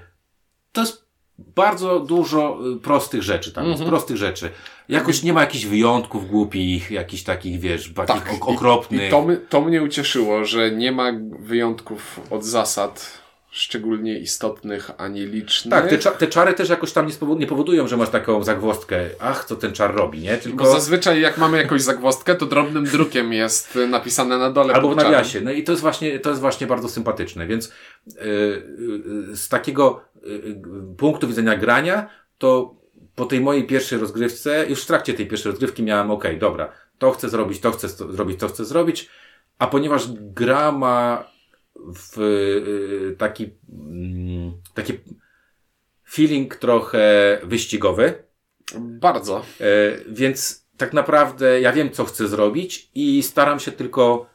to 0.71 0.81
jest 0.81 1.06
bardzo 1.39 1.99
dużo 1.99 2.59
y, 2.75 2.79
prostych 2.79 3.23
rzeczy 3.23 3.51
tam 3.51 3.65
jest, 3.65 3.81
mhm. 3.81 3.89
prostych 3.89 4.17
rzeczy. 4.17 4.49
Jakoś 4.89 5.23
nie 5.23 5.33
ma 5.33 5.41
jakichś 5.41 5.65
wyjątków 5.65 6.29
głupich, 6.29 6.91
jakichś 6.91 7.23
takich, 7.23 7.59
wiesz, 7.59 7.93
takich 7.93 8.23
tak. 8.23 8.47
okropnych. 8.47 9.01
I, 9.01 9.07
i 9.07 9.09
to, 9.09 9.21
my, 9.21 9.37
to 9.37 9.61
mnie 9.61 9.83
ucieszyło, 9.83 10.45
że 10.45 10.71
nie 10.71 10.91
ma 10.91 11.11
wyjątków 11.39 12.19
od 12.29 12.45
zasad 12.45 13.26
szczególnie 13.51 14.19
istotnych 14.19 14.91
ani 14.97 15.25
licznych. 15.25 15.71
Tak, 15.71 15.89
te, 15.89 15.97
te 15.97 16.27
czary 16.27 16.53
też 16.53 16.69
jakoś 16.69 16.91
tam 16.91 17.07
nie, 17.07 17.35
nie 17.35 17.47
powodują, 17.47 17.87
że 17.87 17.97
masz 17.97 18.09
taką 18.09 18.43
zagwostkę, 18.43 19.09
ach, 19.19 19.45
co 19.45 19.55
ten 19.55 19.73
czar 19.73 19.95
robi, 19.95 20.19
nie? 20.19 20.37
Tylko... 20.37 20.63
Bo 20.63 20.71
zazwyczaj 20.71 21.21
jak 21.21 21.37
mamy 21.37 21.57
jakąś 21.57 21.81
zagwostkę, 21.81 22.35
to 22.35 22.45
drobnym 22.45 22.85
drukiem 22.85 23.33
jest 23.33 23.79
napisane 23.89 24.37
na 24.37 24.51
dole. 24.51 24.73
Albo 24.73 24.93
w 24.93 24.95
nawiasie. 24.95 25.41
No 25.41 25.51
i 25.51 25.63
to 25.63 25.71
jest 25.71 25.81
właśnie, 25.81 26.19
to 26.19 26.29
jest 26.29 26.41
właśnie 26.41 26.67
bardzo 26.67 26.89
sympatyczne, 26.89 27.47
więc 27.47 27.71
yy, 28.07 28.13
yy, 29.29 29.35
z 29.35 29.49
takiego 29.49 30.01
yy, 30.23 30.61
punktu 30.97 31.27
widzenia 31.27 31.57
grania, 31.57 32.09
to 32.37 32.75
po 33.15 33.25
tej 33.25 33.41
mojej 33.41 33.67
pierwszej 33.67 33.99
rozgrywce, 33.99 34.65
już 34.69 34.83
w 34.83 34.85
trakcie 34.85 35.13
tej 35.13 35.27
pierwszej 35.27 35.51
rozgrywki 35.51 35.83
miałem, 35.83 36.11
ok, 36.11 36.23
dobra, 36.39 36.71
to 36.97 37.11
chcę 37.11 37.29
zrobić, 37.29 37.59
to 37.59 37.71
chcę 37.71 37.87
zrobić, 37.87 38.39
to 38.39 38.47
chcę 38.47 38.65
zrobić, 38.65 39.09
a 39.59 39.67
ponieważ 39.67 40.07
gra 40.11 40.71
ma 40.71 41.27
w 41.95 42.19
y, 42.19 43.15
taki, 43.17 43.49
mm, 43.69 44.53
taki 44.73 44.93
feeling 46.09 46.55
trochę 46.55 47.01
wyścigowy. 47.43 48.23
Bardzo. 48.79 49.45
E, 49.61 49.63
więc 50.07 50.67
tak 50.77 50.93
naprawdę 50.93 51.61
ja 51.61 51.73
wiem, 51.73 51.91
co 51.91 52.05
chcę 52.05 52.27
zrobić 52.27 52.91
i 52.95 53.23
staram 53.23 53.59
się 53.59 53.71
tylko 53.71 54.29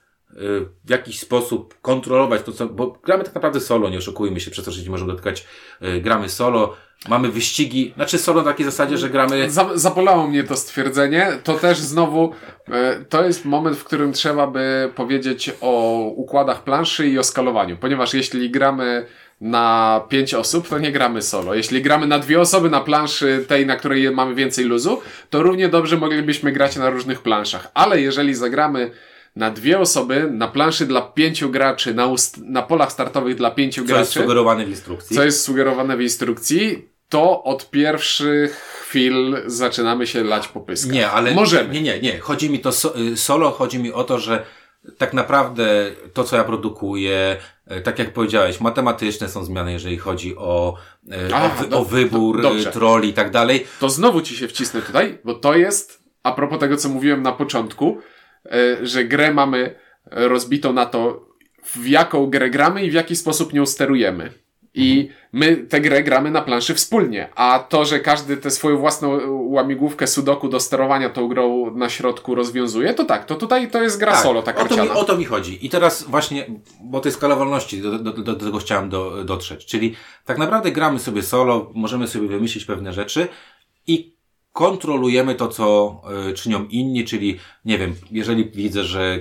w 0.85 0.91
jakiś 0.91 1.21
sposób 1.21 1.81
kontrolować 1.83 2.43
to, 2.43 2.53
co, 2.53 2.67
bo 2.67 2.99
gramy 3.05 3.25
tak 3.25 3.35
naprawdę 3.35 3.61
solo, 3.61 3.91
nie 3.91 3.99
oszukujmy 3.99 4.41
się, 4.41 4.51
przez 4.51 4.65
to, 4.65 4.71
że 4.71 4.83
nie 4.83 4.91
możemy 4.91 5.13
dotykać, 5.13 5.47
y, 5.83 6.01
gramy 6.01 6.29
solo, 6.29 6.77
Mamy 7.09 7.29
wyścigi, 7.29 7.93
znaczy 7.97 8.19
solo 8.19 8.43
na 8.43 8.51
takiej 8.51 8.67
zasadzie, 8.67 8.99
że 8.99 9.11
gramy... 9.11 9.49
Zapolało 9.75 10.29
mnie 10.29 10.45
to 10.45 10.57
stwierdzenie. 10.57 11.33
To 11.45 11.55
też 11.55 11.79
znowu, 11.79 12.33
e, 12.69 13.05
to 13.09 13.25
jest 13.25 13.45
moment, 13.45 13.77
w 13.77 13.85
którym 13.85 14.13
trzeba 14.13 14.47
by 14.47 14.93
powiedzieć 14.95 15.51
o 15.61 15.99
układach 16.17 16.65
planszy 16.65 17.09
i 17.09 17.19
o 17.19 17.25
skalowaniu. 17.25 17.77
Ponieważ 17.77 18.15
jeśli 18.15 18.51
gramy 18.51 19.07
na 19.41 20.01
pięć 20.09 20.35
osób, 20.35 20.69
to 20.69 20.79
nie 20.79 20.93
gramy 20.93 21.23
solo. 21.23 21.55
Jeśli 21.55 21.83
gramy 21.83 22.07
na 22.07 22.19
dwie 22.19 22.41
osoby 22.41 22.71
na 22.71 22.81
planszy 22.81 23.45
tej, 23.49 23.67
na 23.67 23.77
której 23.77 24.11
mamy 24.11 24.35
więcej 24.35 24.65
luzu, 24.65 25.01
to 25.31 25.43
równie 25.43 25.69
dobrze 25.69 25.97
moglibyśmy 25.97 26.53
grać 26.53 26.77
na 26.77 26.91
różnych 26.91 27.23
planszach. 27.23 27.71
Ale 27.75 28.01
jeżeli 28.01 28.35
zagramy 28.35 28.91
na 29.37 29.51
dwie 29.51 29.81
osoby, 29.81 30.29
na 30.33 30.49
planszy 30.49 30.87
dla 30.87 31.03
pięciu 31.03 31.51
graczy, 31.51 31.95
na, 31.95 32.09
na 32.45 32.63
polach 32.63 32.93
startowych 32.93 33.37
dla 33.37 33.51
pięciu 33.51 33.83
co 33.83 33.87
graczy. 33.87 33.97
Co 33.97 34.01
jest 34.01 34.13
sugerowane 34.13 34.67
w 34.67 34.69
instrukcji. 34.69 35.17
Co 35.17 35.25
jest 35.25 35.45
sugerowane 35.45 35.97
w 35.97 36.01
instrukcji, 36.01 36.89
to 37.09 37.43
od 37.43 37.71
pierwszych 37.71 38.57
chwil 38.83 39.37
zaczynamy 39.47 40.07
się 40.07 40.25
lać 40.25 40.49
po 40.49 40.61
pyskach. 40.61 40.93
Nie, 40.93 41.11
ale 41.11 41.35
możemy. 41.35 41.75
Nie, 41.75 41.83
nie, 41.83 42.01
nie. 42.01 42.19
Chodzi 42.19 42.51
mi 42.51 42.59
to 42.59 42.73
so, 42.73 42.99
y, 42.99 43.17
solo, 43.17 43.51
chodzi 43.51 43.79
mi 43.79 43.93
o 43.93 44.05
to, 44.05 44.19
że 44.19 44.45
tak 44.99 45.13
naprawdę 45.13 45.91
to, 46.13 46.25
co 46.25 46.37
ja 46.37 46.45
produkuję, 46.45 47.37
y, 47.73 47.81
tak 47.81 47.99
jak 47.99 48.13
powiedziałeś, 48.13 48.61
matematyczne 48.61 49.29
są 49.29 49.45
zmiany, 49.45 49.73
jeżeli 49.73 49.99
chodzi 49.99 50.37
o, 50.37 50.77
y, 51.13 51.35
A, 51.35 51.61
o, 51.61 51.67
do, 51.67 51.79
o 51.79 51.85
wybór 51.85 52.43
do, 52.43 52.71
troli 52.73 53.09
i 53.09 53.13
tak 53.13 53.31
dalej. 53.31 53.67
To 53.81 53.91
znowu 53.91 54.21
ci 54.21 54.37
się 54.37 54.49
wcisnę 54.49 54.83
tutaj, 54.83 55.19
bo 55.25 55.35
to 55.35 55.55
jest, 55.55 56.03
a 56.23 56.33
propos 56.33 56.59
tego, 56.59 56.77
co 56.77 56.89
mówiłem 56.89 57.23
na 57.23 57.33
początku, 57.33 57.99
że 58.83 59.05
grę 59.05 59.35
mamy 59.35 59.75
rozbitą 60.11 60.73
na 60.73 60.87
to, 60.87 61.29
w 61.65 61.87
jaką 61.87 62.27
grę 62.27 62.51
gramy 62.51 62.85
i 62.85 62.91
w 62.91 62.95
jaki 62.95 63.17
sposób 63.17 63.53
nią 63.53 63.67
sterujemy. 63.67 64.43
I 64.75 65.09
my 65.33 65.57
tę 65.57 65.81
grę 65.81 66.03
gramy 66.03 66.31
na 66.31 66.43
planszy 66.43 66.75
wspólnie, 66.75 67.29
a 67.35 67.59
to, 67.69 67.85
że 67.85 68.01
każdy 68.01 68.37
tę 68.37 68.51
swoją 68.51 68.77
własną 68.77 69.19
łamigłówkę 69.31 70.07
sudoku 70.07 70.49
do 70.49 70.61
sterowania 70.61 71.11
tą 71.11 71.29
grą 71.29 71.75
na 71.75 71.89
środku 71.89 72.35
rozwiązuje, 72.35 72.95
to 72.95 73.05
tak, 73.05 73.25
to 73.25 73.35
tutaj 73.35 73.71
to 73.71 73.83
jest 73.83 73.99
gra 73.99 74.13
tak, 74.13 74.23
solo, 74.23 74.43
tak 74.43 74.61
o 74.61 74.65
to, 74.65 74.85
mi, 74.85 74.91
o 74.91 75.05
to 75.05 75.17
mi 75.17 75.25
chodzi. 75.25 75.67
I 75.67 75.71
teraz 75.71 76.03
właśnie, 76.03 76.47
bo 76.81 77.01
tej 77.01 77.13
skalowalności, 77.13 77.83
do, 77.83 77.99
do, 77.99 78.13
do, 78.13 78.23
do 78.23 78.45
tego 78.45 78.59
chciałem 78.59 78.89
do, 78.89 79.25
dotrzeć. 79.25 79.67
Czyli 79.67 79.95
tak 80.25 80.39
naprawdę 80.39 80.73
gramy 80.73 80.99
sobie 80.99 81.23
solo, 81.23 81.71
możemy 81.75 82.09
sobie 82.09 82.29
wymyślić 82.29 82.65
pewne 82.65 82.93
rzeczy 82.93 83.29
i 83.87 84.15
kontrolujemy 84.53 85.35
to, 85.35 85.49
co 85.49 86.01
y, 86.31 86.35
czynią 86.35 86.65
inni, 86.65 87.05
czyli 87.05 87.39
nie 87.65 87.79
wiem, 87.79 87.95
jeżeli 88.11 88.51
widzę, 88.51 88.85
że 88.85 89.19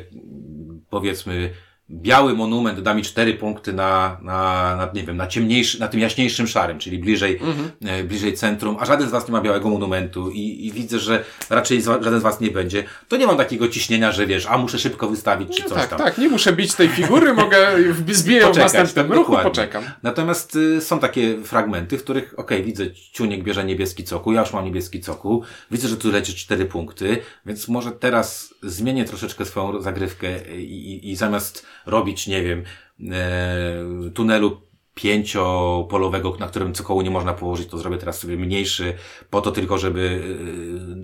powiedzmy 0.90 1.54
biały 1.92 2.34
monument 2.34 2.80
da 2.80 2.94
mi 2.94 3.04
cztery 3.04 3.34
punkty 3.34 3.74
na, 3.74 4.18
na, 4.22 4.76
na, 4.76 4.90
nie 4.94 5.04
wiem, 5.04 5.18
na 5.18 5.28
ciemniejszy, 5.28 5.80
na 5.80 5.88
tym 5.88 6.00
jaśniejszym 6.00 6.48
szarym, 6.48 6.80
czyli 6.80 7.00
bliżej, 7.00 7.40
mhm. 7.42 7.72
e, 7.86 8.04
bliżej 8.04 8.34
centrum, 8.34 8.78
a 8.80 8.86
żaden 8.86 9.08
z 9.08 9.12
Was 9.12 9.28
nie 9.28 9.32
ma 9.32 9.42
białego 9.42 9.70
monumentu 9.70 10.32
i, 10.32 10.68
i 10.68 10.72
widzę, 10.72 11.00
że 11.00 11.24
raczej 11.50 11.82
żaden 11.82 12.20
z 12.20 12.24
Was 12.24 12.40
nie 12.42 12.52
będzie, 12.52 12.84
to 13.08 13.18
nie 13.18 13.28
mam 13.28 13.38
takiego 13.38 13.68
ciśnienia, 13.68 14.12
że 14.12 14.28
wiesz, 14.28 14.46
a 14.46 14.58
muszę 14.58 14.80
szybko 14.80 15.08
wystawić 15.08 15.58
czy 15.58 15.64
no 15.64 15.70
coś 15.70 15.78
tak, 15.78 15.90
tam. 15.90 16.00
Tak, 16.00 16.18
nie 16.18 16.30
muszę 16.30 16.54
bić 16.54 16.74
tej 16.74 16.88
figury, 16.88 17.34
mogę 17.44 17.68
zbiję 18.08 18.54
w 18.54 18.58
następnym 18.58 19.12
ruchu, 19.12 19.38
poczekam. 19.44 19.84
Natomiast 20.04 20.56
y, 20.56 20.82
są 20.82 21.00
takie 21.00 21.44
fragmenty, 21.44 21.98
w 21.98 22.04
których, 22.04 22.34
okej, 22.40 22.58
okay, 22.58 22.64
widzę, 22.64 22.84
Ciuniek 23.12 23.44
bierze 23.44 23.64
niebieski 23.64 24.04
coku, 24.04 24.34
ja 24.34 24.42
już 24.42 24.54
mam 24.54 24.66
niebieski 24.66 25.02
coku, 25.02 25.44
widzę, 25.72 25.88
że 25.88 25.98
tu 25.98 26.12
leci 26.12 26.36
cztery 26.36 26.66
punkty, 26.66 27.18
więc 27.46 27.68
może 27.68 27.92
teraz 27.92 28.54
zmienię 28.64 29.06
troszeczkę 29.06 29.46
swoją 29.46 29.82
zagrywkę 29.82 30.56
i, 30.56 30.92
i, 30.92 31.12
i 31.12 31.16
zamiast 31.16 31.66
robić, 31.86 32.28
nie 32.28 32.44
wiem, 32.44 32.64
e, 33.12 34.12
tunelu 34.14 34.62
pięciopolowego, 34.94 36.36
na 36.40 36.48
którym 36.48 36.74
cokołu 36.74 37.02
nie 37.02 37.12
można 37.12 37.34
położyć, 37.34 37.70
to 37.70 37.78
zrobię 37.78 37.98
teraz 37.98 38.20
sobie 38.20 38.38
mniejszy, 38.38 38.94
po 39.30 39.42
to 39.42 39.52
tylko, 39.52 39.78
żeby 39.78 40.22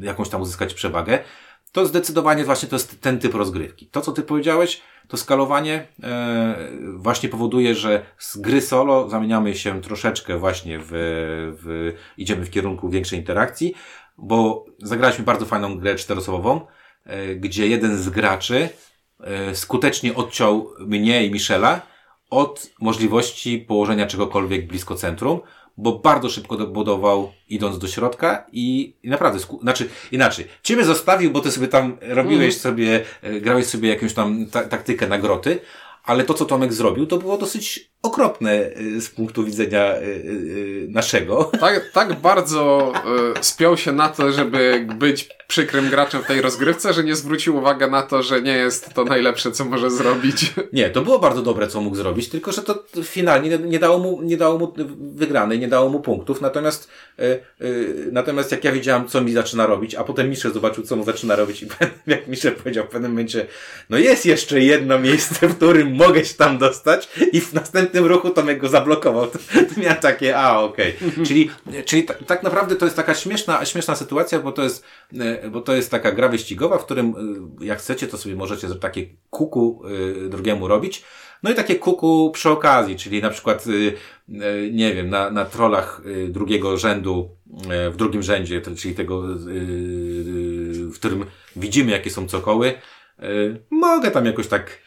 e, 0.01 0.05
jakąś 0.05 0.29
tam 0.29 0.41
uzyskać 0.41 0.73
przewagę. 0.73 1.19
To 1.71 1.85
zdecydowanie 1.85 2.43
właśnie 2.43 2.69
to 2.69 2.75
jest 2.75 3.01
ten 3.01 3.19
typ 3.19 3.33
rozgrywki. 3.33 3.87
To, 3.87 4.01
co 4.01 4.11
ty 4.11 4.23
powiedziałeś, 4.23 4.81
to 5.07 5.17
skalowanie 5.17 5.87
e, 6.03 6.69
właśnie 6.95 7.29
powoduje, 7.29 7.75
że 7.75 8.05
z 8.17 8.37
gry 8.37 8.61
solo 8.61 9.09
zamieniamy 9.09 9.55
się 9.55 9.81
troszeczkę 9.81 10.37
właśnie 10.37 10.79
w, 10.81 10.89
w 11.61 11.93
idziemy 12.17 12.45
w 12.45 12.49
kierunku 12.49 12.89
większej 12.89 13.19
interakcji, 13.19 13.73
bo 14.17 14.65
zagraliśmy 14.79 15.25
bardzo 15.25 15.45
fajną 15.45 15.77
grę 15.77 15.95
czteroosobową, 15.95 16.61
e, 17.05 17.35
gdzie 17.35 17.67
jeden 17.67 17.97
z 17.97 18.09
graczy 18.09 18.69
skutecznie 19.53 20.15
odciął 20.15 20.73
mnie 20.79 21.25
i 21.25 21.31
Michela 21.31 21.81
od 22.29 22.69
możliwości 22.81 23.57
położenia 23.67 24.07
czegokolwiek 24.07 24.67
blisko 24.67 24.95
centrum, 24.95 25.39
bo 25.77 25.99
bardzo 25.99 26.29
szybko 26.29 26.57
budował 26.57 27.31
idąc 27.49 27.79
do 27.79 27.87
środka 27.87 28.45
i, 28.51 28.95
i 29.03 29.09
naprawdę, 29.09 29.39
sku- 29.39 29.61
znaczy 29.61 29.89
inaczej, 30.11 30.45
ciebie 30.63 30.83
zostawił, 30.83 31.31
bo 31.31 31.39
ty 31.39 31.51
sobie 31.51 31.67
tam 31.67 31.97
robiłeś 32.01 32.55
Mhm. 32.55 32.61
sobie, 32.61 33.05
e, 33.21 33.41
grałeś 33.41 33.65
sobie 33.65 33.89
jakąś 33.89 34.13
tam 34.13 34.45
ta- 34.51 34.63
taktykę 34.63 35.07
na 35.07 35.17
groty, 35.17 35.59
ale 36.03 36.23
to, 36.23 36.33
co 36.33 36.45
Tomek 36.45 36.73
zrobił, 36.73 37.05
to 37.05 37.17
było 37.17 37.37
dosyć 37.37 37.91
okropne 38.01 38.51
e, 38.51 39.01
z 39.01 39.09
punktu 39.09 39.43
widzenia 39.43 39.83
e, 39.83 39.97
e, 39.97 40.01
naszego. 40.87 41.51
Tak, 41.59 41.91
tak 41.93 42.13
bardzo 42.13 42.93
y, 43.39 43.43
spiął 43.43 43.77
się 43.77 43.91
na 43.91 44.09
to, 44.09 44.31
żeby 44.31 44.87
być 44.99 45.29
przykrym 45.47 45.89
graczem 45.89 46.23
w 46.23 46.25
tej 46.25 46.41
rozgrywce, 46.41 46.93
że 46.93 47.03
nie 47.03 47.15
zwrócił 47.15 47.57
uwagi 47.57 47.91
na 47.91 48.03
to, 48.03 48.23
że 48.23 48.41
nie 48.41 48.53
jest 48.53 48.93
to 48.93 49.03
najlepsze, 49.03 49.51
co 49.51 49.65
może 49.65 49.91
zrobić. 49.91 50.53
Nie, 50.73 50.89
to 50.89 51.01
było 51.01 51.19
bardzo 51.19 51.41
dobre, 51.41 51.67
co 51.67 51.81
mógł 51.81 51.95
zrobić, 51.95 52.29
tylko 52.29 52.51
że 52.51 52.61
to 52.61 52.83
finalnie 53.03 53.57
nie- 53.57 53.79
dało 53.79 53.99
mu, 53.99 54.21
nie 54.21 54.37
dało 54.37 54.59
mu 54.59 54.73
wygranej, 55.15 55.59
nie 55.59 55.67
dało 55.67 55.89
mu 55.89 55.99
punktów. 55.99 56.41
Natomiast, 56.41 56.89
natomiast 58.11 58.51
jak 58.51 58.63
ja 58.63 58.71
widziałem, 58.71 59.07
co 59.07 59.21
mi 59.21 59.31
zaczyna 59.31 59.65
robić, 59.65 59.95
a 59.95 60.03
potem 60.03 60.29
Misze 60.29 60.51
zobaczył, 60.51 60.83
co 60.83 60.95
mu 60.95 61.03
zaczyna 61.03 61.35
robić 61.35 61.61
i 61.63 61.67
jak 62.07 62.27
Misze 62.27 62.51
powiedział 62.51 62.85
w 62.85 62.89
pewnym 62.89 63.11
momencie, 63.11 63.45
no 63.89 63.97
jest 63.97 64.25
jeszcze 64.25 64.61
jedno 64.61 64.99
miejsce, 64.99 65.47
w 65.47 65.55
którym 65.55 65.95
mogę 65.95 66.25
się 66.25 66.33
tam 66.33 66.57
dostać 66.57 67.09
i 67.31 67.41
w 67.41 67.53
następnym 67.53 67.86
ruchu 67.93 68.29
Tomek 68.29 68.59
go 68.59 68.69
zablokował. 68.69 69.27
To, 69.27 69.39
to 69.75 69.81
miałem 69.81 69.97
takie, 69.97 70.37
a 70.37 70.59
okej. 70.59 70.93
Czyli, 71.25 71.49
czyli 71.85 72.03
ta, 72.03 72.13
tak 72.13 72.43
naprawdę 72.43 72.75
to 72.75 72.85
jest 72.85 72.97
taka 72.97 73.13
śmieszna, 73.13 73.65
śmieszna 73.65 73.95
sytuacja, 73.95 74.39
bo 74.39 74.51
to 74.51 74.63
jest, 74.63 74.83
e, 75.19 75.49
bo 75.49 75.61
to 75.61 75.75
jest 75.75 75.91
taka 75.91 76.11
gra 76.11 76.29
wyścigowa, 76.29 76.77
w 76.77 76.85
którym 76.85 77.13
e, 77.61 77.65
jak 77.65 77.79
chcecie, 77.79 78.07
to 78.07 78.17
sobie 78.17 78.35
możecie 78.35 78.75
takie 78.75 79.05
kuku 79.29 79.81
e, 80.25 80.29
drugiemu 80.29 80.67
robić. 80.67 81.03
No 81.43 81.51
i 81.51 81.55
takie 81.55 81.75
kuku 81.75 82.31
przy 82.33 82.49
okazji, 82.49 82.95
czyli 82.95 83.21
na 83.21 83.29
przykład, 83.29 83.65
nie 84.71 84.93
wiem, 84.93 85.09
na, 85.09 85.31
na 85.31 85.45
trollach 85.45 86.01
y, 86.05 86.27
drugiego 86.27 86.77
rzędu, 86.77 87.29
w 87.91 87.95
drugim 87.95 88.23
rzędzie, 88.23 88.61
czyli 88.77 88.95
tego, 88.95 89.21
w 90.91 90.95
którym 90.95 91.25
widzimy, 91.55 91.91
jakie 91.91 92.09
są 92.09 92.27
cokoły, 92.27 92.73
mogę 93.69 94.11
tam 94.11 94.25
jakoś 94.25 94.47
tak 94.47 94.86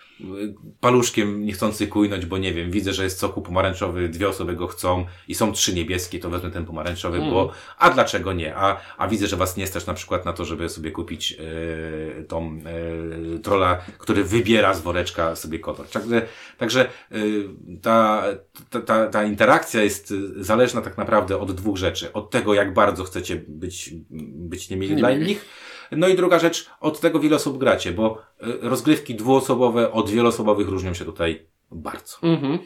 paluszkiem 0.81 1.45
niechcący 1.45 1.87
kujnąć, 1.87 2.27
bo 2.27 2.39
nie 2.39 2.55
wiem, 2.55 2.71
widzę, 2.71 2.93
że 2.93 3.05
jest 3.05 3.19
soku 3.19 3.43
pomarańczowy, 3.43 4.09
dwie 4.09 4.29
osoby 4.29 4.57
go 4.57 4.67
chcą 4.67 5.07
i 5.29 5.35
są 5.35 5.53
trzy 5.53 5.75
niebieskie, 5.75 6.19
to 6.19 6.31
wezmę 6.31 6.51
ten 6.51 6.65
pomarańczowy, 6.65 7.19
bo 7.19 7.53
a 7.79 7.91
dlaczego 7.91 8.33
nie? 8.33 8.57
A, 8.57 8.81
a 8.99 9.09
widzę, 9.09 9.27
że 9.27 9.37
was 9.37 9.57
nie 9.57 9.67
stać 9.67 9.87
na 9.87 9.95
przykład 9.95 10.25
na 10.25 10.33
to, 10.33 10.45
żeby 10.45 10.69
sobie 10.69 10.91
kupić 10.91 11.33
e, 11.33 12.23
tą 12.25 12.59
e, 13.37 13.39
trolla, 13.39 13.79
który 13.99 14.25
wybiera 14.25 14.75
z 14.75 14.81
woreczka 14.81 15.37
sobie 15.37 15.59
kotor. 15.59 15.87
Także, 15.87 16.27
także 16.59 16.85
e, 16.85 17.17
ta, 17.83 18.25
ta, 18.71 18.81
ta, 18.81 19.07
ta 19.07 19.25
interakcja 19.25 19.83
jest 19.83 20.15
zależna 20.37 20.81
tak 20.81 20.99
naprawdę 20.99 21.39
od 21.39 21.53
dwóch 21.53 21.77
rzeczy. 21.77 22.13
Od 22.13 22.31
tego, 22.31 22.55
jak 22.55 22.75
bardzo 22.75 23.05
chcecie 23.05 23.43
być, 23.49 23.95
być 24.11 24.71
niemili 24.71 24.97
dla 24.97 25.11
Niemili. 25.11 25.31
innych, 25.31 25.45
no 25.91 26.09
i 26.09 26.17
druga 26.17 26.39
rzecz, 26.39 26.71
od 26.81 27.01
tego, 27.01 27.19
w 27.19 27.25
ile 27.25 27.37
osób 27.37 27.59
gracie, 27.59 27.93
bo 27.93 28.23
e, 28.41 28.47
rozgrywki 28.61 29.15
dwuosobowe 29.15 29.93
od 29.93 30.11
wieloosobowych 30.11 30.69
różnią 30.69 30.95
się 30.95 31.05
tutaj 31.05 31.47
bardzo. 31.71 32.19
Mhm. 32.23 32.59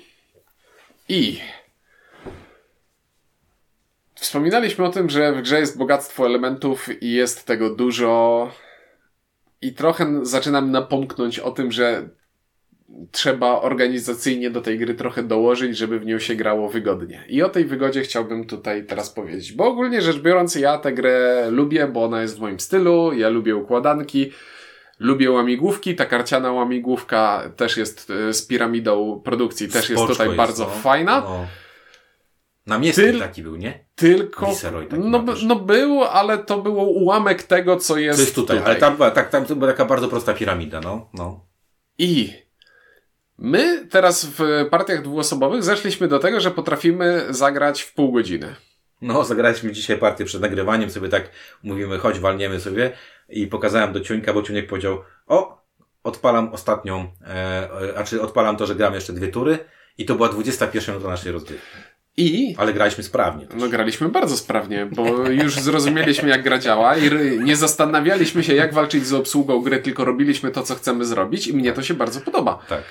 I 1.09 1.41
wspominaliśmy 4.15 4.85
o 4.85 4.91
tym, 4.91 5.11
że 5.11 5.33
w 5.33 5.43
grze 5.43 5.61
jest 5.61 5.79
bogactwo 5.79 6.27
elementów 6.27 7.03
i 7.03 7.13
jest 7.13 7.45
tego 7.45 7.75
dużo. 7.75 8.51
I 9.63 9.75
trochę 9.75 10.21
zaczynam 10.23 10.71
napomknąć 10.71 11.39
o 11.39 11.51
tym, 11.51 11.73
że 11.73 12.09
trzeba 13.11 13.61
organizacyjnie 13.61 14.51
do 14.51 14.61
tej 14.61 14.79
gry 14.79 14.95
trochę 14.95 15.23
dołożyć, 15.23 15.77
żeby 15.77 16.01
w 16.01 16.07
nią 16.07 16.19
się 16.19 16.35
grało 16.35 16.69
wygodnie. 16.69 17.25
I 17.29 17.43
o 17.43 17.49
tej 17.49 17.65
wygodzie 17.65 18.03
chciałbym 18.03 18.45
tutaj 18.45 18.87
teraz 18.87 19.11
powiedzieć. 19.11 19.53
Bo 19.53 19.67
ogólnie 19.67 20.03
rzecz 20.03 20.19
biorąc, 20.19 20.55
ja 20.55 20.79
tę 20.79 20.93
grę 20.93 21.47
lubię, 21.51 21.87
bo 21.87 22.05
ona 22.05 22.23
jest 22.23 22.37
w 22.37 22.41
moim 22.41 22.61
stylu, 22.61 23.13
ja 23.13 23.29
lubię 23.29 23.57
układanki. 23.57 24.31
Lubię 24.99 25.31
łamigłówki, 25.31 25.95
ta 25.95 26.07
karciana 26.07 26.53
łamigłówka 26.53 27.51
też 27.57 27.77
jest 27.77 28.11
e, 28.11 28.33
z 28.33 28.47
piramidą 28.47 29.21
produkcji, 29.25 29.69
też 29.69 29.91
jest 29.91 30.07
tutaj 30.07 30.27
jest, 30.27 30.37
bardzo 30.37 30.65
no. 30.65 30.71
fajna. 30.71 31.21
No. 31.21 31.47
Namiestnik 32.67 33.07
Tyl- 33.07 33.19
taki 33.19 33.43
był, 33.43 33.57
nie? 33.57 33.85
Tylko. 33.95 34.53
No, 34.99 35.25
no 35.47 35.57
był, 35.57 36.05
ale 36.05 36.39
to 36.39 36.59
było 36.59 36.85
ułamek 36.85 37.43
tego, 37.43 37.77
co 37.77 37.97
jest, 37.97 38.19
To 38.19 38.23
jest 38.23 38.35
tutaj, 38.35 38.59
ale 38.65 38.77
tam, 38.77 38.97
tak, 38.97 39.31
tam 39.31 39.45
była 39.45 39.67
taka 39.67 39.85
bardzo 39.85 40.09
prosta 40.09 40.35
piramida, 40.35 40.81
no. 40.81 41.11
no. 41.15 41.47
I 41.99 42.44
my 43.39 43.87
teraz 43.91 44.27
w 44.27 44.67
partiach 44.71 45.03
dwuosobowych 45.03 45.63
zeszliśmy 45.63 46.09
do 46.09 46.19
tego, 46.19 46.41
że 46.41 46.51
potrafimy 46.51 47.25
zagrać 47.31 47.83
w 47.83 47.95
pół 47.95 48.13
godziny. 48.13 48.55
No, 49.03 49.25
zagraliśmy 49.25 49.73
dzisiaj 49.73 49.99
partię 49.99 50.25
przed 50.25 50.41
nagrywaniem, 50.41 50.91
sobie 50.91 51.09
tak 51.09 51.31
mówimy, 51.63 51.99
chodź, 51.99 52.19
walniemy 52.19 52.61
sobie 52.61 52.93
i 53.29 53.47
pokazałem 53.47 53.93
do 53.93 54.01
Ciuńka, 54.01 54.33
bo 54.33 54.43
Ciuńek 54.43 54.67
powiedział, 54.67 54.99
o, 55.27 55.63
odpalam 56.05 56.53
ostatnią, 56.53 57.13
e, 57.23 57.27
e, 57.27 57.99
a 57.99 58.05
czy 58.05 58.23
odpalam 58.23 58.57
to, 58.57 58.67
że 58.67 58.75
gram 58.75 58.95
jeszcze 58.95 59.13
dwie 59.13 59.29
tury 59.29 59.59
i 59.99 60.05
to 60.05 60.15
była 60.15 60.29
21 60.29 60.95
minuta 60.95 61.11
naszej 61.11 61.33
rozgrywki. 61.33 61.67
I 62.17 62.55
Ale 62.59 62.73
graliśmy 62.73 63.05
sprawnie. 63.05 63.47
Też. 63.47 63.61
no, 63.61 63.69
graliśmy 63.69 64.09
bardzo 64.09 64.37
sprawnie, 64.37 64.87
bo 64.87 65.29
już 65.29 65.61
zrozumieliśmy, 65.61 66.29
jak 66.29 66.43
gra 66.43 66.59
działa 66.59 66.97
i 66.97 67.11
nie 67.41 67.57
zastanawialiśmy 67.57 68.45
się, 68.45 68.55
jak 68.55 68.75
walczyć 68.75 69.07
z 69.07 69.13
obsługą 69.13 69.61
gry, 69.61 69.79
tylko 69.79 70.05
robiliśmy 70.05 70.51
to, 70.51 70.63
co 70.63 70.75
chcemy 70.75 71.05
zrobić 71.05 71.47
i 71.47 71.55
mnie 71.55 71.73
to 71.73 71.83
się 71.83 71.95
bardzo 71.95 72.21
podoba. 72.21 72.59
Tak. 72.69 72.83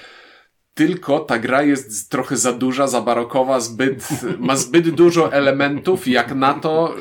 Tylko 0.74 1.20
ta 1.20 1.40
gra 1.40 1.64
jest 1.64 2.12
trochę 2.12 2.38
za 2.38 2.54
duża, 2.54 2.88
za 2.88 3.02
barokowa, 3.02 3.60
zbyt, 3.60 4.08
ma 4.40 4.56
zbyt 4.56 4.90
dużo 4.90 5.34
elementów, 5.34 6.08
jak 6.08 6.36
na 6.36 6.54
to, 6.54 6.96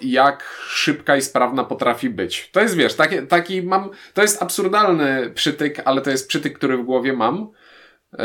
jak 0.00 0.44
szybka 0.68 1.16
i 1.16 1.22
sprawna 1.22 1.64
potrafi 1.64 2.10
być. 2.10 2.50
To 2.52 2.60
jest, 2.60 2.76
wiesz, 2.76 2.94
taki, 2.94 3.26
taki 3.26 3.62
mam, 3.62 3.90
to 4.14 4.22
jest 4.22 4.42
absurdalny 4.42 5.30
przytyk, 5.34 5.82
ale 5.84 6.00
to 6.00 6.10
jest 6.10 6.28
przytyk, 6.28 6.58
który 6.58 6.76
w 6.76 6.84
głowie 6.84 7.12
mam. 7.12 7.48
E, 8.18 8.24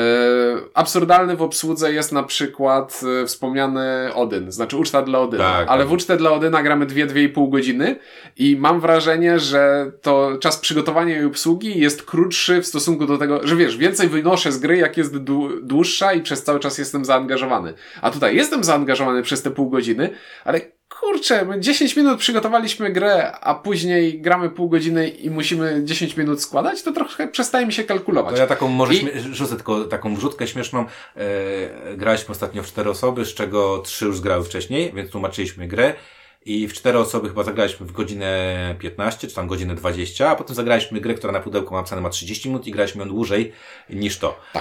absurdalny 0.74 1.36
w 1.36 1.42
obsłudze 1.42 1.94
jest 1.94 2.12
na 2.12 2.24
przykład 2.24 3.02
e, 3.22 3.26
wspomniany 3.26 4.14
Odyn, 4.14 4.52
znaczy 4.52 4.78
uczta 4.78 5.02
dla 5.02 5.20
Odyna. 5.20 5.44
Tak, 5.44 5.68
ale 5.70 5.82
tak. 5.82 5.90
w 5.90 5.92
ucztę 5.92 6.18
dla 6.18 6.32
Odyna 6.32 6.64
gramy 6.64 6.86
2-2,5 6.86 7.50
godziny 7.50 7.96
i 8.38 8.58
mam 8.58 8.80
wrażenie, 8.80 9.40
że 9.40 9.92
to 10.02 10.38
czas 10.42 10.58
przygotowania 10.58 11.22
i 11.22 11.26
obsługi 11.26 11.80
jest 11.80 12.04
krótszy 12.04 12.62
w 12.62 12.68
stosunku 12.68 13.06
do 13.06 13.18
tego, 13.18 13.48
że 13.48 13.56
wiesz, 13.56 13.78
więcej 13.78 14.10
wynoszę 14.10 14.52
z 14.52 14.60
gry, 14.60 14.78
jak 14.78 14.98
jest 14.98 15.16
dłu- 15.16 15.62
dłuższa 15.64 16.14
i 16.14 16.22
przez 16.22 16.44
cały 16.44 16.60
czas 16.60 16.78
jestem 16.78 17.06
zaangażowany. 17.06 17.74
A 18.02 18.12
tutaj 18.12 18.36
jestem 18.36 18.64
zaangażowany 18.64 19.22
przez 19.22 19.42
te 19.42 19.52
pół 19.52 19.70
godziny, 19.70 20.10
ale 20.46 20.62
kurczę, 20.90 21.46
my 21.46 21.60
10 21.60 21.96
minut 21.96 22.20
przygotowaliśmy 22.20 22.90
grę, 22.92 23.32
a 23.32 23.56
później 23.56 24.22
gramy 24.22 24.50
pół 24.50 24.70
godziny 24.70 25.10
i 25.10 25.30
musimy 25.30 25.82
10 25.84 26.18
minut 26.18 26.42
składać, 26.42 26.82
to 26.84 26.92
trochę 26.92 27.28
przestaje 27.28 27.66
mi 27.66 27.74
się 27.74 27.84
kalkulować. 27.84 28.36
To 28.36 28.42
ja 28.42 28.48
taką 28.48 28.68
może 28.68 28.94
I- 28.94 29.20
rzucę 29.34 29.56
tylko 29.56 29.86
taką 29.86 30.16
wrzutkę 30.16 30.48
śmieszną. 30.48 30.86
E, 31.16 31.98
graliśmy 31.98 32.32
ostatnio 32.32 32.64
w 32.64 32.68
cztery 32.68 32.90
osoby, 32.90 33.26
z 33.26 33.34
czego 33.34 33.80
trzy 33.80 34.06
już 34.06 34.22
grały 34.22 34.44
wcześniej, 34.44 34.92
więc 34.96 35.12
tłumaczyliśmy 35.12 35.68
grę. 35.68 35.94
I 36.46 36.68
w 36.68 36.74
cztery 36.74 36.98
osoby 37.00 37.28
chyba 37.30 37.44
zagraliśmy 37.44 37.86
w 37.86 37.92
godzinę 37.92 38.76
15, 38.80 39.28
czy 39.28 39.36
tam 39.36 39.48
godzinę 39.48 39.76
20, 39.76 40.30
a 40.30 40.36
potem 40.36 40.56
zagraliśmy 40.56 41.02
grę, 41.02 41.14
która 41.14 41.34
na 41.34 41.40
pudełku 41.40 41.76
napisane 41.76 42.02
ma 42.02 42.10
30 42.10 42.50
minut 42.50 42.68
i 42.68 42.72
graliśmy 42.72 43.04
ją 43.04 43.10
dłużej 43.10 43.52
niż 43.90 44.18
to. 44.18 44.40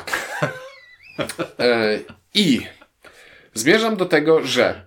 E, 1.58 1.98
I 2.34 2.60
zmierzam 3.54 3.96
do 3.96 4.06
tego, 4.06 4.44
że 4.44 4.86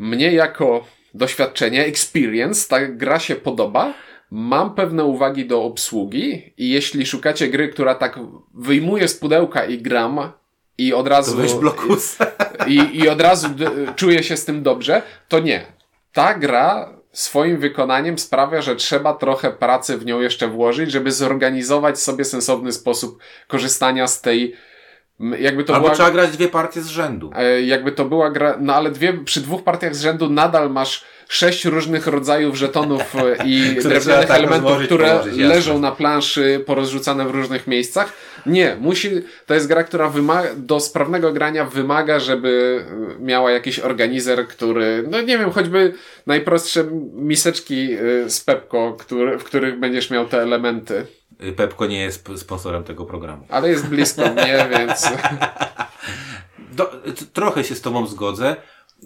mnie 0.00 0.32
jako 0.32 0.84
doświadczenie, 1.14 1.84
experience, 1.84 2.68
ta 2.68 2.86
gra 2.86 3.18
się 3.18 3.36
podoba. 3.36 3.94
Mam 4.30 4.74
pewne 4.74 5.04
uwagi 5.04 5.46
do 5.46 5.62
obsługi 5.62 6.52
i 6.58 6.70
jeśli 6.70 7.06
szukacie 7.06 7.48
gry, 7.48 7.68
która 7.68 7.94
tak 7.94 8.18
wyjmuje 8.54 9.08
z 9.08 9.14
pudełka 9.14 9.64
i 9.64 9.78
gram 9.78 10.32
i 10.78 10.94
od 10.94 11.04
To 11.04 11.10
razu 11.10 11.36
weź 11.36 11.54
blokus. 11.54 12.18
i, 12.66 12.98
i 12.98 13.08
od 13.08 13.20
razu 13.20 13.48
czuję 13.96 14.22
się 14.22 14.36
z 14.36 14.44
tym 14.44 14.62
dobrze, 14.62 15.02
to 15.28 15.38
nie. 15.40 15.66
Ta 16.12 16.34
gra 16.34 17.00
swoim 17.12 17.58
wykonaniem 17.58 18.18
sprawia, 18.18 18.62
że 18.62 18.76
trzeba 18.76 19.14
trochę 19.14 19.50
pracy 19.50 19.98
w 19.98 20.06
nią 20.06 20.20
jeszcze 20.20 20.48
włożyć, 20.48 20.90
żeby 20.90 21.12
zorganizować 21.12 22.00
sobie 22.00 22.24
sensowny 22.24 22.72
sposób 22.72 23.18
korzystania 23.48 24.06
z 24.06 24.20
tej 24.20 24.54
jakby 25.38 25.64
to 25.64 25.74
Albo 25.74 25.84
była 25.84 25.94
trzeba 25.94 26.10
grać 26.10 26.30
dwie 26.30 26.48
partie 26.48 26.82
z 26.82 26.86
rzędu. 26.86 27.30
E, 27.36 27.62
jakby 27.62 27.92
to 27.92 28.04
była 28.04 28.30
gra, 28.30 28.56
no 28.60 28.74
ale 28.74 28.90
dwie, 28.90 29.12
przy 29.12 29.40
dwóch 29.40 29.64
partiach 29.64 29.96
z 29.96 30.02
rzędu 30.02 30.30
nadal 30.30 30.70
masz 30.70 31.04
sześć 31.28 31.64
różnych 31.64 32.06
rodzajów 32.06 32.56
żetonów 32.56 33.16
e, 33.16 33.36
i 33.46 33.74
drewnianych 33.82 34.28
tak 34.28 34.38
elementów, 34.38 34.78
które 34.84 35.10
położyć, 35.10 35.36
leżą 35.36 35.78
na 35.78 35.92
planszy 35.92 36.64
porozrzucane 36.66 37.28
w 37.28 37.30
różnych 37.30 37.66
miejscach. 37.66 38.12
Nie, 38.46 38.76
musi, 38.80 39.10
to 39.46 39.54
jest 39.54 39.68
gra, 39.68 39.84
która 39.84 40.08
wymaga, 40.08 40.48
do 40.56 40.80
sprawnego 40.80 41.32
grania 41.32 41.64
wymaga, 41.64 42.20
żeby 42.20 42.84
e, 43.18 43.22
miała 43.22 43.50
jakiś 43.50 43.78
organizer, 43.78 44.48
który, 44.48 45.04
no 45.10 45.20
nie 45.20 45.38
wiem, 45.38 45.50
choćby 45.50 45.94
najprostsze 46.26 46.84
miseczki 47.12 47.88
z 48.26 48.40
Pepko, 48.40 48.96
który, 48.98 49.38
w 49.38 49.44
których 49.44 49.78
będziesz 49.78 50.10
miał 50.10 50.26
te 50.26 50.42
elementy. 50.42 51.06
Pepko 51.56 51.86
nie 51.86 52.00
jest 52.00 52.16
sp- 52.22 52.38
sponsorem 52.38 52.84
tego 52.84 53.04
programu. 53.04 53.46
Ale 53.48 53.68
jest 53.68 53.86
blisko 53.88 54.22
mnie, 54.34 54.68
więc 54.70 55.08
Do, 56.72 56.92
trochę 57.32 57.64
się 57.64 57.74
z 57.74 57.80
tobą 57.80 58.06
zgodzę, 58.06 58.56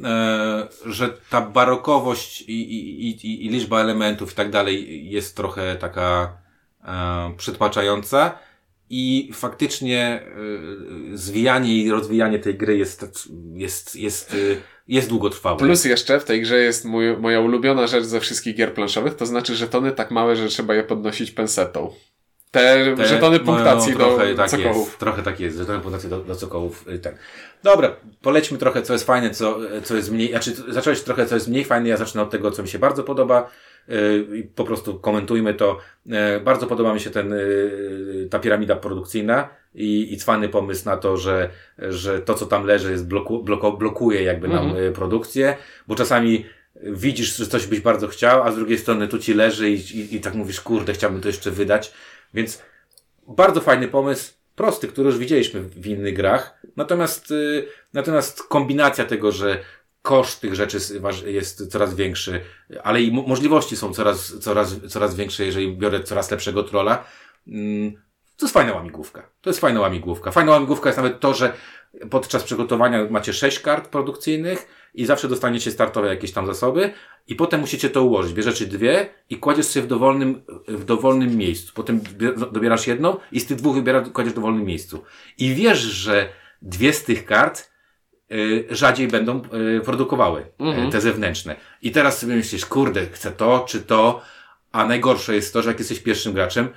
e, 0.05 0.69
że 0.87 1.09
ta 1.31 1.41
barokowość 1.41 2.41
i, 2.41 2.73
i, 2.73 3.09
i, 3.11 3.47
i 3.47 3.49
liczba 3.49 3.81
elementów 3.81 4.33
i 4.33 4.35
tak 4.35 4.51
dalej 4.51 5.11
jest 5.11 5.37
trochę 5.37 5.77
taka 5.77 6.37
e, 6.85 7.35
przytłaczająca 7.37 8.39
i 8.91 9.31
faktycznie 9.35 10.23
y, 11.13 11.19
zwijanie 11.19 11.77
i 11.77 11.91
rozwijanie 11.91 12.39
tej 12.39 12.55
gry 12.55 12.77
jest, 12.77 13.29
jest, 13.55 13.97
jest, 13.97 14.35
y, 14.35 14.61
jest 14.89 15.09
długotrwałe. 15.09 15.59
Plus 15.59 15.85
jeszcze 15.85 16.21
w 16.21 16.25
tej 16.25 16.43
grze 16.43 16.59
jest 16.59 16.85
mój, 16.85 17.17
moja 17.17 17.41
ulubiona 17.41 17.87
rzecz 17.87 18.05
ze 18.05 18.21
wszystkich 18.21 18.57
gier 18.57 18.75
planszowych, 18.75 19.15
to 19.15 19.27
znaczy 19.27 19.57
żetony 19.57 19.93
tak 19.93 20.11
małe, 20.11 20.37
że 20.37 20.49
trzeba 20.49 20.75
je 20.75 20.83
podnosić 20.83 21.31
pensetą. 21.31 21.93
Te, 22.55 22.95
Te 22.97 23.07
żetony 23.07 23.41
punktacji 23.41 23.97
do 23.97 24.19
tak 24.37 24.51
cokołów. 24.51 24.87
Jest, 24.87 24.99
trochę 24.99 25.23
tak 25.23 25.41
jest, 25.41 25.59
żetony 25.59 25.81
punktacji 25.81 26.11
do, 26.11 26.19
do 26.19 26.37
cokołów. 26.37 26.89
Y, 26.89 26.99
tak. 26.99 27.15
Dobra, 27.63 27.97
polećmy 28.23 28.59
trochę, 28.59 28.83
co 28.83 28.93
jest 28.93 29.07
fajne, 29.07 29.31
co, 29.31 29.59
co 29.83 29.97
jest 29.97 30.11
mniej, 30.11 30.29
znaczy 30.29 30.53
zacząłeś 30.69 31.01
trochę, 31.01 31.27
co 31.27 31.35
jest 31.35 31.49
mniej 31.49 31.65
fajne, 31.65 31.89
ja 31.89 31.97
zacznę 31.97 32.23
od 32.23 32.31
tego, 32.31 32.51
co 32.51 32.63
mi 32.63 32.69
się 32.69 32.79
bardzo 32.79 33.03
podoba 33.03 33.51
i 34.35 34.43
po 34.43 34.65
prostu 34.65 34.99
komentujmy 34.99 35.55
to. 35.55 35.79
Bardzo 36.45 36.67
podoba 36.67 36.95
mi 36.95 37.01
się 37.01 37.11
ten, 37.11 37.35
ta 38.31 38.39
piramida 38.39 38.77
produkcyjna 38.77 39.49
i, 39.75 40.13
i 40.13 40.17
cwany 40.17 40.49
pomysł 40.49 40.85
na 40.85 40.97
to, 40.97 41.17
że, 41.17 41.51
że 41.79 42.21
to, 42.21 42.35
co 42.35 42.47
tam 42.47 42.67
leży, 42.67 42.91
jest 42.91 43.07
bloku, 43.07 43.43
bloko, 43.43 43.73
blokuje 43.73 44.23
jakby 44.23 44.49
nam 44.49 44.67
mhm. 44.67 44.93
Produkcję, 44.93 45.57
bo 45.89 45.95
czasami 45.95 46.45
widzisz, 46.83 47.37
że 47.37 47.47
coś 47.47 47.67
byś 47.67 47.81
bardzo 47.81 48.09
chciał, 48.09 48.43
a 48.43 48.53
z 48.53 48.57
drugiej 48.57 48.79
strony 48.79 49.09
tu 49.09 49.19
ci 49.19 49.35
leży 49.35 49.71
i, 49.71 49.75
i, 49.75 50.17
i 50.17 50.21
tak 50.21 50.35
mówisz, 50.35 50.61
kurde, 50.61 50.93
chciałbym 50.93 51.21
to 51.21 51.29
jeszcze 51.29 51.51
wydać. 51.51 51.93
Więc 52.35 52.63
bardzo 53.29 53.61
fajny 53.61 53.89
pomysł, 53.89 54.33
prosty, 54.55 54.89
który 54.89 55.07
już 55.07 55.19
widzieliśmy 55.19 55.61
w 55.61 55.87
innych 55.87 56.15
grach. 56.15 56.61
Natomiast, 56.77 57.35
natomiast 57.93 58.43
kombinacja 58.43 59.05
tego, 59.05 59.33
że 59.33 59.59
koszt 60.03 60.41
tych 60.41 60.55
rzeczy 60.55 60.79
jest 61.27 61.73
coraz 61.73 61.95
większy, 61.95 62.41
ale 62.83 63.03
i 63.03 63.13
możliwości 63.13 63.77
są 63.77 63.93
coraz, 63.95 64.39
coraz, 64.39 64.77
coraz 64.89 65.15
większe, 65.15 65.45
jeżeli 65.45 65.77
biorę 65.77 66.01
coraz 66.01 66.31
lepszego 66.31 66.63
trolla. 66.63 67.05
Mm, 67.49 67.93
to 68.37 68.47
jest 68.47 68.55
fajna 68.55 68.75
łamigłówka. 68.75 69.29
To 69.41 69.51
jest 69.51 69.61
fajna 69.61 69.81
łamigłówka. 69.81 70.31
Fajna 70.31 70.53
łamigłówka 70.53 70.89
jest 70.89 70.97
nawet 70.97 71.21
to, 71.21 71.35
że 71.35 71.53
podczas 72.11 72.43
przygotowania 72.43 73.07
macie 73.11 73.33
sześć 73.33 73.59
kart 73.59 73.89
produkcyjnych 73.89 74.67
i 74.95 75.07
zawsze 75.07 75.29
dostaniecie 75.29 75.71
startowe 75.71 76.09
jakieś 76.09 76.33
tam 76.33 76.47
zasoby 76.47 76.93
i 77.27 77.35
potem 77.35 77.61
musicie 77.61 77.91
to 77.91 78.05
ułożyć. 78.05 78.33
Bierzecie 78.33 78.67
dwie 78.67 79.07
i 79.31 79.37
kładziesz 79.37 79.67
sobie 79.67 79.87
w 79.87 79.89
dowolnym, 79.89 80.43
w 80.69 80.85
dowolnym 80.85 81.37
miejscu. 81.37 81.73
Potem 81.75 82.01
dobierasz 82.53 82.87
jedną 82.87 83.17
i 83.33 83.41
z 83.41 83.47
tych 83.47 83.57
dwóch 83.57 83.75
wybierasz, 83.75 84.09
kładziesz 84.09 84.33
w 84.33 84.37
dowolnym 84.37 84.65
miejscu. 84.65 85.03
I 85.39 85.55
wiesz, 85.55 85.79
że 85.79 86.29
dwie 86.63 86.93
z 86.93 87.05
tych 87.05 87.27
kart 87.27 87.75
Y, 88.33 88.67
rzadziej 88.71 89.09
będą 89.09 89.43
y, 89.79 89.81
produkowały 89.85 90.41
y, 90.41 90.45
mhm. 90.59 90.91
te 90.91 91.01
zewnętrzne. 91.01 91.57
I 91.83 91.91
teraz 91.91 92.19
sobie 92.19 92.37
myślisz, 92.37 92.67
kurde, 92.67 93.07
chcę 93.07 93.33
to 93.33 93.65
czy 93.69 93.81
to, 93.81 94.23
a 94.73 94.87
najgorsze 94.87 95.35
jest 95.35 95.53
to, 95.53 95.63
że 95.63 95.71
jak 95.71 95.79
jesteś 95.79 96.01
pierwszym 96.01 96.33
graczem, 96.33 96.69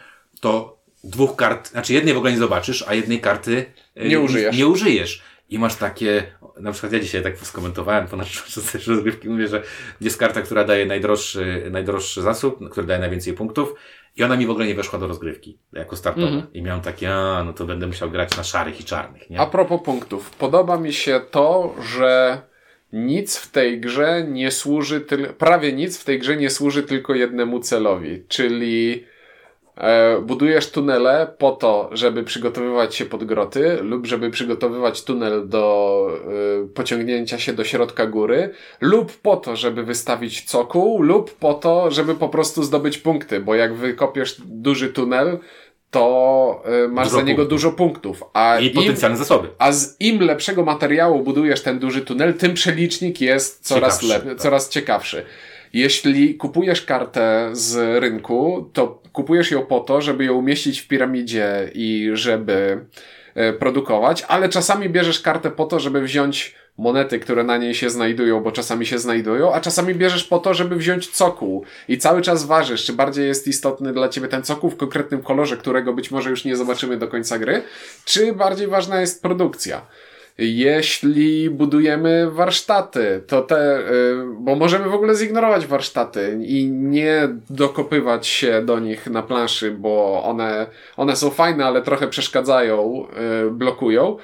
to 0.41 0.77
dwóch 1.03 1.35
kart, 1.35 1.69
znaczy 1.69 1.93
jednej 1.93 2.13
w 2.13 2.17
ogóle 2.17 2.31
nie 2.31 2.37
zobaczysz, 2.37 2.85
a 2.87 2.93
jednej 2.93 3.21
karty 3.21 3.65
nie 3.95 4.19
użyjesz. 4.19 4.57
Nie 4.57 4.67
użyjesz. 4.67 5.21
I 5.49 5.59
masz 5.59 5.75
takie, 5.75 6.23
na 6.59 6.71
przykład 6.71 6.93
ja 6.93 6.99
dzisiaj 6.99 7.23
tak 7.23 7.37
skomentowałem 7.37 8.07
po 8.07 8.15
naszej 8.15 8.43
rozgrywki, 8.87 9.29
mówię, 9.29 9.47
że 9.47 9.63
jest 10.01 10.17
karta, 10.17 10.41
która 10.41 10.63
daje 10.63 10.85
najdroższy, 10.85 11.67
najdroższy 11.71 12.21
zasób, 12.21 12.69
który 12.69 12.87
daje 12.87 12.99
najwięcej 12.99 13.33
punktów 13.33 13.73
i 14.15 14.23
ona 14.23 14.37
mi 14.37 14.45
w 14.45 14.49
ogóle 14.49 14.65
nie 14.65 14.75
weszła 14.75 14.99
do 14.99 15.07
rozgrywki 15.07 15.59
jako 15.73 15.95
startowa. 15.95 16.27
Mm 16.27 16.41
-hmm. 16.41 16.45
I 16.53 16.61
miałem 16.61 16.81
takie, 16.81 17.13
a 17.13 17.43
no 17.43 17.53
to 17.53 17.65
będę 17.65 17.87
musiał 17.87 18.11
grać 18.11 18.37
na 18.37 18.43
szarych 18.43 18.81
i 18.81 18.83
czarnych. 18.83 19.29
Nie? 19.29 19.39
A 19.39 19.45
propos 19.45 19.81
punktów. 19.81 20.29
Podoba 20.29 20.77
mi 20.77 20.93
się 20.93 21.21
to, 21.31 21.75
że 21.81 22.41
nic 22.93 23.37
w 23.37 23.51
tej 23.51 23.81
grze 23.81 24.25
nie 24.27 24.51
służy, 24.51 25.05
prawie 25.37 25.73
nic 25.73 25.99
w 25.99 26.03
tej 26.03 26.19
grze 26.19 26.37
nie 26.37 26.49
służy 26.49 26.83
tylko 26.83 27.15
jednemu 27.15 27.59
celowi, 27.59 28.23
czyli 28.27 29.05
budujesz 30.21 30.71
tunele 30.71 31.27
po 31.37 31.51
to, 31.51 31.89
żeby 31.91 32.23
przygotowywać 32.23 32.95
się 32.95 33.05
pod 33.05 33.23
groty 33.23 33.77
lub 33.81 34.05
żeby 34.05 34.29
przygotowywać 34.29 35.03
tunel 35.03 35.49
do 35.49 36.07
e, 36.63 36.67
pociągnięcia 36.67 37.39
się 37.39 37.53
do 37.53 37.63
środka 37.63 38.07
góry 38.07 38.49
lub 38.81 39.17
po 39.17 39.37
to, 39.37 39.55
żeby 39.55 39.83
wystawić 39.83 40.43
cokół 40.43 41.01
lub 41.01 41.35
po 41.35 41.53
to, 41.53 41.91
żeby 41.91 42.15
po 42.15 42.29
prostu 42.29 42.63
zdobyć 42.63 42.97
punkty, 42.97 43.39
bo 43.39 43.55
jak 43.55 43.73
wykopiesz 43.73 44.41
duży 44.45 44.89
tunel, 44.89 45.39
to 45.91 46.63
e, 46.85 46.87
masz 46.87 47.07
dużo 47.07 47.17
za 47.17 47.23
niego 47.23 47.41
punktów. 47.41 47.49
dużo 47.49 47.71
punktów. 47.71 48.23
A 48.33 48.59
I 48.59 48.69
potencjalne 48.69 49.17
zasoby. 49.17 49.47
A 49.57 49.71
z 49.71 50.01
im 50.01 50.19
lepszego 50.21 50.63
materiału 50.63 51.23
budujesz 51.23 51.61
ten 51.61 51.79
duży 51.79 52.01
tunel, 52.01 52.33
tym 52.33 52.53
przelicznik 52.53 53.21
jest 53.21 53.67
coraz, 53.67 54.01
ciekawszy, 54.01 54.27
tak. 54.27 54.37
coraz 54.37 54.69
ciekawszy. 54.69 55.25
Jeśli 55.73 56.35
kupujesz 56.35 56.81
kartę 56.81 57.49
z 57.51 58.01
rynku, 58.01 58.69
to 58.73 59.01
kupujesz 59.13 59.51
ją 59.51 59.65
po 59.65 59.79
to, 59.79 60.01
żeby 60.01 60.25
ją 60.25 60.33
umieścić 60.33 60.79
w 60.79 60.87
piramidzie 60.87 61.71
i 61.73 62.09
żeby 62.13 62.85
e, 63.35 63.53
produkować, 63.53 64.25
ale 64.27 64.49
czasami 64.49 64.89
bierzesz 64.89 65.19
kartę 65.19 65.51
po 65.51 65.65
to, 65.65 65.79
żeby 65.79 66.01
wziąć 66.01 66.55
monety, 66.77 67.19
które 67.19 67.43
na 67.43 67.57
niej 67.57 67.75
się 67.75 67.89
znajdują, 67.89 68.41
bo 68.43 68.51
czasami 68.51 68.85
się 68.85 68.99
znajdują, 68.99 69.53
a 69.53 69.61
czasami 69.61 69.95
bierzesz 69.95 70.23
po 70.23 70.39
to, 70.39 70.53
żeby 70.53 70.75
wziąć 70.75 71.07
cokół 71.07 71.65
i 71.87 71.97
cały 71.97 72.21
czas 72.21 72.45
ważysz, 72.45 72.85
czy 72.85 72.93
bardziej 72.93 73.27
jest 73.27 73.47
istotny 73.47 73.93
dla 73.93 74.09
ciebie 74.09 74.27
ten 74.27 74.43
cokół 74.43 74.69
w 74.69 74.77
konkretnym 74.77 75.21
kolorze, 75.21 75.57
którego 75.57 75.93
być 75.93 76.11
może 76.11 76.29
już 76.29 76.45
nie 76.45 76.55
zobaczymy 76.55 76.97
do 76.97 77.07
końca 77.07 77.39
gry, 77.39 77.61
czy 78.05 78.33
bardziej 78.33 78.67
ważna 78.67 79.01
jest 79.01 79.21
produkcja. 79.21 79.81
Jeśli 80.37 81.49
budujemy 81.49 82.31
warsztaty, 82.31 83.23
to 83.27 83.41
te, 83.41 83.79
y, 83.79 83.83
bo 84.39 84.55
możemy 84.55 84.89
w 84.89 84.93
ogóle 84.93 85.15
zignorować 85.15 85.65
warsztaty 85.65 86.39
i 86.41 86.65
nie 86.71 87.29
dokopywać 87.49 88.27
się 88.27 88.61
do 88.61 88.79
nich 88.79 89.07
na 89.07 89.23
planszy, 89.23 89.71
bo 89.71 90.23
one, 90.23 90.67
one 90.97 91.15
są 91.15 91.29
fajne, 91.29 91.65
ale 91.65 91.81
trochę 91.81 92.07
przeszkadzają, 92.07 93.07
y, 93.47 93.51
blokują. 93.51 94.17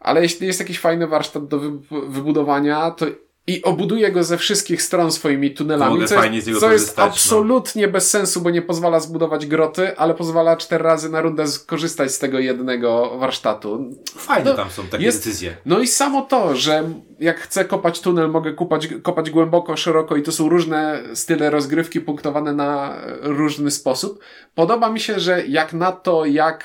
Ale 0.00 0.22
jeśli 0.22 0.46
jest 0.46 0.60
jakiś 0.60 0.78
fajny 0.80 1.06
warsztat 1.06 1.46
do 1.46 1.58
wybudowania, 1.90 2.90
to 2.90 3.06
i 3.46 3.62
obuduje 3.62 4.12
go 4.12 4.24
ze 4.24 4.38
wszystkich 4.38 4.82
stron 4.82 5.12
swoimi 5.12 5.54
tunelami, 5.54 6.06
co, 6.06 6.24
jest, 6.24 6.60
co 6.60 6.72
jest 6.72 6.96
no. 6.96 7.02
absolutnie 7.02 7.86
no. 7.86 7.92
bez 7.92 8.10
sensu, 8.10 8.40
bo 8.40 8.50
nie 8.50 8.62
pozwala 8.62 9.00
zbudować 9.00 9.46
groty, 9.46 9.96
ale 9.96 10.14
pozwala 10.14 10.56
cztery 10.56 10.84
razy 10.84 11.08
na 11.08 11.20
rundę 11.20 11.46
skorzystać 11.46 12.12
z 12.12 12.18
tego 12.18 12.38
jednego 12.38 13.18
warsztatu. 13.18 13.90
Fajne 14.16 14.50
no, 14.50 14.56
tam 14.56 14.70
są 14.70 14.86
takie 14.86 15.04
jest, 15.04 15.18
decyzje. 15.18 15.56
No 15.66 15.80
i 15.80 15.86
samo 15.86 16.22
to, 16.22 16.56
że 16.56 16.90
jak 17.20 17.40
chcę 17.40 17.64
kopać 17.64 18.00
tunel, 18.00 18.30
mogę 18.30 18.52
kopać, 18.52 18.88
kopać 19.02 19.30
głęboko, 19.30 19.76
szeroko 19.76 20.16
i 20.16 20.22
to 20.22 20.32
są 20.32 20.48
różne 20.48 21.02
style 21.14 21.50
rozgrywki 21.50 22.00
punktowane 22.00 22.52
na 22.52 22.96
różny 23.22 23.70
sposób. 23.70 24.24
Podoba 24.54 24.90
mi 24.90 25.00
się, 25.00 25.20
że 25.20 25.46
jak 25.46 25.72
na 25.72 25.92
to, 25.92 26.24
jak 26.26 26.64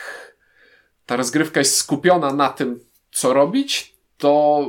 ta 1.06 1.16
rozgrywka 1.16 1.60
jest 1.60 1.78
skupiona 1.78 2.34
na 2.34 2.50
tym, 2.50 2.80
co 3.12 3.34
robić, 3.34 3.97
to 4.18 4.66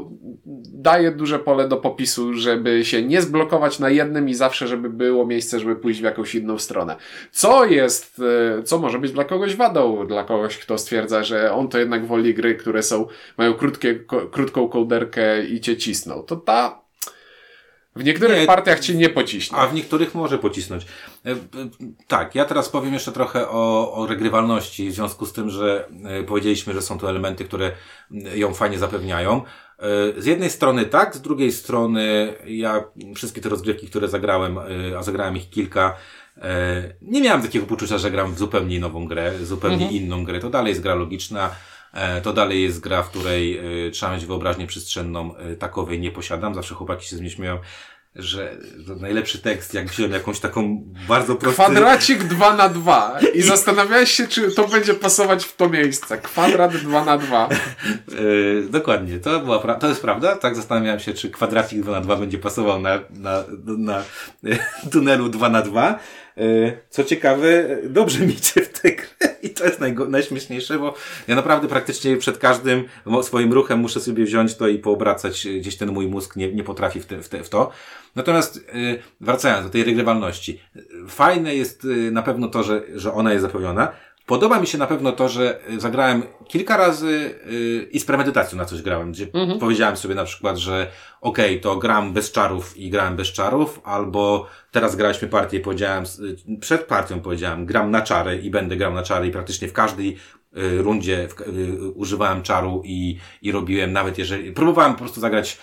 daje 0.72 1.10
duże 1.10 1.38
pole 1.38 1.68
do 1.68 1.76
popisu, 1.76 2.34
żeby 2.34 2.84
się 2.84 3.02
nie 3.02 3.22
zblokować 3.22 3.78
na 3.78 3.90
jednym 3.90 4.28
i 4.28 4.34
zawsze, 4.34 4.68
żeby 4.68 4.90
było 4.90 5.26
miejsce, 5.26 5.60
żeby 5.60 5.76
pójść 5.76 6.00
w 6.00 6.04
jakąś 6.04 6.34
inną 6.34 6.58
stronę. 6.58 6.96
Co 7.32 7.64
jest, 7.64 8.22
e, 8.58 8.62
co 8.62 8.78
może 8.78 8.98
być 8.98 9.12
dla 9.12 9.24
kogoś 9.24 9.56
wadą, 9.56 10.06
dla 10.06 10.24
kogoś, 10.24 10.58
kto 10.58 10.78
stwierdza, 10.78 11.22
że 11.22 11.52
on 11.52 11.68
to 11.68 11.78
jednak 11.78 12.06
woli 12.06 12.34
gry, 12.34 12.54
które 12.54 12.82
są, 12.82 13.06
mają 13.38 13.54
krótkie, 13.54 14.04
krótką 14.30 14.68
kołderkę 14.68 15.44
i 15.44 15.60
cię 15.60 15.76
cisną. 15.76 16.22
To 16.22 16.36
ta 16.36 16.87
w 17.96 18.04
niektórych 18.04 18.40
nie, 18.40 18.46
partiach 18.46 18.80
ci 18.80 18.96
nie 18.96 19.08
pociśnie. 19.08 19.58
A 19.58 19.66
w 19.66 19.74
niektórych 19.74 20.14
może 20.14 20.38
pocisnąć. 20.38 20.86
E, 21.26 21.36
tak, 22.06 22.34
ja 22.34 22.44
teraz 22.44 22.68
powiem 22.68 22.94
jeszcze 22.94 23.12
trochę 23.12 23.48
o, 23.48 23.92
o 23.94 24.06
regrywalności, 24.06 24.90
w 24.90 24.94
związku 24.94 25.26
z 25.26 25.32
tym, 25.32 25.50
że 25.50 25.88
e, 26.04 26.22
powiedzieliśmy, 26.22 26.74
że 26.74 26.82
są 26.82 26.98
to 26.98 27.10
elementy, 27.10 27.44
które 27.44 27.72
ją 28.34 28.54
fajnie 28.54 28.78
zapewniają. 28.78 29.42
E, 29.78 30.22
z 30.22 30.26
jednej 30.26 30.50
strony 30.50 30.84
tak, 30.84 31.16
z 31.16 31.20
drugiej 31.20 31.52
strony 31.52 32.34
ja 32.46 32.84
wszystkie 33.14 33.40
te 33.40 33.48
rozgrywki, 33.48 33.86
które 33.86 34.08
zagrałem, 34.08 34.58
a 34.98 35.02
zagrałem 35.02 35.36
ich 35.36 35.50
kilka, 35.50 35.96
nie 37.02 37.20
miałem 37.20 37.42
takiego 37.42 37.66
poczucia, 37.66 37.98
że 37.98 38.10
gram 38.10 38.34
w 38.34 38.38
zupełnie 38.38 38.80
nową 38.80 39.06
grę, 39.06 39.32
zupełnie 39.42 39.84
mhm. 39.84 39.92
inną 39.92 40.24
grę. 40.24 40.40
To 40.40 40.50
dalej 40.50 40.70
jest 40.70 40.80
gra 40.80 40.94
logiczna, 40.94 41.50
to 42.22 42.32
dalej 42.32 42.62
jest 42.62 42.80
gra, 42.80 43.02
w 43.02 43.10
której 43.10 43.60
trzeba 43.92 44.14
mieć 44.14 44.26
wyobraźnię 44.26 44.66
przestrzenną, 44.66 45.34
takowej 45.58 46.00
nie 46.00 46.10
posiadam. 46.10 46.54
Zawsze 46.54 46.74
chłopaki 46.74 47.08
się 47.08 47.16
z 47.16 47.20
mnie 47.20 47.30
śmieją, 47.30 47.58
że 48.18 48.56
najlepszy 49.00 49.38
tekst, 49.38 49.74
jak 49.74 49.86
wziąłem 49.86 50.12
jakąś 50.12 50.40
taką 50.40 50.84
bardzo 51.08 51.36
prostą... 51.36 51.64
Kwadracik 51.64 52.24
2 52.24 52.56
na 52.56 52.68
2 52.68 53.18
i 53.34 53.42
zastanawiałeś 53.42 54.10
się, 54.10 54.28
czy 54.28 54.52
to 54.52 54.68
będzie 54.68 54.94
pasować 54.94 55.44
w 55.44 55.56
to 55.56 55.68
miejsce. 55.68 56.18
Kwadrat 56.18 56.76
2 56.76 57.04
na 57.04 57.18
2 57.18 57.48
yy, 58.08 58.66
Dokładnie, 58.70 59.18
to, 59.18 59.40
była 59.40 59.58
pra... 59.58 59.74
to 59.74 59.88
jest 59.88 60.02
prawda. 60.02 60.36
Tak 60.36 60.56
zastanawiałem 60.56 61.00
się, 61.00 61.14
czy 61.14 61.30
kwadracik 61.30 61.82
2 61.82 61.92
na 61.92 62.00
2 62.00 62.16
będzie 62.16 62.38
pasował 62.38 62.80
na, 62.80 62.98
na, 63.10 63.44
na 63.64 64.02
tunelu 64.92 65.28
2 65.28 65.48
na 65.48 65.62
2 65.62 65.98
Co 66.90 67.04
ciekawe, 67.04 67.78
dobrze 67.84 68.26
mi 68.26 68.32
idzie 68.32 68.60
w 68.60 68.80
tę 68.80 68.92
grę 68.92 69.28
i 69.42 69.50
to 69.50 69.64
jest 69.64 69.80
najśmieszniejsze, 70.08 70.78
bo 70.78 70.94
ja 71.28 71.34
naprawdę 71.34 71.68
praktycznie 71.68 72.16
przed 72.16 72.38
każdym 72.38 72.84
swoim 73.22 73.52
ruchem 73.52 73.78
muszę 73.78 74.00
sobie 74.00 74.24
wziąć 74.24 74.54
to 74.54 74.68
i 74.68 74.78
poobracać, 74.78 75.48
gdzieś 75.58 75.76
ten 75.76 75.92
mój 75.92 76.06
mózg 76.06 76.36
nie, 76.36 76.52
nie 76.52 76.64
potrafi 76.64 77.00
w, 77.00 77.06
te, 77.06 77.22
w, 77.22 77.28
te, 77.28 77.44
w 77.44 77.48
to. 77.48 77.70
Natomiast 78.14 78.66
wracając 79.20 79.66
do 79.66 79.70
tej 79.70 79.84
regrywalności, 79.84 80.60
fajne 81.08 81.54
jest 81.54 81.86
na 82.10 82.22
pewno 82.22 82.48
to, 82.48 82.62
że, 82.62 82.82
że 82.94 83.12
ona 83.12 83.32
jest 83.32 83.42
zapewniona, 83.42 83.92
Podoba 84.28 84.60
mi 84.60 84.66
się 84.66 84.78
na 84.78 84.86
pewno 84.86 85.12
to, 85.12 85.28
że 85.28 85.60
zagrałem 85.78 86.22
kilka 86.48 86.76
razy 86.76 87.34
yy, 87.46 87.88
i 87.90 88.00
z 88.00 88.04
premedytacją 88.04 88.58
na 88.58 88.64
coś 88.64 88.82
grałem, 88.82 89.12
gdzie 89.12 89.26
mhm. 89.34 89.58
powiedziałem 89.58 89.96
sobie 89.96 90.14
na 90.14 90.24
przykład, 90.24 90.56
że 90.56 90.90
okej, 91.20 91.50
okay, 91.50 91.60
to 91.60 91.76
gram 91.76 92.12
bez 92.12 92.32
czarów 92.32 92.76
i 92.76 92.90
grałem 92.90 93.16
bez 93.16 93.28
czarów, 93.28 93.80
albo 93.84 94.46
teraz 94.70 94.96
graliśmy 94.96 95.28
partię 95.28 95.56
i 95.56 95.60
powiedziałem, 95.60 96.04
yy, 96.48 96.58
przed 96.58 96.84
partią 96.84 97.20
powiedziałem, 97.20 97.66
gram 97.66 97.90
na 97.90 98.02
czary 98.02 98.38
i 98.38 98.50
będę 98.50 98.76
grał 98.76 98.94
na 98.94 99.02
czary 99.02 99.26
i 99.26 99.30
praktycznie 99.30 99.68
w 99.68 99.72
każdej 99.72 100.16
yy, 100.52 100.82
rundzie 100.82 101.28
w, 101.28 101.56
yy, 101.56 101.90
używałem 101.90 102.42
czaru 102.42 102.82
i, 102.84 103.18
i 103.42 103.52
robiłem, 103.52 103.92
nawet 103.92 104.18
jeżeli, 104.18 104.52
próbowałem 104.52 104.92
po 104.92 104.98
prostu 104.98 105.20
zagrać, 105.20 105.58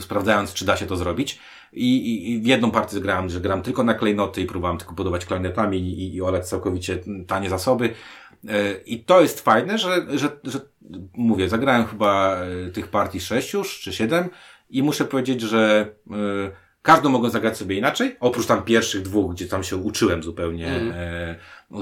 sprawdzając, 0.00 0.54
czy 0.54 0.64
da 0.64 0.76
się 0.76 0.86
to 0.86 0.96
zrobić. 0.96 1.38
I, 1.78 2.32
i, 2.32 2.40
w 2.40 2.46
jedną 2.46 2.70
partię 2.70 3.00
grałem, 3.00 3.28
że 3.28 3.40
gram 3.40 3.62
tylko 3.62 3.84
na 3.84 3.94
klejnoty 3.94 4.40
i 4.40 4.46
próbowałem 4.46 4.78
tylko 4.78 4.94
budować 4.94 5.26
klejnotami 5.26 5.78
i, 5.78 6.14
i 6.14 6.22
olać 6.22 6.48
całkowicie 6.48 6.98
tanie 7.26 7.50
zasoby. 7.50 7.94
E, 8.48 8.72
I 8.86 9.04
to 9.04 9.20
jest 9.20 9.40
fajne, 9.40 9.78
że, 9.78 10.06
że, 10.18 10.30
że 10.44 10.60
mówię, 11.14 11.48
zagrałem 11.48 11.86
chyba 11.86 12.36
e, 12.36 12.70
tych 12.70 12.88
partii 12.88 13.20
sześć 13.20 13.52
już, 13.52 13.80
czy 13.80 13.92
siedem 13.92 14.28
i 14.70 14.82
muszę 14.82 15.04
powiedzieć, 15.04 15.40
że 15.40 15.88
y, 16.06 16.10
każdą 16.82 17.08
mogę 17.08 17.30
zagrać 17.30 17.56
sobie 17.56 17.76
inaczej, 17.76 18.16
oprócz 18.20 18.46
tam 18.46 18.62
pierwszych 18.62 19.02
dwóch, 19.02 19.34
gdzie 19.34 19.46
tam 19.46 19.64
się 19.64 19.76
uczyłem 19.76 20.22
zupełnie, 20.22 20.66
mm. 20.66 20.94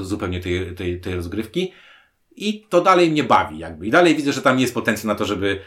y, 0.00 0.04
zupełnie 0.04 0.40
tej, 0.40 0.74
tej, 0.74 1.00
tej 1.00 1.14
rozgrywki. 1.14 1.72
I 2.36 2.66
to 2.68 2.80
dalej 2.80 3.10
mnie 3.10 3.24
bawi, 3.24 3.58
jakby. 3.58 3.86
I 3.86 3.90
dalej 3.90 4.16
widzę, 4.16 4.32
że 4.32 4.42
tam 4.42 4.60
jest 4.60 4.74
potencjał 4.74 5.08
na 5.08 5.14
to, 5.14 5.24
żeby 5.24 5.60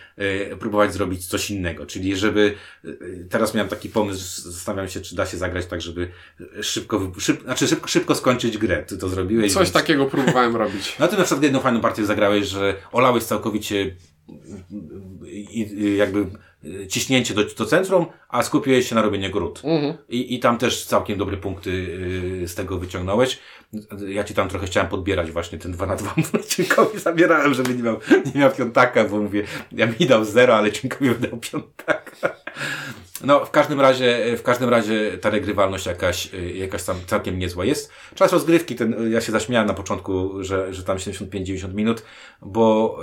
y, 0.52 0.58
próbować 0.60 0.94
zrobić 0.94 1.26
coś 1.26 1.52
innego. 1.52 1.86
Czyli, 1.86 2.16
żeby. 2.16 2.56
Y, 2.86 3.28
teraz 3.30 3.54
miałem 3.54 3.70
taki 3.70 3.90
pomysł, 3.90 4.52
zastanawiam 4.52 4.90
się, 4.90 5.02
czy 5.02 5.16
da 5.16 5.26
się 5.26 5.38
zagrać 5.38 5.66
tak, 5.66 5.82
żeby 5.82 6.12
szybko, 6.62 7.12
szyb, 7.20 7.44
znaczy 7.44 7.68
szybko, 7.68 7.88
szybko 7.88 8.16
skończyć 8.16 8.58
grę. 8.58 8.84
Ty 8.84 8.98
to 8.98 9.10
zrobiłeś. 9.10 9.54
Coś 9.54 9.64
więc... 9.64 9.74
takiego 9.74 10.06
próbowałem 10.06 10.56
robić. 10.64 10.96
No 11.00 11.08
ty 11.08 11.18
na 11.18 11.24
przykład 11.24 11.44
jedną 11.44 11.60
fajną 11.60 11.82
partię 11.82 12.06
zagrałeś, 12.06 12.48
że 12.48 12.76
olałeś 12.92 13.24
całkowicie 13.24 13.96
i, 15.28 15.96
jakby 15.98 16.26
ciśnięcie 16.90 17.34
do, 17.34 17.44
do 17.44 17.66
centrum, 17.66 18.06
a 18.30 18.44
skupiłeś 18.44 18.90
się 18.90 18.96
na 18.96 19.02
robieniu 19.02 19.32
gród. 19.32 19.62
Mhm. 19.64 19.94
I, 20.10 20.36
I 20.36 20.40
tam 20.40 20.58
też 20.58 20.86
całkiem 20.86 21.18
dobre 21.18 21.38
punkty 21.38 21.70
y, 22.44 22.48
z 22.48 22.56
tego 22.56 22.78
wyciągnąłeś. 22.78 23.40
Ja 24.08 24.24
ci 24.24 24.34
tam 24.34 24.50
trochę 24.50 24.68
chciałem 24.68 24.90
podbierać 24.90 25.32
właśnie 25.32 25.58
ten 25.58 25.72
2 25.72 25.86
na 25.86 25.96
2 25.96 26.16
Cienkowi 26.50 27.00
zabierałem, 27.00 27.54
żeby 27.54 27.74
nie 27.76 27.84
miał, 27.84 28.00
nie 28.36 28.42
miał 28.42 28.52
piątaka, 28.52 29.04
bo 29.04 29.18
mówię, 29.18 29.44
ja 29.72 29.88
mi 30.00 30.06
dał 30.08 30.26
zero, 30.26 30.56
ale 30.56 30.72
Cienkowi 30.72 31.16
dał 31.30 31.40
piątaka. 31.40 32.39
No, 33.24 33.46
w 33.46 33.52
każdym 33.52 33.82
razie, 33.82 34.38
w 34.38 34.44
każdym 34.44 34.70
razie 34.70 35.18
ta 35.18 35.30
regrywalność 35.30 35.86
jakaś, 35.86 36.30
jakaś 36.54 36.84
tam 36.84 36.96
całkiem 37.08 37.40
niezła 37.40 37.66
jest. 37.66 37.92
Czas 38.16 38.34
rozgrywki, 38.34 38.76
ten, 38.76 39.12
ja 39.12 39.22
się 39.22 39.32
zaśmiałem 39.32 39.68
na 39.68 39.74
początku, 39.74 40.44
że, 40.44 40.74
że 40.74 40.84
tam 40.84 40.98
75-90 40.98 41.74
minut, 41.74 42.04
bo, 42.42 43.00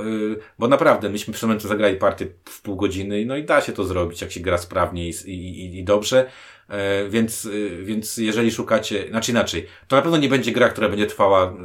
bo 0.58 0.68
naprawdę 0.68 1.10
myśmy 1.10 1.34
przy 1.34 1.46
momencie 1.46 1.68
zagrali 1.68 1.96
partię 1.96 2.26
w 2.44 2.62
pół 2.62 2.76
godziny, 2.76 3.24
no 3.26 3.36
i 3.36 3.44
da 3.44 3.60
się 3.60 3.72
to 3.72 3.84
zrobić, 3.84 4.22
jak 4.22 4.32
się 4.32 4.40
gra 4.40 4.58
sprawnie 4.58 5.08
i, 5.08 5.12
i, 5.26 5.78
i 5.78 5.84
dobrze. 5.84 6.30
E, 6.68 7.08
więc, 7.08 7.48
więc 7.82 8.16
jeżeli 8.16 8.50
szukacie, 8.50 9.08
znaczy 9.08 9.30
inaczej, 9.30 9.66
to 9.88 9.96
na 9.96 10.02
pewno 10.02 10.16
nie 10.16 10.28
będzie 10.28 10.52
gra, 10.52 10.68
która 10.68 10.88
będzie 10.88 11.06
trwała 11.06 11.56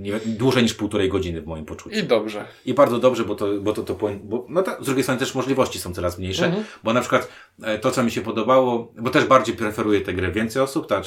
nie, 0.00 0.20
dłużej 0.26 0.62
niż 0.62 0.74
półtorej 0.74 1.08
godziny 1.08 1.42
w 1.42 1.46
moim 1.46 1.64
poczuciu. 1.64 1.96
I 1.96 2.02
dobrze. 2.02 2.44
I 2.64 2.74
bardzo 2.74 2.98
dobrze, 2.98 3.24
bo 3.24 3.34
to, 3.34 3.46
bo 3.60 3.72
to, 3.72 3.82
to 3.82 3.98
bo, 4.22 4.46
no 4.48 4.62
ta, 4.62 4.82
z 4.82 4.84
drugiej 4.84 5.02
strony 5.02 5.20
też 5.20 5.34
możliwości 5.34 5.78
są 5.78 5.94
coraz 5.94 6.18
mniejsze, 6.18 6.46
mhm. 6.46 6.64
bo 6.84 6.92
na 6.92 7.00
przykład 7.00 7.28
e, 7.62 7.78
to, 7.78 7.90
co 7.90 8.02
mi 8.02 8.10
się 8.10 8.20
podobało, 8.20 8.92
bo 8.98 9.10
też 9.10 9.24
bardziej 9.24 9.56
preferuję 9.56 10.00
tę 10.00 10.14
grę 10.14 10.32
więcej 10.32 10.62
osób, 10.62 10.86
ta, 10.86 11.02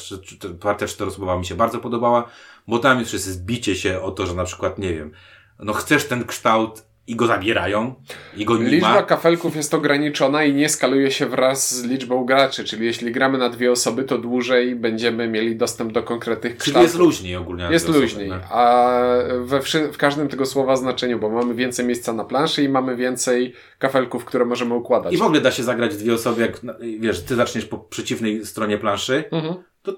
partia 0.60 0.88
czteroosobowa 0.88 1.38
mi 1.38 1.46
się 1.46 1.56
bardzo 1.56 1.80
podobała, 1.80 2.30
bo 2.68 2.80
tam 2.80 3.00
już 3.00 3.14
jest 3.14 3.26
zbicie 3.26 3.76
się 3.76 4.02
o 4.02 4.12
to, 4.12 4.26
że 4.26 4.34
na 4.34 4.44
przykład, 4.44 4.80
nie 4.80 4.94
wiem, 4.94 5.12
no 5.60 5.74
chcesz 5.74 6.06
ten 6.06 6.26
kształt 6.26 6.93
i 7.08 7.16
go 7.16 7.28
zabierają, 7.28 7.96
i 8.38 8.46
go 8.46 8.58
nie 8.58 8.70
Liczba 8.70 8.94
ma. 8.94 9.04
kafelków 9.04 9.56
jest 9.56 9.74
ograniczona 9.74 10.44
i 10.44 10.54
nie 10.54 10.70
skaluje 10.70 11.12
się 11.12 11.26
wraz 11.26 11.76
z 11.76 11.84
liczbą 11.84 12.26
graczy, 12.26 12.64
czyli 12.64 12.86
jeśli 12.86 13.12
gramy 13.12 13.38
na 13.38 13.50
dwie 13.50 13.72
osoby, 13.72 14.04
to 14.04 14.18
dłużej 14.18 14.76
będziemy 14.76 15.28
mieli 15.28 15.56
dostęp 15.56 15.92
do 15.92 16.04
konkretnych 16.04 16.58
kształtów. 16.58 16.74
Czyli 16.74 16.84
jest 16.84 16.96
luźniej 16.96 17.36
ogólnie. 17.36 17.68
Jest 17.72 17.88
luźniej, 17.88 18.32
osoby, 18.32 18.46
no. 18.50 18.56
a 18.56 19.02
we 19.40 19.62
w 19.92 19.98
każdym 19.98 20.28
tego 20.28 20.46
słowa 20.46 20.76
znaczeniu, 20.76 21.20
bo 21.20 21.30
mamy 21.30 21.54
więcej 21.54 21.86
miejsca 21.86 22.14
na 22.14 22.24
planszy 22.24 22.64
i 22.64 22.70
mamy 22.70 22.96
więcej 22.96 23.54
kafelków, 23.80 24.26
które 24.26 24.46
możemy 24.46 24.74
układać. 24.74 25.14
I 25.14 25.18
w 25.18 25.22
ogóle 25.22 25.42
da 25.42 25.52
się 25.52 25.64
zagrać 25.64 25.98
dwie 25.98 26.14
osoby, 26.14 26.42
jak 26.42 26.62
wiesz, 27.00 27.24
ty 27.24 27.36
zaczniesz 27.36 27.66
po 27.66 27.78
przeciwnej 27.78 28.46
stronie 28.46 28.78
planszy, 28.78 29.24
mhm. 29.32 29.56
to, 29.82 29.94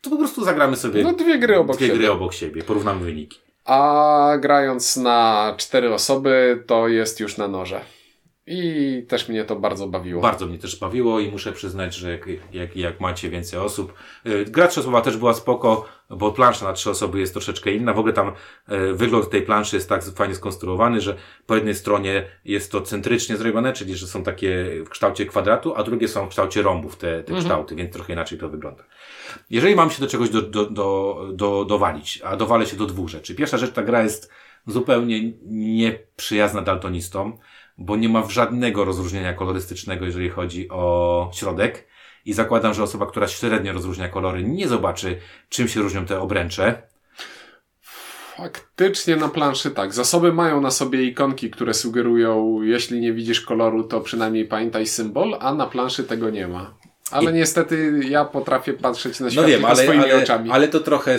to 0.00 0.10
po 0.10 0.16
prostu 0.16 0.44
zagramy 0.44 0.76
sobie 0.76 1.02
no, 1.02 1.12
dwie 1.12 1.38
gry 1.38 1.58
obok 1.58 1.76
dwie 1.76 1.86
siebie. 1.86 1.98
gry 1.98 2.10
obok 2.10 2.34
siebie, 2.34 2.62
porównamy 2.62 3.04
wyniki. 3.04 3.51
A 3.64 4.32
grając 4.40 4.96
na 4.96 5.54
cztery 5.56 5.94
osoby, 5.94 6.64
to 6.66 6.88
jest 6.88 7.20
już 7.20 7.36
na 7.36 7.48
noże. 7.48 7.80
I 8.46 9.06
też 9.08 9.28
mnie 9.28 9.44
to 9.44 9.56
bardzo 9.56 9.88
bawiło. 9.88 10.22
Bardzo 10.22 10.46
mnie 10.46 10.58
też 10.58 10.76
bawiło 10.76 11.20
i 11.20 11.30
muszę 11.30 11.52
przyznać, 11.52 11.94
że 11.94 12.10
jak, 12.10 12.28
jak, 12.52 12.76
jak 12.76 13.00
macie 13.00 13.30
więcej 13.30 13.58
osób. 13.58 13.94
Y, 14.26 14.44
gra 14.44 14.68
trzyosobowa 14.68 15.00
też 15.00 15.16
była 15.16 15.34
spoko, 15.34 15.88
bo 16.10 16.32
plansza 16.32 16.66
na 16.66 16.72
trzy 16.72 16.90
osoby 16.90 17.20
jest 17.20 17.32
troszeczkę 17.32 17.72
inna. 17.72 17.92
W 17.92 17.98
ogóle 17.98 18.12
tam 18.12 18.32
y, 18.72 18.94
wygląd 18.94 19.30
tej 19.30 19.42
planszy 19.42 19.76
jest 19.76 19.88
tak 19.88 20.04
fajnie 20.04 20.34
skonstruowany, 20.34 21.00
że 21.00 21.16
po 21.46 21.54
jednej 21.54 21.74
stronie 21.74 22.28
jest 22.44 22.72
to 22.72 22.80
centrycznie 22.80 23.36
zrobione, 23.36 23.72
czyli 23.72 23.96
że 23.96 24.06
są 24.06 24.22
takie 24.22 24.66
w 24.86 24.88
kształcie 24.88 25.26
kwadratu, 25.26 25.74
a 25.76 25.82
drugie 25.82 26.08
są 26.08 26.26
w 26.26 26.28
kształcie 26.28 26.62
rąbów 26.62 26.96
te, 26.96 27.10
te 27.10 27.18
mhm. 27.18 27.40
kształty, 27.40 27.74
więc 27.74 27.92
trochę 27.92 28.12
inaczej 28.12 28.38
to 28.38 28.48
wygląda. 28.48 28.84
Jeżeli 29.50 29.76
mam 29.76 29.90
się 29.90 30.00
do 30.00 30.06
czegoś 30.06 30.30
do, 30.30 30.42
do, 30.42 30.70
do, 30.70 31.18
do, 31.32 31.64
dowalić, 31.64 32.20
a 32.24 32.36
dowalę 32.36 32.66
się 32.66 32.76
do 32.76 32.86
dwóch 32.86 33.08
rzeczy. 33.08 33.34
Pierwsza 33.34 33.58
rzecz, 33.58 33.72
ta 33.72 33.82
gra 33.82 34.02
jest 34.02 34.30
zupełnie 34.66 35.32
nieprzyjazna 35.42 36.62
daltonistom 36.62 37.38
bo 37.78 37.96
nie 37.96 38.08
ma 38.08 38.28
żadnego 38.28 38.84
rozróżnienia 38.84 39.32
kolorystycznego, 39.32 40.04
jeżeli 40.04 40.30
chodzi 40.30 40.68
o 40.68 41.30
środek. 41.34 41.86
I 42.24 42.32
zakładam, 42.32 42.74
że 42.74 42.82
osoba, 42.82 43.06
która 43.06 43.28
średnio 43.28 43.72
rozróżnia 43.72 44.08
kolory, 44.08 44.44
nie 44.44 44.68
zobaczy, 44.68 45.18
czym 45.48 45.68
się 45.68 45.80
różnią 45.82 46.06
te 46.06 46.20
obręcze. 46.20 46.82
Faktycznie 48.36 49.16
na 49.16 49.28
planszy 49.28 49.70
tak. 49.70 49.94
Zasoby 49.94 50.32
mają 50.32 50.60
na 50.60 50.70
sobie 50.70 51.04
ikonki, 51.04 51.50
które 51.50 51.74
sugerują, 51.74 52.62
jeśli 52.62 53.00
nie 53.00 53.12
widzisz 53.12 53.40
koloru, 53.40 53.84
to 53.84 54.00
przynajmniej 54.00 54.44
pamiętaj 54.44 54.86
symbol, 54.86 55.36
a 55.40 55.54
na 55.54 55.66
planszy 55.66 56.04
tego 56.04 56.30
nie 56.30 56.48
ma. 56.48 56.74
Ale 57.10 57.30
I... 57.30 57.34
niestety 57.34 58.00
ja 58.08 58.24
potrafię 58.24 58.72
patrzeć 58.72 59.20
na 59.20 59.30
świat 59.30 59.42
no 59.42 59.48
wiem, 59.48 59.64
ale, 59.64 59.82
swoimi 59.84 60.04
ale, 60.04 60.22
oczami. 60.22 60.50
Ale 60.50 60.68
to 60.68 60.80
trochę 60.80 61.18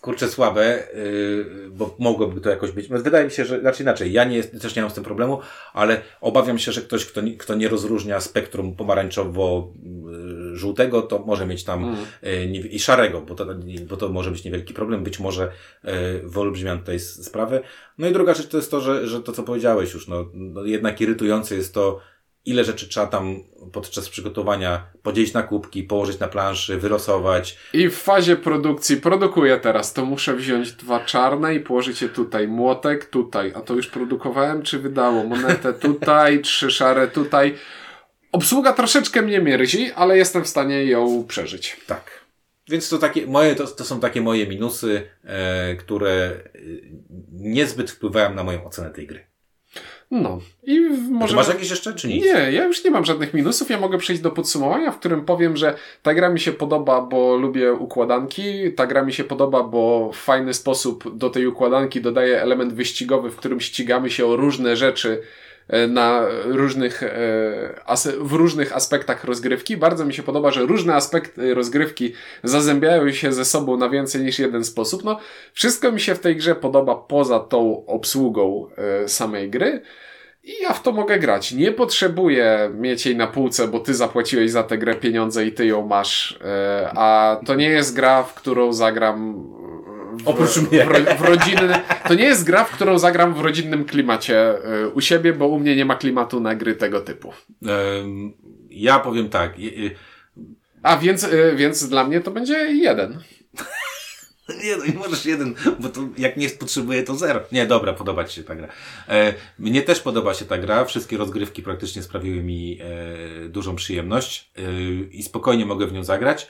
kurczę 0.00 0.28
słabe, 0.28 0.82
yy, 0.94 1.70
bo 1.70 1.96
mogłoby 1.98 2.40
to 2.40 2.50
jakoś 2.50 2.72
być. 2.72 2.88
Wydaje 2.88 3.24
mi 3.24 3.30
się, 3.30 3.44
że 3.44 3.60
znaczy 3.60 3.82
inaczej, 3.82 4.12
ja 4.12 4.24
nie, 4.24 4.44
też 4.44 4.76
nie 4.76 4.82
mam 4.82 4.90
z 4.90 4.94
tym 4.94 5.04
problemu, 5.04 5.40
ale 5.72 6.00
obawiam 6.20 6.58
się, 6.58 6.72
że 6.72 6.80
ktoś, 6.80 7.06
kto, 7.06 7.20
kto 7.38 7.54
nie 7.54 7.68
rozróżnia 7.68 8.20
spektrum 8.20 8.76
pomarańczowo-żółtego, 8.76 11.02
to 11.02 11.18
może 11.18 11.46
mieć 11.46 11.64
tam 11.64 11.84
mm. 11.84 11.96
yy, 12.22 12.46
i 12.58 12.78
szarego, 12.78 13.20
bo 13.20 13.34
to, 13.34 13.46
bo 13.88 13.96
to 13.96 14.08
może 14.08 14.30
być 14.30 14.44
niewielki 14.44 14.74
problem. 14.74 15.04
Być 15.04 15.20
może 15.20 15.52
yy, 15.84 15.92
wyolbrzymiam 16.24 16.78
tutaj 16.78 17.00
sprawę. 17.00 17.60
No 17.98 18.08
i 18.08 18.12
druga 18.12 18.34
rzecz 18.34 18.48
to 18.48 18.56
jest 18.56 18.70
to, 18.70 18.80
że, 18.80 19.06
że 19.06 19.22
to, 19.22 19.32
co 19.32 19.42
powiedziałeś 19.42 19.94
już, 19.94 20.08
no, 20.08 20.30
no 20.34 20.64
jednak 20.64 21.00
irytujące 21.00 21.54
jest 21.54 21.74
to, 21.74 22.00
ile 22.44 22.64
rzeczy 22.64 22.88
trzeba 22.88 23.06
tam 23.06 23.42
podczas 23.72 24.08
przygotowania 24.08 24.86
podzielić 25.02 25.32
na 25.32 25.42
kubki, 25.42 25.82
położyć 25.82 26.18
na 26.18 26.28
planszy, 26.28 26.78
wylosować. 26.78 27.58
I 27.72 27.88
w 27.88 27.96
fazie 27.96 28.36
produkcji 28.36 28.96
produkuję 28.96 29.58
teraz, 29.58 29.92
to 29.92 30.04
muszę 30.04 30.36
wziąć 30.36 30.72
dwa 30.72 31.00
czarne 31.04 31.54
i 31.54 31.60
położyć 31.60 32.02
je 32.02 32.08
tutaj. 32.08 32.48
Młotek 32.48 33.06
tutaj, 33.06 33.52
a 33.56 33.60
to 33.60 33.74
już 33.74 33.86
produkowałem 33.86 34.62
czy 34.62 34.78
wydało? 34.78 35.24
Monetę 35.24 35.72
tutaj, 35.88 36.40
trzy 36.40 36.70
szare 36.70 37.08
tutaj. 37.08 37.54
Obsługa 38.32 38.72
troszeczkę 38.72 39.22
mnie 39.22 39.40
mierzi, 39.40 39.92
ale 39.92 40.16
jestem 40.16 40.44
w 40.44 40.48
stanie 40.48 40.84
ją 40.84 41.24
przeżyć. 41.28 41.76
Tak. 41.86 42.20
Więc 42.68 42.88
to 42.88 42.98
takie 42.98 43.26
moje, 43.26 43.54
to, 43.54 43.66
to 43.66 43.84
są 43.84 44.00
takie 44.00 44.20
moje 44.20 44.46
minusy, 44.46 45.10
e, 45.24 45.74
które 45.76 46.10
e, 46.10 46.58
niezbyt 47.32 47.90
wpływają 47.90 48.34
na 48.34 48.44
moją 48.44 48.64
ocenę 48.64 48.90
tej 48.90 49.06
gry. 49.06 49.29
No. 50.10 50.38
I 50.62 50.80
może... 51.10 51.36
masz 51.36 51.48
jakieś 51.48 51.70
jeszcze, 51.70 51.94
czy 51.94 52.08
nic? 52.08 52.24
Nie, 52.24 52.52
ja 52.52 52.64
już 52.64 52.84
nie 52.84 52.90
mam 52.90 53.04
żadnych 53.04 53.34
minusów. 53.34 53.70
Ja 53.70 53.80
mogę 53.80 53.98
przejść 53.98 54.22
do 54.22 54.30
podsumowania, 54.30 54.92
w 54.92 54.98
którym 54.98 55.24
powiem, 55.24 55.56
że 55.56 55.74
ta 56.02 56.14
gra 56.14 56.28
mi 56.28 56.40
się 56.40 56.52
podoba, 56.52 57.02
bo 57.02 57.36
lubię 57.36 57.72
układanki. 57.72 58.72
Ta 58.72 58.86
gra 58.86 59.02
mi 59.02 59.12
się 59.12 59.24
podoba, 59.24 59.62
bo 59.62 60.10
w 60.12 60.16
fajny 60.16 60.54
sposób 60.54 61.16
do 61.16 61.30
tej 61.30 61.46
układanki 61.46 62.00
dodaje 62.00 62.42
element 62.42 62.72
wyścigowy, 62.72 63.30
w 63.30 63.36
którym 63.36 63.60
ścigamy 63.60 64.10
się 64.10 64.26
o 64.26 64.36
różne 64.36 64.76
rzeczy 64.76 65.22
na 65.88 66.22
różnych, 66.44 67.02
e, 67.02 68.16
w 68.20 68.32
różnych 68.32 68.76
aspektach 68.76 69.24
rozgrywki. 69.24 69.76
Bardzo 69.76 70.04
mi 70.04 70.14
się 70.14 70.22
podoba, 70.22 70.50
że 70.50 70.66
różne 70.66 70.94
aspekty 70.94 71.54
rozgrywki 71.54 72.12
zazębiają 72.44 73.12
się 73.12 73.32
ze 73.32 73.44
sobą 73.44 73.76
na 73.76 73.88
więcej 73.88 74.22
niż 74.22 74.38
jeden 74.38 74.64
sposób. 74.64 75.04
No, 75.04 75.18
wszystko 75.52 75.92
mi 75.92 76.00
się 76.00 76.14
w 76.14 76.20
tej 76.20 76.36
grze 76.36 76.54
podoba 76.54 76.94
poza 76.94 77.40
tą 77.40 77.86
obsługą 77.86 78.66
e, 78.76 79.08
samej 79.08 79.50
gry. 79.50 79.82
I 80.44 80.62
ja 80.62 80.72
w 80.72 80.82
to 80.82 80.92
mogę 80.92 81.18
grać. 81.18 81.52
Nie 81.52 81.72
potrzebuję 81.72 82.70
mieć 82.74 83.06
jej 83.06 83.16
na 83.16 83.26
półce, 83.26 83.68
bo 83.68 83.80
ty 83.80 83.94
zapłaciłeś 83.94 84.50
za 84.50 84.62
tę 84.62 84.78
grę 84.78 84.94
pieniądze 84.94 85.46
i 85.46 85.52
ty 85.52 85.66
ją 85.66 85.86
masz. 85.86 86.38
E, 86.44 86.90
a 86.96 87.40
to 87.46 87.54
nie 87.54 87.68
jest 87.68 87.96
gra, 87.96 88.22
w 88.22 88.34
którą 88.34 88.72
zagram. 88.72 89.44
W, 90.12 90.28
Oprócz 90.28 90.56
mnie. 90.56 90.84
W, 90.84 91.18
w 91.18 91.22
rodzinny, 91.22 91.74
to 92.08 92.14
nie 92.14 92.24
jest 92.24 92.44
gra, 92.44 92.64
w 92.64 92.70
którą 92.70 92.98
zagram 92.98 93.34
w 93.34 93.40
rodzinnym 93.40 93.84
klimacie 93.84 94.64
e, 94.64 94.88
u 94.88 95.00
siebie, 95.00 95.32
bo 95.32 95.48
u 95.48 95.58
mnie 95.58 95.76
nie 95.76 95.84
ma 95.84 95.96
klimatu 95.96 96.40
na 96.40 96.54
gry 96.54 96.74
tego 96.74 97.00
typu. 97.00 97.32
Ja 98.70 98.98
powiem 98.98 99.28
tak. 99.28 99.52
A 100.82 100.96
więc, 100.96 101.24
e, 101.24 101.56
więc 101.56 101.88
dla 101.88 102.04
mnie 102.04 102.20
to 102.20 102.30
będzie 102.30 102.54
jeden. 102.72 103.18
Nie, 104.64 104.76
no 104.76 104.84
i 104.84 104.92
możesz 104.92 105.26
jeden, 105.26 105.54
bo 105.78 105.88
to 105.88 106.00
jak 106.18 106.36
nie 106.36 106.50
potrzebuję, 106.50 107.02
to 107.02 107.16
zero. 107.16 107.40
Nie, 107.52 107.66
dobra, 107.66 107.92
podoba 107.92 108.24
Ci 108.24 108.36
się 108.36 108.44
ta 108.44 108.54
gra. 108.54 108.68
E, 109.08 109.34
mnie 109.58 109.82
też 109.82 110.00
podoba 110.00 110.34
się 110.34 110.44
ta 110.44 110.58
gra. 110.58 110.84
Wszystkie 110.84 111.16
rozgrywki 111.16 111.62
praktycznie 111.62 112.02
sprawiły 112.02 112.42
mi 112.42 112.78
e, 112.80 113.48
dużą 113.48 113.76
przyjemność 113.76 114.50
e, 114.56 114.62
i 115.10 115.22
spokojnie 115.22 115.66
mogę 115.66 115.86
w 115.86 115.92
nią 115.92 116.04
zagrać. 116.04 116.48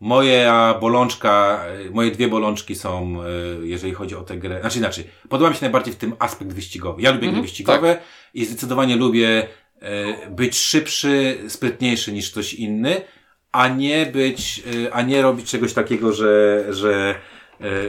Moja 0.00 0.74
bolączka, 0.80 1.64
e, 1.86 1.90
moje 1.90 2.10
dwie 2.10 2.28
bolączki 2.28 2.74
są, 2.74 3.22
e, 3.22 3.26
jeżeli 3.66 3.94
chodzi 3.94 4.16
o 4.16 4.22
tę 4.22 4.36
grę. 4.36 4.60
Znaczy 4.60 4.78
inaczej, 4.78 5.04
podoba 5.28 5.50
mi 5.50 5.56
się 5.56 5.62
najbardziej 5.62 5.94
w 5.94 5.96
tym 5.96 6.14
aspekt 6.18 6.52
wyścigowy. 6.52 7.02
Ja 7.02 7.10
lubię 7.10 7.32
gry 7.32 7.42
wyścigowe 7.42 7.98
i 8.34 8.44
zdecydowanie 8.44 8.96
lubię 8.96 9.48
e, 9.80 10.30
być 10.30 10.58
szybszy, 10.58 11.38
sprytniejszy 11.48 12.12
niż 12.12 12.30
ktoś 12.30 12.54
inny, 12.54 13.00
a 13.52 13.68
nie 13.68 14.06
być, 14.06 14.62
a 14.92 15.02
nie 15.02 15.22
robić 15.22 15.50
czegoś 15.50 15.72
takiego, 15.72 16.12
że, 16.12 16.64
że 16.70 17.14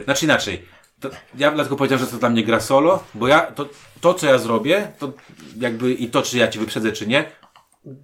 znaczy 0.04 0.24
inaczej. 0.24 0.62
To, 1.00 1.10
ja 1.38 1.50
dlatego 1.50 1.76
powiedziałem, 1.76 2.04
że 2.04 2.10
to 2.10 2.18
dla 2.18 2.30
mnie 2.30 2.44
gra 2.44 2.60
solo, 2.60 3.04
bo 3.14 3.28
ja, 3.28 3.40
to, 3.40 3.68
to 4.00 4.14
co 4.14 4.26
ja 4.26 4.38
zrobię, 4.38 4.92
to 4.98 5.12
jakby 5.60 5.92
i 5.92 6.08
to, 6.08 6.22
czy 6.22 6.38
ja 6.38 6.48
ci 6.48 6.58
wyprzedzę, 6.58 6.92
czy 6.92 7.06
nie, 7.06 7.24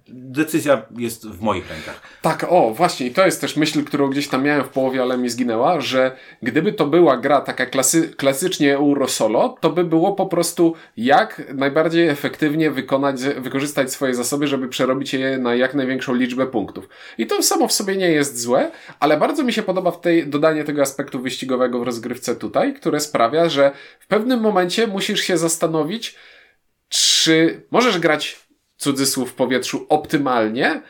decyzja 0.07 0.85
jest 0.97 1.27
w 1.27 1.41
moich 1.41 1.69
rękach. 1.69 2.01
Tak, 2.21 2.45
o, 2.49 2.73
właśnie, 2.73 3.07
i 3.07 3.11
to 3.11 3.25
jest 3.25 3.41
też 3.41 3.57
myśl, 3.57 3.83
którą 3.83 4.09
gdzieś 4.09 4.27
tam 4.27 4.43
miałem 4.43 4.63
w 4.63 4.69
połowie, 4.69 5.01
ale 5.01 5.17
mi 5.17 5.29
zginęła, 5.29 5.81
że 5.81 6.17
gdyby 6.41 6.73
to 6.73 6.85
była 6.85 7.17
gra 7.17 7.41
taka 7.41 7.65
klasy, 7.65 8.09
klasycznie 8.17 8.75
Euro 8.75 9.07
Solo, 9.07 9.55
to 9.61 9.69
by 9.69 9.83
było 9.83 10.13
po 10.13 10.25
prostu 10.25 10.73
jak 10.97 11.53
najbardziej 11.53 12.07
efektywnie 12.07 12.71
wykonać, 12.71 13.21
wykorzystać 13.23 13.91
swoje 13.91 14.15
zasoby, 14.15 14.47
żeby 14.47 14.67
przerobić 14.67 15.13
je 15.13 15.37
na 15.37 15.55
jak 15.55 15.73
największą 15.73 16.13
liczbę 16.13 16.45
punktów. 16.45 16.89
I 17.17 17.27
to 17.27 17.43
samo 17.43 17.67
w 17.67 17.73
sobie 17.73 17.97
nie 17.97 18.09
jest 18.09 18.41
złe, 18.41 18.71
ale 18.99 19.17
bardzo 19.17 19.43
mi 19.43 19.53
się 19.53 19.63
podoba 19.63 19.91
w 19.91 20.01
tej 20.01 20.27
dodanie 20.27 20.63
tego 20.63 20.81
aspektu 20.81 21.19
wyścigowego 21.19 21.79
w 21.79 21.83
rozgrywce 21.83 22.35
tutaj, 22.35 22.73
które 22.73 22.99
sprawia, 22.99 23.49
że 23.49 23.71
w 23.99 24.07
pewnym 24.07 24.39
momencie 24.39 24.87
musisz 24.87 25.19
się 25.19 25.37
zastanowić, 25.37 26.15
czy 26.89 27.61
możesz 27.71 27.99
grać 27.99 28.44
cudzysłów 28.77 29.29
w 29.31 29.33
powietrzu 29.33 29.85
optymalnie, 29.89 30.81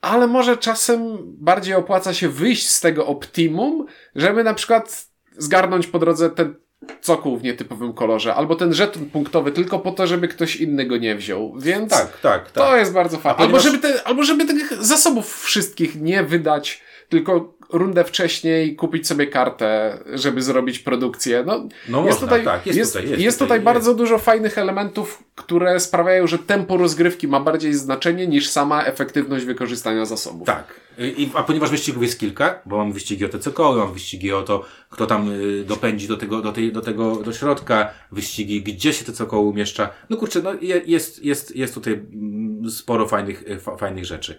ale 0.00 0.26
może 0.26 0.56
czasem 0.56 1.16
bardziej 1.22 1.74
opłaca 1.74 2.14
się 2.14 2.28
wyjść 2.28 2.68
z 2.68 2.80
tego 2.80 3.06
optimum, 3.06 3.86
żeby 4.14 4.44
na 4.44 4.54
przykład 4.54 5.06
zgarnąć 5.38 5.86
po 5.86 5.98
drodze 5.98 6.30
ten 6.30 6.54
cokół 7.00 7.36
w 7.38 7.42
nietypowym 7.42 7.92
kolorze, 7.92 8.34
albo 8.34 8.56
ten 8.56 8.74
żeton 8.74 9.10
punktowy 9.10 9.52
tylko 9.52 9.78
po 9.78 9.92
to, 9.92 10.06
żeby 10.06 10.28
ktoś 10.28 10.56
inny 10.56 10.86
go 10.86 10.96
nie 10.96 11.14
wziął. 11.16 11.54
Więc 11.58 11.90
Tak, 11.90 12.20
tak, 12.20 12.50
tak. 12.50 12.50
to 12.50 12.76
jest 12.76 12.92
bardzo 12.92 13.18
fajne. 13.18 13.38
A 13.38 13.40
Albo, 13.42 13.56
ponieważ- 13.58 13.72
żeby 13.82 13.92
te, 13.94 14.02
albo 14.06 14.22
żeby 14.22 14.46
tych 14.46 14.84
zasobów 14.84 15.42
wszystkich 15.42 16.00
nie 16.00 16.22
wydać, 16.22 16.82
tylko 17.08 17.54
rundę 17.72 18.04
wcześniej 18.04 18.76
kupić 18.76 19.06
sobie 19.06 19.26
kartę, 19.26 19.98
żeby 20.14 20.42
zrobić 20.42 20.78
produkcję. 20.78 21.44
No, 21.46 21.68
No 21.88 21.98
jest, 21.98 22.10
można, 22.10 22.26
tutaj, 22.26 22.44
tak, 22.44 22.66
jest 22.66 22.78
jest, 22.78 22.92
tutaj, 22.92 23.10
jest, 23.10 23.22
jest 23.22 23.38
tutaj, 23.38 23.58
tutaj, 23.58 23.74
bardzo 23.74 23.94
dużo 23.94 24.18
fajnych 24.18 24.58
elementów, 24.58 25.22
które 25.34 25.80
sprawiają, 25.80 26.26
że 26.26 26.38
tempo 26.38 26.76
rozgrywki 26.76 27.28
ma 27.28 27.40
bardziej 27.40 27.74
znaczenie 27.74 28.26
niż 28.26 28.48
sama 28.48 28.84
efektywność 28.84 29.44
wykorzystania 29.44 30.04
zasobów. 30.04 30.46
Tak. 30.46 30.80
I, 30.98 31.30
a 31.34 31.42
ponieważ 31.42 31.70
wyścigów 31.70 32.02
jest 32.02 32.20
kilka, 32.20 32.60
bo 32.66 32.76
mam 32.76 32.92
wyścigi 32.92 33.24
o 33.24 33.28
te 33.28 33.38
cokoły, 33.38 33.78
mam 33.78 33.92
wyścigi 33.92 34.32
o 34.32 34.42
to, 34.42 34.64
kto 34.90 35.06
tam 35.06 35.30
y, 35.32 35.64
dopędzi 35.64 36.08
do 36.08 36.16
tego, 36.16 36.42
do, 36.42 36.52
tej, 36.52 36.72
do 36.72 36.80
tego, 36.80 37.16
do 37.16 37.32
środka, 37.32 37.90
wyścigi, 38.12 38.62
gdzie 38.62 38.92
się 38.92 39.04
te 39.04 39.12
cokoły 39.12 39.48
umieszcza. 39.48 39.90
No 40.10 40.16
kurczę, 40.16 40.42
no 40.42 40.54
je- 40.60 40.82
jest, 40.86 41.24
jest, 41.24 41.56
jest 41.56 41.74
tutaj 41.74 41.92
mm, 41.92 42.70
sporo 42.70 43.08
fajnych, 43.08 43.42
y, 43.50 43.58
fa, 43.60 43.76
fajnych 43.76 44.04
rzeczy. 44.04 44.38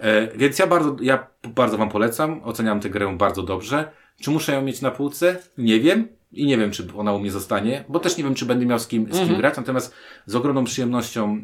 E, 0.00 0.36
więc 0.36 0.58
ja 0.58 0.66
bardzo, 0.66 0.96
ja 1.00 1.26
bardzo 1.54 1.78
Wam 1.78 1.88
polecam, 1.88 2.40
oceniam 2.44 2.80
tę 2.80 2.90
grę 2.90 3.16
bardzo 3.16 3.42
dobrze. 3.42 3.90
Czy 4.20 4.30
muszę 4.30 4.52
ją 4.52 4.62
mieć 4.62 4.82
na 4.82 4.90
półce? 4.90 5.36
Nie 5.58 5.80
wiem. 5.80 6.08
I 6.32 6.46
nie 6.46 6.58
wiem, 6.58 6.70
czy 6.70 6.86
ona 6.96 7.12
u 7.12 7.18
mnie 7.18 7.30
zostanie, 7.30 7.84
bo 7.88 7.98
też 7.98 8.16
nie 8.16 8.24
wiem, 8.24 8.34
czy 8.34 8.46
będę 8.46 8.66
miał 8.66 8.78
z 8.78 8.86
kim, 8.88 9.12
z 9.12 9.26
kim 9.26 9.36
grać, 9.36 9.56
natomiast 9.56 9.94
z 10.26 10.34
ogromną 10.34 10.64
przyjemnością, 10.64 11.40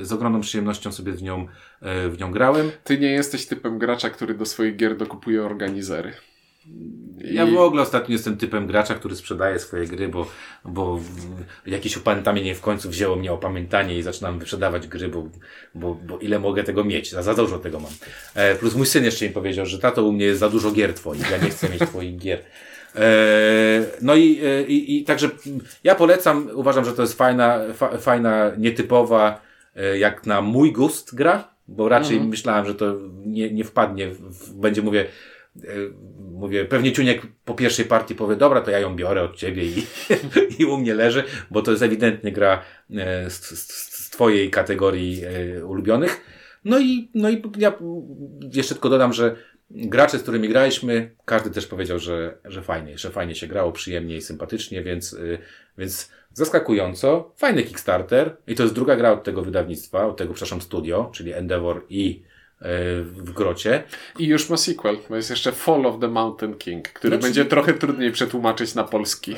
e, 0.00 0.04
z 0.04 0.12
ogromną 0.12 0.40
przyjemnością 0.40 0.92
sobie 0.92 1.12
w 1.12 1.22
nią, 1.22 1.46
e, 1.80 2.08
w 2.08 2.18
nią 2.18 2.32
grałem. 2.32 2.70
Ty 2.84 2.98
nie 2.98 3.10
jesteś 3.10 3.46
typem 3.46 3.78
gracza, 3.78 4.10
który 4.10 4.34
do 4.34 4.46
swoich 4.46 4.76
gier 4.76 4.96
dokupuje 4.96 5.42
organizery. 5.42 6.12
Ja 7.24 7.46
w 7.46 7.56
ogóle 7.56 7.82
ostatnio 7.82 8.12
jestem 8.12 8.36
typem 8.36 8.66
gracza, 8.66 8.94
który 8.94 9.16
sprzedaje 9.16 9.58
swoje 9.58 9.86
gry, 9.86 10.08
bo, 10.08 10.26
bo 10.64 11.00
jakieś 11.66 11.96
opamiętanie 11.96 12.54
w 12.54 12.60
końcu 12.60 12.90
wzięło 12.90 13.16
mnie 13.16 13.32
opamiętanie 13.32 13.98
i 13.98 14.02
zaczynam 14.02 14.38
wyprzedawać 14.38 14.86
gry, 14.86 15.08
bo, 15.08 15.28
bo, 15.74 15.94
bo 15.94 16.18
ile 16.18 16.38
mogę 16.38 16.64
tego 16.64 16.84
mieć? 16.84 17.10
Za, 17.10 17.22
za 17.22 17.34
dużo 17.34 17.58
tego 17.58 17.80
mam. 17.80 17.92
E, 18.34 18.54
plus 18.54 18.74
mój 18.74 18.86
syn 18.86 19.04
jeszcze 19.04 19.24
mi 19.24 19.30
powiedział, 19.30 19.66
że 19.66 19.78
tato 19.78 20.04
u 20.04 20.12
mnie 20.12 20.24
jest 20.24 20.40
za 20.40 20.48
dużo 20.48 20.70
gier 20.70 20.94
twoich, 20.94 21.30
ja 21.30 21.38
nie 21.38 21.50
chcę 21.50 21.68
mieć 21.68 21.80
twoich 21.80 22.18
gier. 22.18 22.42
E, 22.96 23.82
no 24.02 24.14
i, 24.14 24.40
e, 24.44 24.62
i, 24.62 24.98
i 24.98 25.04
także 25.04 25.30
ja 25.84 25.94
polecam, 25.94 26.50
uważam, 26.54 26.84
że 26.84 26.92
to 26.92 27.02
jest 27.02 27.18
fajna, 27.18 27.60
fa, 27.74 27.98
fajna, 27.98 28.52
nietypowa, 28.58 29.40
e, 29.76 29.98
jak 29.98 30.26
na 30.26 30.42
mój 30.42 30.72
gust 30.72 31.14
gra, 31.14 31.54
bo 31.68 31.88
raczej 31.88 32.20
myślałem, 32.20 32.66
że 32.66 32.74
to 32.74 32.96
nie, 33.26 33.50
nie 33.50 33.64
wpadnie, 33.64 34.08
w, 34.10 34.52
będzie 34.52 34.82
mówię, 34.82 35.06
mówię, 36.32 36.64
pewnie 36.64 36.92
Ciuniek 36.92 37.22
po 37.44 37.54
pierwszej 37.54 37.84
partii 37.84 38.14
powie, 38.14 38.36
dobra, 38.36 38.60
to 38.60 38.70
ja 38.70 38.78
ją 38.78 38.96
biorę 38.96 39.22
od 39.22 39.36
ciebie 39.36 39.64
i, 39.64 39.86
i 40.58 40.64
u 40.64 40.76
mnie 40.76 40.94
leży, 40.94 41.24
bo 41.50 41.62
to 41.62 41.70
jest 41.70 41.82
ewidentnie 41.82 42.32
gra 42.32 42.62
e, 42.90 43.30
z, 43.30 43.44
z, 43.46 43.70
z 44.06 44.10
twojej 44.10 44.50
kategorii 44.50 45.22
e, 45.24 45.64
ulubionych. 45.64 46.20
No 46.64 46.80
i, 46.80 47.10
no 47.14 47.30
i 47.30 47.42
ja 47.58 47.72
jeszcze 48.52 48.74
tylko 48.74 48.88
dodam, 48.88 49.12
że 49.12 49.36
gracze, 49.70 50.18
z 50.18 50.22
którymi 50.22 50.48
graliśmy, 50.48 51.10
każdy 51.24 51.50
też 51.50 51.66
powiedział, 51.66 51.98
że, 51.98 52.38
że 52.44 52.62
fajnie, 52.62 52.98
że 52.98 53.10
fajnie 53.10 53.34
się 53.34 53.46
grało, 53.46 53.72
przyjemnie 53.72 54.16
i 54.16 54.22
sympatycznie, 54.22 54.82
więc, 54.82 55.16
więc 55.78 56.10
zaskakująco, 56.32 57.32
fajny 57.36 57.62
Kickstarter 57.62 58.36
i 58.46 58.54
to 58.54 58.62
jest 58.62 58.74
druga 58.74 58.96
gra 58.96 59.12
od 59.12 59.24
tego 59.24 59.42
wydawnictwa, 59.42 60.06
od 60.06 60.16
tego, 60.16 60.34
przepraszam, 60.34 60.60
studio, 60.60 61.10
czyli 61.14 61.32
Endeavor 61.32 61.84
i 61.88 62.22
w 63.04 63.32
Grocie. 63.34 63.82
I 64.18 64.26
już 64.26 64.50
ma 64.50 64.56
sequel, 64.56 64.96
bo 65.08 65.16
jest 65.16 65.30
jeszcze 65.30 65.52
Fall 65.52 65.86
of 65.86 66.00
the 66.00 66.08
Mountain 66.08 66.54
King, 66.54 66.88
który 66.88 67.10
Znaczy- 67.10 67.22
będzie 67.22 67.44
trochę 67.44 67.72
trudniej 67.72 68.12
przetłumaczyć 68.12 68.74
na 68.74 68.84
polski. 68.84 69.34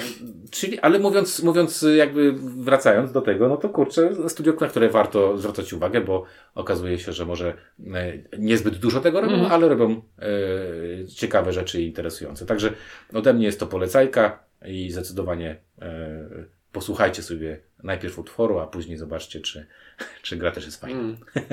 Czyli, 0.51 0.81
ale 0.81 0.99
mówiąc, 0.99 1.43
mówiąc 1.43 1.83
y, 1.83 1.97
jakby 1.97 2.33
wracając 2.57 3.12
do 3.12 3.20
tego, 3.20 3.49
no 3.49 3.57
to 3.57 3.68
kurczę, 3.68 4.29
studio, 4.29 4.53
na 4.61 4.68
które 4.68 4.89
warto 4.89 5.39
zwracać 5.39 5.73
uwagę, 5.73 6.01
bo 6.01 6.25
okazuje 6.55 6.99
się, 6.99 7.12
że 7.12 7.27
może 7.27 7.55
e, 7.95 8.12
niezbyt 8.39 8.77
dużo 8.77 9.01
tego 9.01 9.20
robią, 9.20 9.49
ale 9.49 9.68
robią 9.68 10.03
e, 10.18 11.07
ciekawe 11.07 11.53
rzeczy 11.53 11.83
i 11.83 11.87
interesujące. 11.87 12.47
Także 12.47 12.73
ode 13.12 13.35
mnie 13.35 13.47
jest 13.47 13.61
to 13.61 13.66
polecajka 13.66 14.45
i 14.66 14.91
zdecydowanie 14.91 15.57
e, 15.83 16.29
posłuchajcie 16.73 17.23
sobie 17.23 17.61
najpierw 17.83 18.18
utworu, 18.18 18.59
a 18.59 18.66
później 18.66 18.97
zobaczcie, 18.97 19.41
czy, 19.41 19.66
czy 20.22 20.37
gra 20.37 20.51
też 20.51 20.64
jest 20.64 20.80
fajna. 20.80 21.01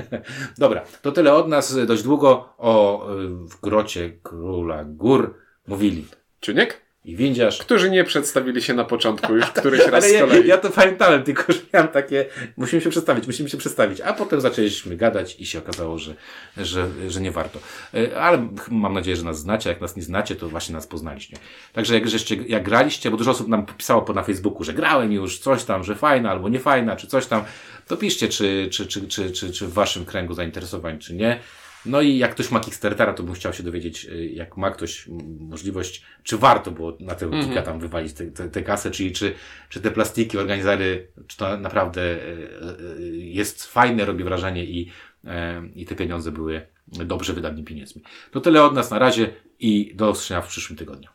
Dobra, 0.57 0.84
to 1.01 1.11
tyle 1.11 1.34
od 1.34 1.47
nas. 1.47 1.86
Dość 1.86 2.03
długo 2.03 2.53
o 2.57 3.05
y, 3.13 3.27
w 3.27 3.61
grocie 3.61 4.09
Króla 4.23 4.84
Gór 4.84 5.36
mówili 5.67 6.07
Czuniek? 6.39 6.88
I 7.05 7.15
Windziarz. 7.15 7.57
Którzy 7.57 7.89
nie 7.89 8.03
przedstawili 8.03 8.61
się 8.61 8.73
na 8.73 8.85
początku 8.85 9.35
już 9.35 9.45
któryś 9.59 9.79
raz 9.79 9.93
Ale 9.93 10.09
z 10.09 10.13
ja, 10.13 10.19
kolei. 10.19 10.47
ja 10.47 10.57
to 10.57 10.69
pamiętałem, 10.69 11.23
tylko 11.23 11.53
że 11.53 11.59
miałem 11.73 11.87
takie, 11.87 12.25
musimy 12.57 12.81
się 12.81 12.89
przedstawić, 12.89 13.27
musimy 13.27 13.49
się 13.49 13.57
przedstawić, 13.57 14.01
a 14.01 14.13
potem 14.13 14.41
zaczęliśmy 14.41 14.95
gadać 14.95 15.39
i 15.39 15.45
się 15.45 15.59
okazało, 15.59 15.97
że, 15.97 16.13
że, 16.57 16.87
że 17.07 17.21
nie 17.21 17.31
warto. 17.31 17.59
E, 17.93 18.21
Ale 18.21 18.47
mam 18.69 18.93
nadzieję, 18.93 19.17
że 19.17 19.23
nas 19.23 19.39
znacie, 19.39 19.69
jak 19.69 19.81
nas 19.81 19.95
nie 19.95 20.03
znacie, 20.03 20.35
to 20.35 20.49
właśnie 20.49 20.75
nas 20.75 20.87
poznaliście. 20.87 21.37
Także 21.73 21.93
jak, 21.93 22.09
żeście, 22.09 22.35
jak 22.35 22.63
graliście, 22.63 23.11
bo 23.11 23.17
dużo 23.17 23.31
osób 23.31 23.47
nam 23.47 23.65
pisało 23.65 24.01
po 24.01 24.13
na 24.13 24.23
Facebooku, 24.23 24.63
że 24.63 24.73
grałem 24.73 25.11
już, 25.11 25.39
coś 25.39 25.63
tam, 25.63 25.83
że 25.83 25.95
fajna 25.95 26.31
albo 26.31 26.49
nie 26.49 26.59
fajna, 26.59 26.95
czy 26.95 27.07
coś 27.07 27.25
tam, 27.25 27.43
to 27.87 27.97
piszcie, 27.97 28.27
czy, 28.27 28.69
czy, 28.71 28.87
czy, 28.87 29.07
czy, 29.07 29.31
czy, 29.31 29.51
czy 29.51 29.67
w 29.67 29.73
waszym 29.73 30.05
kręgu 30.05 30.33
zainteresowań, 30.33 30.99
czy 30.99 31.15
nie. 31.15 31.39
No 31.86 32.01
i 32.01 32.17
jak 32.17 32.32
ktoś 32.32 32.51
ma 32.51 32.59
Kickstartera, 32.59 33.13
to 33.13 33.23
bym 33.23 33.34
chciał 33.34 33.53
się 33.53 33.63
dowiedzieć, 33.63 34.05
y, 34.05 34.25
jak 34.25 34.57
ma 34.57 34.71
ktoś 34.71 35.07
możliwość, 35.39 36.03
czy 36.23 36.38
warto 36.38 36.71
było 36.71 36.97
na 36.99 37.15
tego 37.15 37.32
-hmm. 37.32 37.63
tam 37.63 37.80
wywalić 37.80 38.13
te, 38.13 38.25
te, 38.25 38.49
te 38.49 38.63
kasę, 38.63 38.91
czyli 38.91 39.11
czy, 39.11 39.34
czy 39.69 39.82
te 39.82 39.91
plastiki, 39.91 40.38
organizatory, 40.38 41.07
czy 41.27 41.38
to 41.38 41.57
naprawdę 41.57 42.01
y, 42.01 42.17
y, 42.99 43.17
jest 43.17 43.65
fajne, 43.65 44.05
robi 44.05 44.23
wrażenie 44.23 44.65
i, 44.65 44.91
i 45.75 45.86
te 45.86 45.95
pieniądze 45.95 46.32
były 46.32 46.67
dobrze 46.88 47.34
wydanymi 47.34 47.63
pieniędzmi. 47.63 48.01
To 48.32 48.41
tyle 48.41 48.63
od 48.63 48.73
nas 48.73 48.91
na 48.91 48.99
razie 48.99 49.34
i 49.59 49.91
do 49.95 50.09
usłyszenia 50.09 50.41
w 50.41 50.47
przyszłym 50.47 50.77
tygodniu. 50.77 51.09